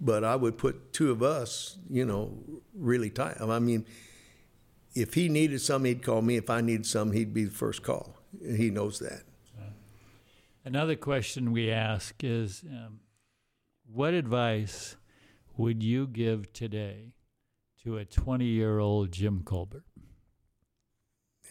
But 0.00 0.22
I 0.22 0.36
would 0.36 0.58
put 0.58 0.92
two 0.92 1.10
of 1.10 1.24
us, 1.24 1.76
you 1.90 2.04
know, 2.04 2.38
really 2.72 3.10
tight. 3.10 3.40
I 3.40 3.58
mean, 3.58 3.84
if 4.94 5.14
he 5.14 5.28
needed 5.28 5.60
some, 5.60 5.84
he'd 5.84 6.04
call 6.04 6.22
me. 6.22 6.36
If 6.36 6.48
I 6.50 6.60
needed 6.60 6.86
some, 6.86 7.10
he'd 7.10 7.34
be 7.34 7.44
the 7.44 7.50
first 7.50 7.82
call. 7.82 8.14
He 8.40 8.70
knows 8.70 9.00
that. 9.00 9.22
Another 10.64 10.96
question 10.96 11.50
we 11.52 11.70
ask 11.70 12.22
is 12.22 12.62
um, 12.68 13.00
what 13.90 14.12
advice 14.12 14.96
would 15.56 15.82
you 15.82 16.06
give 16.06 16.52
today 16.52 17.14
to 17.82 17.96
a 17.96 18.04
20 18.04 18.44
year 18.44 18.78
old 18.78 19.10
Jim 19.10 19.42
Colbert? 19.44 19.84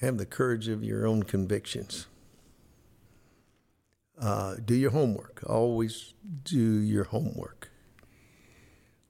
Have 0.02 0.20
the 0.20 0.26
courage 0.28 0.68
of 0.68 0.84
your 0.84 1.08
own 1.08 1.24
convictions. 1.24 2.06
Uh, 4.20 4.56
do 4.64 4.74
your 4.74 4.92
homework. 4.92 5.44
Always 5.46 6.14
do 6.44 6.58
your 6.58 7.04
homework. 7.04 7.70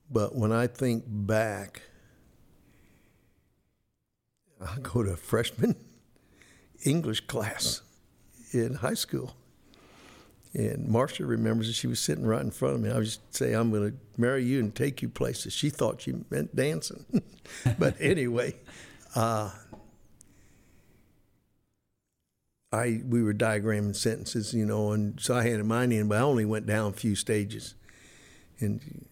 But 0.09 0.35
when 0.35 0.51
I 0.51 0.67
think 0.67 1.03
back, 1.07 1.81
I 4.61 4.79
go 4.81 5.03
to 5.03 5.15
freshman 5.15 5.75
English 6.83 7.21
class 7.21 7.81
in 8.51 8.75
high 8.75 8.93
school. 8.93 9.35
And 10.53 10.87
Marcia 10.87 11.25
remembers 11.25 11.67
that 11.67 11.73
she 11.73 11.87
was 11.87 11.99
sitting 11.99 12.25
right 12.25 12.41
in 12.41 12.51
front 12.51 12.75
of 12.75 12.81
me. 12.81 12.89
I 12.89 12.97
was 12.97 13.19
say, 13.29 13.53
I'm 13.53 13.69
going 13.69 13.91
to 13.91 13.97
marry 14.17 14.43
you 14.43 14.59
and 14.59 14.73
take 14.73 15.01
you 15.01 15.09
places. 15.09 15.53
She 15.53 15.69
thought 15.69 16.01
she 16.01 16.15
meant 16.29 16.55
dancing. 16.55 17.05
but 17.79 17.95
anyway, 17.99 18.55
uh, 19.15 19.51
I 22.77 23.01
we 23.05 23.23
were 23.23 23.33
diagramming 23.33 23.95
sentences, 23.95 24.53
you 24.53 24.65
know, 24.65 24.91
and 24.91 25.19
so 25.19 25.35
I 25.35 25.43
handed 25.43 25.65
mine 25.65 25.91
in, 25.91 26.07
but 26.07 26.17
I 26.17 26.21
only 26.21 26.45
went 26.45 26.65
down 26.65 26.91
a 26.91 26.93
few 26.93 27.15
stages. 27.15 27.75
And 28.59 29.05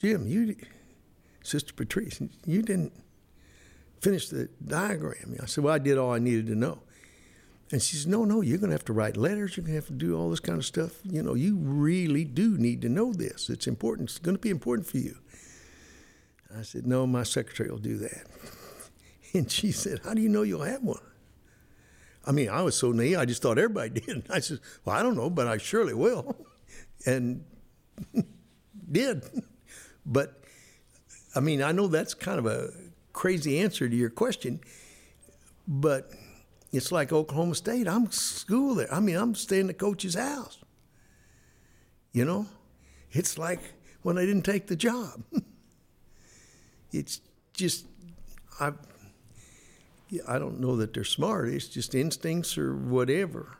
Jim, 0.00 0.26
you, 0.26 0.56
Sister 1.44 1.72
Patrice, 1.72 2.20
you 2.44 2.62
didn't 2.62 2.92
finish 4.00 4.28
the 4.28 4.48
diagram. 4.66 5.36
I 5.40 5.46
said, 5.46 5.62
well, 5.62 5.74
I 5.74 5.78
did 5.78 5.96
all 5.96 6.12
I 6.12 6.18
needed 6.18 6.46
to 6.48 6.56
know. 6.56 6.80
And 7.70 7.80
she 7.80 7.96
says, 7.96 8.06
no, 8.06 8.24
no, 8.24 8.40
you're 8.40 8.58
going 8.58 8.70
to 8.70 8.74
have 8.74 8.84
to 8.86 8.92
write 8.92 9.16
letters. 9.16 9.56
You're 9.56 9.64
going 9.64 9.74
to 9.74 9.80
have 9.80 9.86
to 9.86 9.92
do 9.92 10.18
all 10.18 10.28
this 10.28 10.40
kind 10.40 10.58
of 10.58 10.66
stuff. 10.66 10.98
You 11.04 11.22
know, 11.22 11.34
you 11.34 11.56
really 11.56 12.24
do 12.24 12.58
need 12.58 12.82
to 12.82 12.88
know 12.88 13.12
this. 13.12 13.48
It's 13.48 13.66
important. 13.66 14.10
It's 14.10 14.18
going 14.18 14.34
to 14.34 14.40
be 14.40 14.50
important 14.50 14.88
for 14.88 14.98
you. 14.98 15.16
I 16.58 16.62
said, 16.62 16.86
no, 16.86 17.06
my 17.06 17.22
secretary 17.22 17.70
will 17.70 17.78
do 17.78 17.96
that. 17.98 18.26
And 19.34 19.50
she 19.50 19.72
said, 19.72 20.00
How 20.04 20.14
do 20.14 20.20
you 20.20 20.28
know 20.28 20.42
you'll 20.42 20.62
have 20.62 20.82
one? 20.82 21.00
I 22.24 22.32
mean, 22.32 22.48
I 22.50 22.62
was 22.62 22.76
so 22.76 22.92
naive, 22.92 23.18
I 23.18 23.24
just 23.24 23.42
thought 23.42 23.58
everybody 23.58 24.00
did. 24.06 24.24
I 24.30 24.40
said, 24.40 24.60
Well, 24.84 24.96
I 24.96 25.02
don't 25.02 25.16
know, 25.16 25.30
but 25.30 25.46
I 25.46 25.58
surely 25.58 25.94
will. 25.94 26.36
And 27.04 27.44
did. 28.92 29.24
But 30.06 30.40
I 31.34 31.40
mean, 31.40 31.60
I 31.62 31.72
know 31.72 31.88
that's 31.88 32.14
kind 32.14 32.38
of 32.38 32.46
a 32.46 32.70
crazy 33.12 33.58
answer 33.58 33.88
to 33.88 33.96
your 33.96 34.08
question, 34.08 34.60
but 35.66 36.12
it's 36.70 36.92
like 36.92 37.12
Oklahoma 37.12 37.56
State. 37.56 37.88
I'm 37.88 38.10
school 38.12 38.76
there. 38.76 38.92
I 38.94 39.00
mean, 39.00 39.16
I'm 39.16 39.34
staying 39.34 39.66
the 39.66 39.74
coach's 39.74 40.14
house. 40.14 40.58
You 42.12 42.24
know, 42.24 42.46
it's 43.10 43.36
like 43.36 43.60
when 44.02 44.16
I 44.16 44.24
didn't 44.24 44.42
take 44.42 44.68
the 44.68 44.76
job. 44.76 45.22
it's 46.92 47.20
just 47.52 47.86
I. 48.60 48.72
I 50.26 50.38
don't 50.38 50.60
know 50.60 50.76
that 50.76 50.94
they're 50.94 51.04
smart. 51.04 51.48
It's 51.48 51.68
just 51.68 51.94
instincts 51.94 52.58
or 52.58 52.74
whatever. 52.74 53.58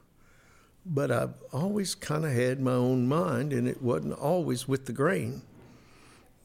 But 0.84 1.10
I've 1.10 1.34
always 1.52 1.94
kind 1.94 2.24
of 2.24 2.32
had 2.32 2.60
my 2.60 2.72
own 2.72 3.06
mind, 3.06 3.52
and 3.52 3.68
it 3.68 3.80
wasn't 3.80 4.14
always 4.14 4.66
with 4.66 4.86
the 4.86 4.92
grain. 4.92 5.42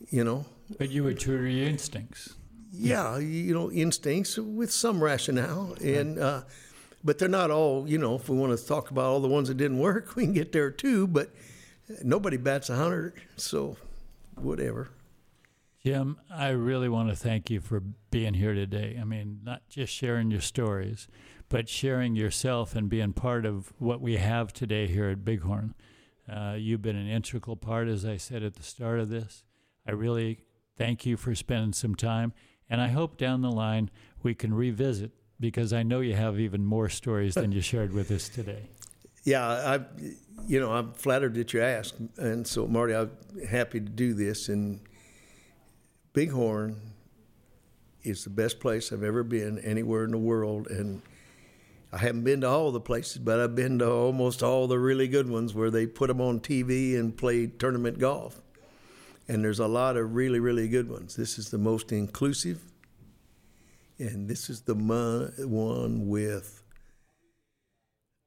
You 0.09 0.23
know. 0.23 0.45
But 0.77 0.91
you 0.91 1.03
were 1.03 1.13
true 1.13 1.38
to 1.38 1.49
your 1.49 1.67
instincts. 1.67 2.35
Yeah, 2.71 3.17
you 3.17 3.53
know, 3.53 3.71
instincts 3.71 4.38
with 4.38 4.71
some 4.71 5.01
rationale, 5.03 5.75
and 5.81 6.19
uh, 6.19 6.41
but 7.03 7.17
they're 7.17 7.29
not 7.29 7.49
all. 7.49 7.88
You 7.88 7.97
know, 7.97 8.15
if 8.15 8.29
we 8.29 8.38
want 8.38 8.57
to 8.57 8.63
talk 8.63 8.91
about 8.91 9.05
all 9.05 9.19
the 9.19 9.27
ones 9.27 9.47
that 9.47 9.57
didn't 9.57 9.79
work, 9.79 10.15
we 10.15 10.23
can 10.23 10.34
get 10.34 10.51
there 10.51 10.69
too. 10.69 11.07
But 11.07 11.31
nobody 12.03 12.38
bats 12.38 12.69
a 12.69 12.75
hundred, 12.75 13.13
so 13.38 13.77
whatever. 14.35 14.89
Jim, 15.88 16.18
I 16.30 16.49
really 16.49 16.89
want 16.89 17.07
to 17.07 17.15
thank 17.15 17.49
you 17.49 17.61
for 17.61 17.81
being 18.11 18.34
here 18.34 18.53
today. 18.53 18.97
I 18.99 19.05
mean, 19.05 19.39
not 19.45 19.69
just 19.69 19.93
sharing 19.93 20.30
your 20.30 20.41
stories, 20.41 21.07
but 21.47 21.69
sharing 21.69 22.14
yourself 22.14 22.76
and 22.76 22.89
being 22.89 23.14
part 23.14 23.45
of 23.45 23.72
what 23.80 24.01
we 24.01 24.18
have 24.18 24.51
today 24.51 24.88
here 24.88 25.09
at 25.09 25.23
Bighorn. 25.23 25.76
Uh, 26.30 26.55
you've 26.57 26.81
been 26.81 26.97
an 26.97 27.07
integral 27.07 27.55
part, 27.55 27.88
as 27.88 28.03
I 28.03 28.18
said 28.18 28.43
at 28.43 28.55
the 28.55 28.64
start 28.64 28.99
of 28.99 29.07
this. 29.07 29.45
I 29.88 29.91
really 29.93 30.41
thank 30.77 31.05
you 31.05 31.15
for 31.15 31.34
spending 31.34 31.72
some 31.72 31.95
time, 31.95 32.34
and 32.69 32.81
I 32.81 32.89
hope 32.89 33.15
down 33.15 33.39
the 33.39 33.49
line 33.49 33.89
we 34.22 34.35
can 34.35 34.53
revisit 34.53 35.11
because 35.39 35.72
I 35.72 35.84
know 35.84 36.01
you 36.01 36.15
have 36.15 36.38
even 36.38 36.65
more 36.65 36.89
stories 36.89 37.35
than 37.35 37.53
you 37.53 37.61
shared 37.61 37.93
with 37.93 38.11
us 38.11 38.27
today. 38.27 38.64
Yeah, 39.23 39.47
I, 39.47 39.80
you 40.47 40.59
know, 40.59 40.73
I'm 40.73 40.91
flattered 40.91 41.35
that 41.35 41.53
you 41.53 41.61
asked, 41.61 41.95
and 42.18 42.45
so 42.45 42.68
Marty, 42.68 42.93
I'm 42.93 43.11
happy 43.49 43.80
to 43.80 43.89
do 43.89 44.14
this. 44.14 44.49
And 44.49 44.81
Bighorn 46.18 46.81
is 48.02 48.23
the 48.23 48.31
best 48.31 48.60
place 48.60 48.91
I've 48.91 49.03
ever 49.03 49.22
been 49.22 49.60
anywhere 49.60 50.03
in 50.03 50.10
the 50.10 50.18
world, 50.18 50.65
and 50.65 51.03
I 51.94 51.98
haven't 51.98 52.23
been 52.23 52.41
to 52.41 52.49
all 52.49 52.72
the 52.72 52.80
places, 52.80 53.19
but 53.19 53.39
I've 53.39 53.53
been 53.53 53.77
to 53.77 53.91
almost 53.91 54.41
all 54.41 54.65
the 54.65 54.80
really 54.80 55.07
good 55.07 55.30
ones 55.30 55.53
where 55.53 55.69
they 55.69 55.85
put 55.85 56.07
them 56.07 56.19
on 56.19 56.39
TV 56.39 56.98
and 56.98 57.15
play 57.15 57.45
tournament 57.45 57.99
golf. 57.99 58.41
And 59.27 59.44
there's 59.44 59.60
a 59.60 59.68
lot 59.68 59.95
of 59.95 60.15
really, 60.15 60.39
really 60.39 60.68
good 60.68 60.89
ones. 60.89 61.15
This 61.15 61.38
is 61.38 61.52
the 61.52 61.60
most 61.60 61.91
inclusive, 61.91 62.64
and 63.99 64.27
this 64.27 64.49
is 64.49 64.61
the 64.61 64.73
one 64.73 66.07
with 66.07 66.64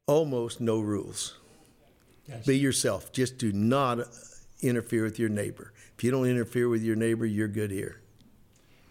almost 0.07 0.61
no 0.61 0.79
rules. 0.79 1.39
Yes. 2.29 2.47
Be 2.47 2.57
yourself. 2.57 3.11
Just 3.11 3.37
do 3.37 3.51
not 3.51 4.07
interfere 4.63 5.03
with 5.03 5.19
your 5.19 5.29
neighbor. 5.29 5.73
If 6.01 6.05
you 6.05 6.11
don't 6.11 6.25
interfere 6.25 6.67
with 6.67 6.83
your 6.83 6.97
neighbor, 6.97 7.27
you're 7.27 7.47
good 7.47 7.71
here. 7.71 8.01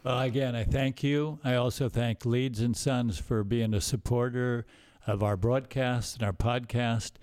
Well, 0.04 0.20
again, 0.20 0.56
I 0.56 0.64
thank 0.64 1.02
you. 1.02 1.40
I 1.44 1.56
also 1.56 1.90
thank 1.90 2.24
Leeds 2.24 2.60
and 2.62 2.78
Sons 2.78 3.18
for 3.18 3.44
being 3.44 3.74
a 3.74 3.82
supporter 3.82 4.68
of 5.08 5.24
our 5.24 5.36
broadcast 5.36 6.18
and 6.18 6.24
our 6.24 6.34
podcast. 6.34 7.14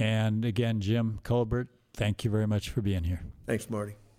And 0.00 0.44
again, 0.44 0.80
Jim 0.80 1.20
Colbert, 1.22 1.68
thank 1.94 2.24
you 2.24 2.30
very 2.32 2.48
much 2.48 2.70
for 2.70 2.82
being 2.82 3.04
here. 3.04 3.22
Thanks, 3.46 3.70
Marty. 3.70 3.94